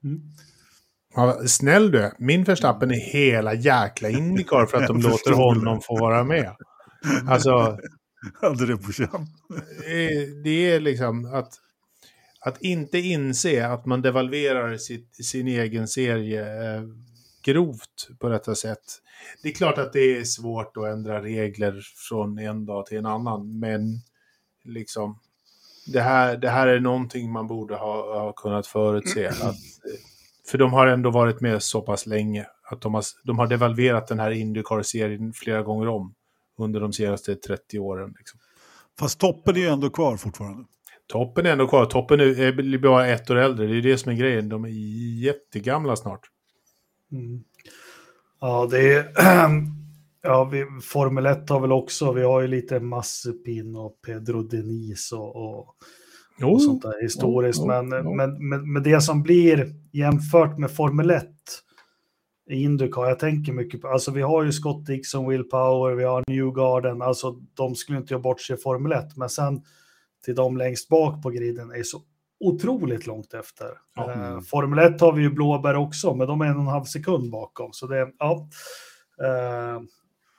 Ja, 1.14 1.38
snäll 1.46 1.90
du. 1.90 2.12
Min 2.18 2.44
förstappen 2.44 2.90
är 2.90 3.12
hela 3.12 3.54
jäkla 3.54 4.08
Indycar 4.08 4.66
för 4.66 4.76
att 4.82 4.86
de 4.86 5.00
Jag 5.00 5.10
låter 5.10 5.32
honom 5.32 5.80
få 5.80 5.96
vara 5.96 6.24
med. 6.24 6.56
Alltså, 7.28 7.78
Hade 8.42 8.66
det 8.66 8.76
på 8.76 8.92
känn. 8.92 9.26
det 10.44 10.70
är 10.70 10.80
liksom 10.80 11.34
att, 11.34 11.54
att 12.40 12.62
inte 12.62 12.98
inse 12.98 13.66
att 13.66 13.86
man 13.86 14.02
devalverar 14.02 14.76
sitt, 14.76 15.26
sin 15.26 15.48
egen 15.48 15.88
serie 15.88 16.74
eh, 16.74 16.82
grovt 17.42 18.08
på 18.18 18.28
detta 18.28 18.54
sätt. 18.54 19.02
Det 19.42 19.48
är 19.48 19.52
klart 19.52 19.78
att 19.78 19.92
det 19.92 20.16
är 20.16 20.24
svårt 20.24 20.76
att 20.76 20.84
ändra 20.84 21.22
regler 21.22 21.82
från 22.08 22.38
en 22.38 22.66
dag 22.66 22.86
till 22.86 22.98
en 22.98 23.06
annan, 23.06 23.58
men 23.58 24.00
liksom 24.64 25.18
det 25.86 26.00
här, 26.00 26.36
det 26.36 26.50
här 26.50 26.66
är 26.66 26.80
någonting 26.80 27.32
man 27.32 27.46
borde 27.46 27.74
ha, 27.74 28.20
ha 28.20 28.32
kunnat 28.32 28.66
förutse. 28.66 29.28
Att, 29.42 29.56
för 30.50 30.58
de 30.58 30.72
har 30.72 30.86
ändå 30.86 31.10
varit 31.10 31.40
med 31.40 31.62
så 31.62 31.80
pass 31.80 32.06
länge. 32.06 32.46
Att 32.70 32.80
de 32.80 32.94
har, 32.94 33.04
de 33.24 33.38
har 33.38 33.46
devalverat 33.46 34.06
den 34.08 34.18
här 34.18 34.30
Indycar-serien 34.30 35.32
flera 35.32 35.62
gånger 35.62 35.88
om 35.88 36.14
under 36.58 36.80
de 36.80 36.92
senaste 36.92 37.34
30 37.34 37.78
åren. 37.78 38.14
Liksom. 38.18 38.40
Fast 38.98 39.20
toppen 39.20 39.56
är 39.56 39.60
ju 39.60 39.68
ändå 39.68 39.90
kvar 39.90 40.16
fortfarande. 40.16 40.64
Toppen 41.06 41.46
är 41.46 41.50
ändå 41.50 41.68
kvar. 41.68 41.86
Toppen 41.86 42.20
är, 42.20 42.78
bara 42.78 43.06
ett 43.06 43.30
år 43.30 43.36
äldre. 43.36 43.66
Det 43.66 43.76
är 43.76 43.82
det 43.82 43.98
som 43.98 44.12
är 44.12 44.16
grejen. 44.16 44.48
De 44.48 44.64
är 44.64 44.68
jättegamla 45.24 45.96
snart. 45.96 46.20
Mm. 47.12 47.44
Ja, 48.40 48.68
det 48.70 48.94
är... 48.94 49.08
Ja, 50.22 50.44
vi, 50.44 50.66
Formel 50.82 51.26
1 51.26 51.50
har 51.50 51.60
väl 51.60 51.72
också, 51.72 52.12
vi 52.12 52.22
har 52.22 52.40
ju 52.40 52.48
lite 52.48 52.80
Massepin 52.80 53.76
och 53.76 53.98
Pedro 54.06 54.42
Denis 54.42 55.12
och, 55.12 55.36
och, 55.36 55.74
och 56.42 56.62
sånt 56.62 56.82
där 56.82 57.02
historiskt. 57.02 57.60
jo, 57.60 57.66
men, 57.66 57.90
jo. 58.04 58.14
Men, 58.14 58.48
men, 58.48 58.72
men 58.72 58.82
det 58.82 59.00
som 59.00 59.22
blir 59.22 59.74
jämfört 59.92 60.58
med 60.58 60.70
Formel 60.70 61.10
1 61.10 61.24
i 62.48 62.62
Indycar, 62.62 63.06
jag 63.06 63.18
tänker 63.18 63.52
mycket 63.52 63.80
på, 63.80 63.88
alltså 63.88 64.10
vi 64.10 64.22
har 64.22 64.42
ju 64.42 64.52
Scott 64.52 64.86
Dixon, 64.86 65.28
Will 65.28 65.44
Power, 65.44 65.94
vi 65.94 66.04
har 66.04 66.24
Newgarden, 66.26 67.02
alltså 67.02 67.30
de 67.54 67.74
skulle 67.74 67.98
inte 67.98 68.14
göra 68.14 68.22
bort 68.22 68.40
sig 68.40 68.56
i 68.56 68.58
Formel 68.58 68.92
1, 68.92 69.16
men 69.16 69.28
sen 69.28 69.62
till 70.24 70.34
de 70.34 70.56
längst 70.56 70.88
bak 70.88 71.22
på 71.22 71.30
griden 71.30 71.70
är 71.70 71.82
så 71.82 72.02
otroligt 72.40 73.06
långt 73.06 73.34
efter. 73.34 73.70
Ja. 73.94 74.12
Eh, 74.12 74.40
Formel 74.40 74.78
1 74.78 75.00
har 75.00 75.12
vi 75.12 75.22
ju 75.22 75.30
Blåbär 75.30 75.76
också, 75.76 76.14
men 76.14 76.26
de 76.26 76.40
är 76.40 76.46
en 76.46 76.56
och 76.56 76.60
en 76.60 76.66
halv 76.66 76.84
sekund 76.84 77.30
bakom. 77.30 77.72
Så 77.72 77.86
det, 77.86 78.12
ja, 78.18 78.48
eh, 79.22 79.82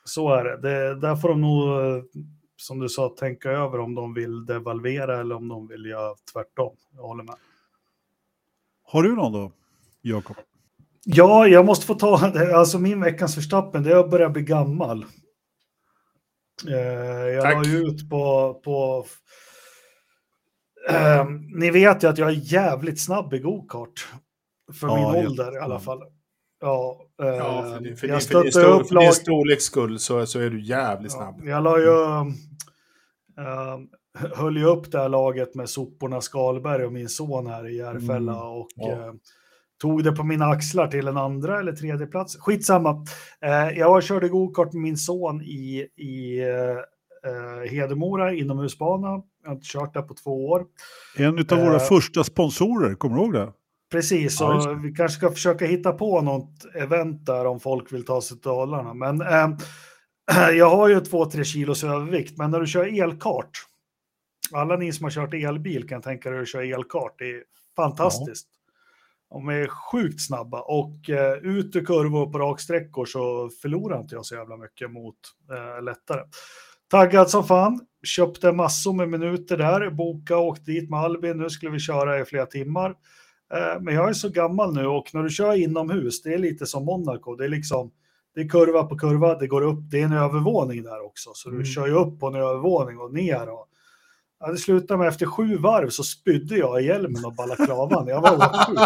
så 0.04 0.34
är 0.34 0.44
det. 0.44 0.58
det. 0.58 1.00
Där 1.00 1.16
får 1.16 1.30
de 1.30 1.42
nog, 1.42 1.70
eh, 1.70 2.04
som 2.56 2.80
du 2.80 2.90
sa, 2.90 3.10
tänka 3.10 3.52
över 3.52 3.80
om 3.80 3.96
de 3.96 4.14
vill 4.14 4.46
devalvera 4.46 5.20
eller 5.20 5.36
om 5.36 5.48
de 5.48 5.68
vill 5.68 5.86
göra 5.86 6.16
tvärtom. 6.34 6.76
Jag 6.96 7.04
håller 7.04 7.24
med. 7.24 7.36
Har 8.84 9.04
du 9.04 9.16
någon 9.16 9.34
då, 9.34 9.52
Jakob? 10.02 10.36
Ja, 11.12 11.48
jag 11.48 11.66
måste 11.66 11.86
få 11.86 11.94
ta, 11.96 12.32
alltså 12.56 12.80
min 12.80 13.02
veckans 13.02 13.36
förstappen, 13.36 13.84
det 13.84 13.92
är 13.92 13.96
att 13.96 14.10
börja 14.12 14.30
bli 14.30 14.42
gammal. 14.42 15.06
Eh, 16.68 16.76
jag 17.28 17.44
Tack. 17.44 17.68
la 17.68 17.72
ut 17.74 18.10
på, 18.10 18.54
på 18.64 19.06
eh, 20.90 21.26
ni 21.56 21.72
vet 21.72 22.04
ju 22.04 22.08
att 22.08 22.18
jag 22.18 22.30
är 22.30 22.54
jävligt 22.54 23.02
snabb 23.02 23.34
i 23.34 23.40
go-kart. 23.40 24.08
För 24.80 24.88
Ja, 24.88 24.96
min 24.96 25.06
helt 25.06 25.28
ålder 25.30 25.56
i 25.56 25.60
alla 25.60 25.80
fall. 25.80 26.00
Ja, 26.62 27.02
eh, 27.22 27.28
Ja, 27.28 27.62
för, 27.74 27.80
din- 27.80 27.98
för, 27.98 28.08
jag 28.08 28.24
för, 28.24 28.44
din 28.44 28.64
upp 28.82 28.88
för 28.88 29.00
din 29.00 29.14
storleks 29.14 29.64
skull 29.64 30.00
så, 30.00 30.26
så 30.26 30.40
är 30.40 30.50
du 30.50 30.62
jävligt 30.66 31.12
snabb. 31.12 31.42
Ja, 31.44 31.50
jag 31.50 31.64
la 31.64 31.80
ju, 31.80 32.04
eh, 33.44 33.80
höll 34.36 34.58
ju 34.58 34.66
upp 34.66 34.92
det 34.92 35.00
här 35.00 35.10
laget 35.10 35.56
med 35.56 35.70
soporna 35.70 36.22
Skalberg 36.22 36.86
och 36.86 36.94
min 36.94 37.10
son 37.10 37.48
här 37.48 37.68
i 37.68 37.78
Järfälla 37.78 38.34
Mm, 38.34 38.44
och 38.52 38.68
ja. 38.76 39.14
Tog 39.82 40.04
det 40.04 40.12
på 40.12 40.24
mina 40.24 40.46
axlar 40.46 40.88
till 40.88 41.08
en 41.08 41.18
andra 41.18 41.60
eller 41.60 41.72
tredje 41.72 42.08
plats. 42.08 42.38
Skitsamma. 42.40 43.06
Eh, 43.42 43.78
jag 43.78 44.04
körde 44.04 44.30
gokart 44.30 44.74
med 44.74 44.82
min 44.82 44.98
son 44.98 45.42
i, 45.42 45.88
i 45.96 46.40
eh, 46.40 47.32
eh, 47.32 47.72
Hedemora 47.72 48.34
inomhusbana. 48.34 49.08
Jag 49.44 49.50
har 49.50 49.56
inte 49.56 49.68
kört 49.68 49.94
där 49.94 50.02
på 50.02 50.14
två 50.14 50.50
år. 50.50 50.66
En 51.18 51.40
av 51.40 51.60
våra 51.60 51.76
Eh. 51.76 51.80
första 51.80 52.24
sponsorer, 52.24 52.96
kommer 52.96 53.16
du 53.16 53.22
ihåg 53.22 53.34
det? 53.34 53.54
Precis, 53.92 54.40
Ja, 54.40 54.72
och 54.72 54.86
vi 54.86 54.92
kanske 54.92 55.18
ska 55.18 55.32
försöka 55.32 55.66
hitta 55.66 55.92
på 55.92 56.22
något 56.22 56.66
event 56.76 57.26
där 57.26 57.46
om 57.46 57.60
folk 57.60 57.94
vill 57.94 58.06
ta 58.06 58.22
sig 58.22 58.38
till 58.38 58.50
Dalarna. 58.50 58.94
Men 58.94 59.22
eh, 59.22 59.50
jag 60.58 60.70
har 60.70 60.88
ju 60.90 61.00
två, 61.02 61.26
tre 61.26 61.44
kilos 61.44 61.84
övervikt, 61.84 62.38
men 62.38 62.52
när 62.52 62.60
du 62.60 62.68
kör 62.68 63.02
elkart, 63.04 63.50
alla 64.54 64.76
ni 64.76 64.94
som 64.94 65.04
har 65.04 65.12
kört 65.12 65.34
elbil 65.34 65.88
kan 65.90 66.02
tänka 66.02 66.30
er 66.30 66.34
att 66.42 66.48
köra 66.48 66.64
elkart, 66.66 67.16
det 67.18 67.26
är 67.26 67.44
fantastiskt. 67.76 68.48
De 69.32 69.48
är 69.50 69.68
sjukt 69.68 70.22
snabba 70.22 70.62
och 70.62 71.10
eh, 71.10 71.34
ut 71.34 71.76
ur 71.76 71.86
kurvor 71.86 72.32
på 72.32 72.40
raksträckor 72.40 73.06
så 73.06 73.50
förlorar 73.62 74.00
inte 74.02 74.16
jag 74.16 74.26
så 74.26 74.36
jävla 74.36 74.58
mycket 74.58 74.92
mot 74.92 75.16
eh, 75.52 75.84
lättare. 75.84 76.22
Taggad 76.92 77.30
som 77.30 77.44
fan, 77.44 77.80
köpte 78.04 78.52
massor 78.52 78.94
med 78.94 79.10
minuter 79.10 79.58
där, 79.58 79.90
boka 79.90 80.38
och 80.38 80.46
åkte 80.48 80.72
dit 80.72 80.90
med 80.90 81.00
Albin, 81.00 81.38
nu 81.38 81.50
skulle 81.50 81.72
vi 81.72 81.80
köra 81.80 82.20
i 82.20 82.26
flera 82.26 82.46
timmar. 82.46 82.90
Eh, 83.54 83.82
Men 83.82 83.94
jag 83.94 84.10
är 84.10 84.14
så 84.14 84.30
gammal 84.30 84.74
nu 84.74 84.88
och 84.88 85.10
när 85.14 85.24
du 85.24 85.30
kör 85.30 85.54
inomhus, 85.54 86.22
det 86.22 86.34
är 86.34 86.38
lite 86.38 86.66
som 86.66 86.86
Monaco. 86.86 87.36
Det 87.36 87.46
är 87.46 87.50
liksom, 87.50 87.92
det 88.36 88.42
är 88.42 88.50
kurva 88.50 88.84
på 88.84 88.98
kurva, 88.98 89.36
det 89.36 89.48
går 89.48 89.62
upp, 89.62 89.80
det 89.92 90.02
är 90.02 90.06
en 90.06 90.14
övervåning 90.14 90.84
där 90.84 91.06
också. 91.06 91.30
Så 91.34 91.50
du 91.50 91.56
Mm. 91.56 91.66
kör 91.66 91.88
ju 91.88 91.94
upp 91.94 92.20
på 92.20 92.28
en 92.28 92.36
övervåning 92.36 92.98
och 92.98 93.14
ner. 93.14 93.50
Och, 93.50 93.66
ja, 94.40 94.48
det 94.52 94.58
slutade 94.58 94.98
med 94.98 95.08
efter 95.08 95.26
sju 95.26 95.58
varv 95.58 95.90
så 95.90 96.04
spydde 96.04 96.56
jag 96.58 96.82
i 96.82 96.86
hjälmen 96.86 97.26
och 97.26 97.34
balaklavan. 97.36 98.08
Jag 98.08 98.22
var 98.22 98.36
åksjuk. 98.38 98.80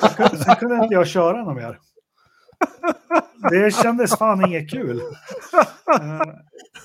Sen 0.00 0.10
kunde- 0.28 0.44
Sen 0.44 0.56
kunde 0.56 0.74
inte 0.76 0.94
jag 0.94 1.06
köra 1.06 1.44
något 1.44 1.56
mer. 1.56 1.78
Det 3.50 3.74
kändes 3.74 4.18
fan 4.18 4.46
inget 4.46 4.70
kul. 4.70 5.00
Eh, 6.00 6.20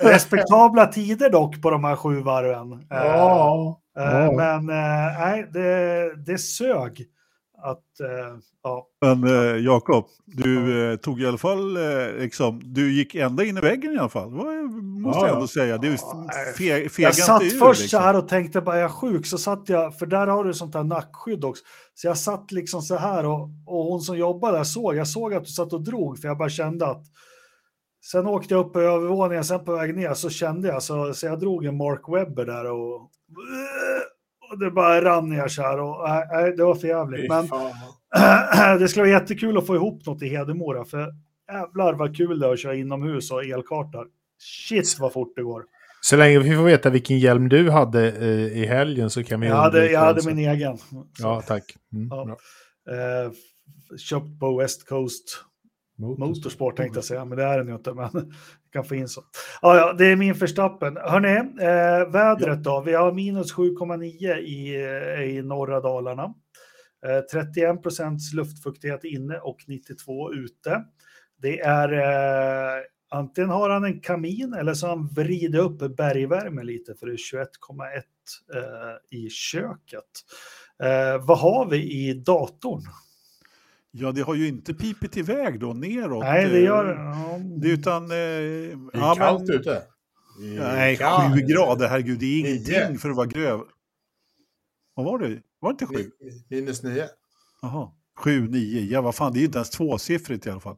respektabla 0.07 0.85
tider 0.85 1.29
dock 1.29 1.61
på 1.61 1.69
de 1.69 1.83
här 1.83 1.95
sju 1.95 2.21
varven. 2.21 2.71
Eh, 2.73 2.79
Ja. 2.91 3.81
Eh, 3.99 4.03
Ja. 4.03 4.31
Men 4.31 4.65
nej, 4.65 5.49
det, 5.53 6.15
det 6.25 6.37
sög. 6.37 7.05
Att, 7.64 7.99
eh, 7.99 8.38
ja. 8.64 8.88
Men 9.01 9.24
eh, 9.24 9.57
Jakob, 9.66 10.05
du 10.26 10.84
eh, 10.91 10.95
tog 10.97 11.22
i 11.22 11.26
alla 11.26 11.38
fall, 11.38 11.78
eh, 11.78 12.14
liksom, 12.18 12.62
du 12.64 12.93
gick 12.93 13.16
ända 13.16 13.43
in 13.43 13.57
i 13.57 13.62
väggen 13.62 13.93
i 13.93 13.97
alla 13.97 14.10
fall. 14.10 14.32
Var, 14.32 14.82
måste 15.01 15.20
Ja, 15.20 15.26
jag 15.26 15.32
ja. 15.32 15.36
ändå 15.36 15.47
säga. 15.47 15.76
Är 15.76 16.89
fe, 16.89 17.01
Jag 17.01 17.16
satt 17.16 17.41
ur, 17.41 17.49
först 17.49 17.82
liksom. 17.82 17.99
så 17.99 18.03
här 18.03 18.16
och 18.18 18.28
tänkte, 18.28 18.62
bara 18.62 18.76
är 18.76 18.82
jag 18.82 18.91
sjuk? 18.91 19.26
Så 19.26 19.38
satt 19.38 19.70
jag, 19.70 19.99
för 19.99 20.05
där 20.05 20.28
har 20.28 20.43
du 20.43 20.53
sånt 20.53 20.74
där 20.74 20.84
nackskydd 20.84 21.45
också. 21.45 21.64
Så 21.93 22.07
jag 22.07 22.18
satt 22.18 22.51
liksom 22.51 22.82
så 22.82 22.95
här 22.95 23.26
och, 23.26 23.49
och 23.66 23.84
hon 23.86 24.01
som 24.01 24.18
jobbar 24.18 24.51
där 24.51 24.64
såg, 24.64 24.95
jag 24.95 25.07
såg 25.07 25.34
att 25.34 25.43
du 25.43 25.49
satt 25.49 25.74
och 25.74 25.84
drog, 25.84 26.20
för 26.20 26.28
jag 26.28 26.38
bara 26.38 26.49
kände 26.49 26.88
att 26.88 27.03
Sen 28.12 28.28
åkte 28.28 28.53
jag 28.53 28.66
upp 28.66 28.74
på 28.74 28.80
övervåningen, 28.80 29.43
sen 29.43 29.66
på 29.66 29.76
väg 29.76 29.95
ner 29.95 30.14
så 30.14 30.30
kände 30.30 30.68
jag, 30.68 30.84
så, 30.84 31.14
så 31.14 31.26
jag 31.26 31.39
drog 31.39 31.66
en 31.66 31.78
Mark 31.78 32.01
Webber 32.07 32.45
där 32.45 32.72
och 32.72 33.12
det 34.59 34.71
bara 34.71 35.01
rann 35.01 35.29
ner 35.29 35.47
så 35.47 35.61
här 35.61 35.79
och 35.79 36.09
nej, 36.09 36.27
nej, 36.31 36.53
det 36.57 36.63
var 36.63 36.75
för 36.75 36.87
jävligt. 36.87 37.29
Men 37.29 37.47
det 38.79 38.87
skulle 38.87 39.03
vara 39.03 39.21
jättekul 39.21 39.57
att 39.57 39.67
få 39.67 39.75
ihop 39.75 40.05
något 40.05 40.21
i 40.21 40.27
Hedemora, 40.29 40.85
för 40.85 41.13
jävlar 41.51 41.93
vad 41.93 42.17
kul 42.17 42.39
det 42.39 42.47
är 42.47 42.53
att 42.53 42.59
köra 42.59 42.75
inomhus 42.75 43.31
och 43.31 43.43
elkartar. 43.43 44.05
Shit 44.39 44.97
vad 44.99 45.13
fort 45.13 45.33
det 45.35 45.41
går. 45.43 45.63
Så 46.01 46.17
länge 46.17 46.39
vi 46.39 46.55
får 46.55 46.63
veta 46.63 46.89
vilken 46.89 47.19
hjälm 47.19 47.49
du 47.49 47.69
hade 47.69 48.11
eh, 48.11 48.57
i 48.61 48.65
helgen 48.65 49.09
så 49.09 49.23
kan 49.23 49.39
vi... 49.39 49.47
Jag 49.47 49.55
hade, 49.55 49.91
jag 49.91 49.99
hade 49.99 50.33
min 50.33 50.37
egen. 50.49 50.77
Ja, 51.19 51.41
tack. 51.41 51.75
Mm, 51.93 52.07
Ja. 52.11 52.37
Eh, 52.93 53.31
köpt 53.97 54.39
på 54.39 54.57
West 54.57 54.89
Coast 54.89 55.45
Motorsport 56.17 56.77
tänkte 56.77 56.97
jag 56.97 57.03
säga, 57.03 57.25
men 57.25 57.37
det 57.37 57.43
är 57.43 57.57
den 57.57 57.67
ju 57.67 57.75
inte. 57.75 57.93
Men 57.93 58.09
kan 58.74 58.84
få 58.84 58.95
in 58.95 59.07
så. 59.07 59.22
Ja, 59.61 59.78
ja, 59.78 59.93
det 59.93 60.05
är 60.05 60.15
min 60.15 60.36
förstappen. 60.36 60.97
Hörrni, 60.97 61.36
eh, 61.61 62.11
vädret 62.11 62.63
då? 62.63 62.82
Vi 62.82 62.93
har 62.93 63.11
minus 63.11 63.51
7,9 63.53 64.38
i, 64.38 64.76
eh, 64.76 65.24
i 65.24 65.41
norra 65.41 65.80
Dalarna. 65.80 66.34
Eh, 67.05 67.41
31 67.41 67.84
procents 67.84 68.34
luftfuktighet 68.34 69.03
inne 69.03 69.38
och 69.38 69.57
92 69.67 70.34
ute. 70.34 70.84
Det 71.41 71.59
är 71.59 71.93
eh, 71.93 72.84
antingen 73.09 73.49
har 73.49 73.70
han 73.70 73.84
en 73.84 74.01
kamin 74.01 74.53
eller 74.53 74.74
så 74.74 74.88
har 74.88 74.95
han 74.95 75.07
vridit 75.07 75.55
upp 75.55 75.97
bergvärme 75.97 76.63
lite 76.63 76.95
för 76.95 77.07
det 77.07 77.13
är 77.13 77.17
21,1 77.17 78.03
eh, 78.53 79.20
i 79.20 79.30
köket. 79.30 80.03
Eh, 80.84 81.26
vad 81.26 81.39
har 81.39 81.70
vi 81.70 81.78
i 81.78 82.13
datorn? 82.13 82.82
Ja, 83.91 84.11
det 84.11 84.21
har 84.21 84.35
ju 84.35 84.47
inte 84.47 84.73
pipit 84.73 85.17
iväg 85.17 85.59
då 85.59 85.73
neråt. 85.73 86.23
Nej, 86.23 86.49
det 86.49 86.57
eh, 86.57 86.63
gör 86.63 86.85
det. 87.61 87.67
Utan... 87.69 88.03
Eh, 88.03 88.09
Det 88.09 88.13
är 88.13 88.77
ja, 88.93 89.15
kallt 89.17 89.47
men- 89.47 89.55
ute. 89.59 89.83
Nej, 90.39 90.97
kallt. 90.97 91.33
sju 91.35 91.41
grader, 91.41 91.87
herregud, 91.87 92.19
det 92.19 92.25
är 92.25 92.43
Nio. 92.43 92.49
ingenting 92.49 92.97
för 92.99 93.09
att 93.09 93.15
vara 93.15 93.27
gröv. 93.27 93.61
Vad 94.93 95.05
var 95.05 95.19
det? 95.19 95.41
Var 95.59 95.69
det 95.69 95.73
inte 95.73 95.85
sju? 95.85 96.11
Mi- 96.21 96.43
Minus 96.49 96.83
nio. 96.83 97.09
Jaha, 97.61 97.91
sju, 98.17 98.47
nio, 98.49 98.81
ja 98.81 99.01
vad 99.01 99.15
fan, 99.15 99.33
det 99.33 99.37
är 99.37 99.41
ju 99.41 99.45
inte 99.45 99.57
ens 99.57 99.69
tvåsiffrigt 99.69 100.47
i 100.47 100.49
alla 100.49 100.59
fall. 100.59 100.77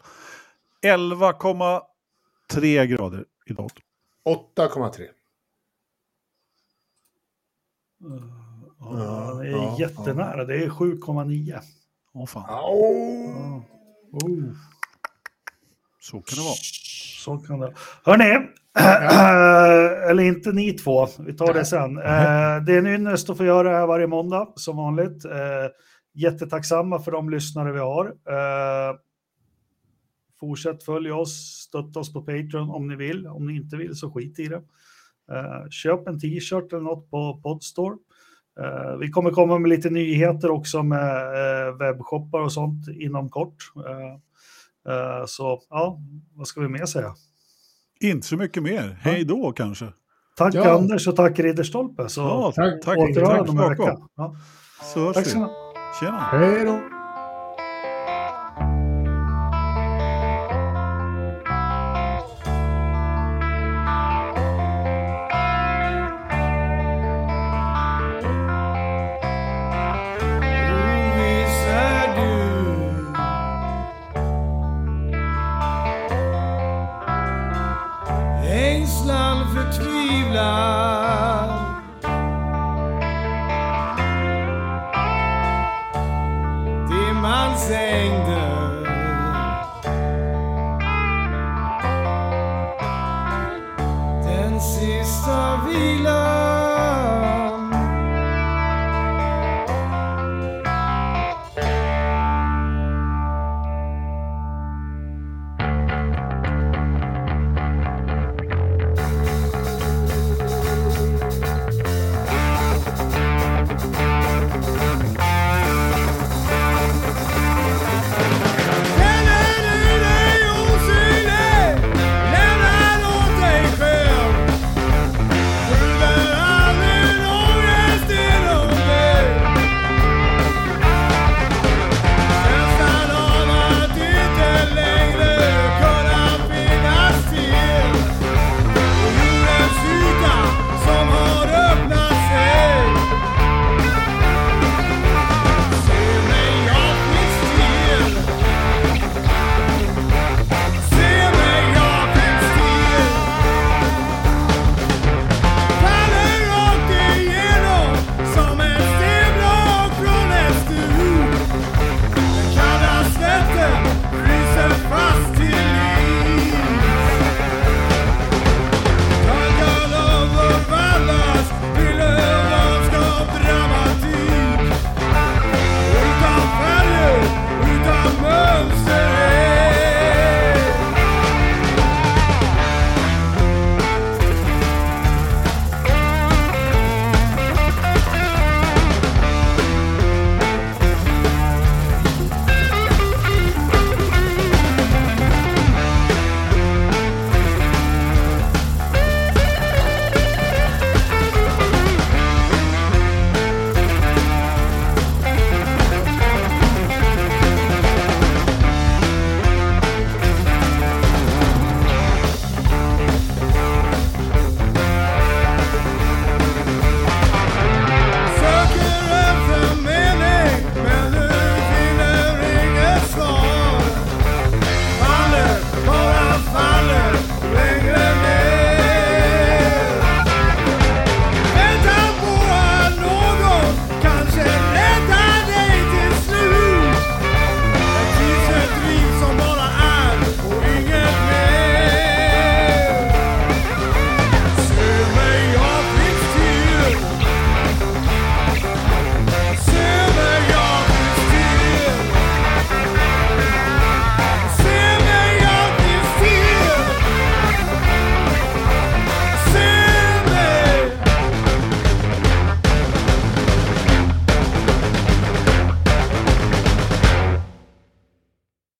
11,3 0.81 2.85
grader 2.85 3.25
i 3.45 3.53
datorn. 3.53 3.83
8,3. 4.25 5.07
Ja, 8.79 9.33
det 9.41 9.47
är 9.47 9.51
Ja, 9.51 9.77
jättenära, 9.79 10.45
det 10.45 10.63
är 10.63 10.69
7,9. 10.69 11.61
Åh 12.13 12.25
fan, 12.25 12.45
Au! 12.49 12.83
Ja. 13.27 13.63
Oh, 14.11 14.53
så 15.99 16.21
kan 16.21 16.35
det 16.37 16.43
vara. 16.43 16.55
så 17.23 17.37
kan 17.37 17.59
det 17.59 17.73
Hörni, 18.05 18.47
eller 20.09 20.23
inte 20.23 20.51
ni 20.51 20.73
två, 20.73 21.07
vi 21.19 21.33
tar 21.33 21.53
det 21.53 21.65
sen. 21.65 21.97
Eh, 21.97 22.63
Det 22.65 22.73
är 22.73 22.77
en 22.77 22.87
ynnest 22.87 23.29
att 23.29 23.37
få 23.37 23.45
göra 23.45 23.69
det 23.71 23.75
här 23.77 23.87
varje 23.87 24.07
måndag, 24.07 24.47
som 24.55 24.77
vanligt. 24.77 25.25
Eh, 25.25 25.31
Jättetacksamma 26.13 26.99
för 26.99 27.11
de 27.11 27.29
lyssnare 27.29 27.71
vi 27.71 27.79
har. 27.79 28.05
Eh, 28.05 28.95
Fortsätt 30.39 30.83
följa 30.83 31.15
oss, 31.15 31.33
stötta 31.67 31.99
oss 31.99 32.13
på 32.13 32.21
Patreon 32.21 32.69
om 32.69 32.87
ni 32.87 32.95
vill. 32.95 33.27
Om 33.27 33.47
ni 33.47 33.55
inte 33.55 33.77
vill 33.77 33.95
så 33.95 34.11
skit 34.11 34.39
i 34.39 34.47
det. 34.47 34.61
Köp 35.69 36.07
en 36.07 36.19
t-shirt 36.19 36.73
eller 36.73 36.83
något 36.83 37.09
på 37.11 37.41
Podstore. 37.43 37.97
Eh, 38.59 38.97
Vi 38.99 39.09
kommer 39.11 39.31
komma 39.31 39.59
med 39.59 39.69
lite 39.69 39.89
nyheter 39.89 40.51
också 40.51 40.83
med 40.83 41.17
eh, 41.67 41.75
webbshoppar 41.77 42.39
och 42.39 42.53
sånt 42.53 42.87
inom 42.87 43.29
kort. 43.29 43.55
Eh, 43.75 45.25
Så 45.27 45.61
ja, 45.69 45.99
vad 46.35 46.47
ska 46.47 46.61
vi 46.61 46.67
mer 46.67 46.85
säga? 46.85 47.13
Inte 47.99 48.27
så 48.27 48.37
mycket 48.37 48.63
mer. 48.63 48.97
Hej 49.01 49.23
då 49.25 49.51
kanske. 49.51 49.85
Tack 50.37 50.53
Ja. 50.55 50.71
Anders 50.71 51.07
och 51.07 51.15
tack 51.15 51.39
Ridderstolpe. 51.39 52.09
Så 52.09 52.21
Ja, 52.21 52.51
tack, 52.55 52.81
tack, 52.83 52.97
tack 53.15 53.49
en 53.49 53.57
vecka. 53.57 53.83
Jakob. 53.83 54.09
Ja. 54.15 54.35
Så 54.93 54.99
hörs 55.05 55.15
Tack 55.15 55.25
så 55.27 55.37
vi. 55.37 55.43
mycket. 55.43 55.55
Tjena. 55.99 56.17
Hej 56.19 56.65
då! 56.65 57.00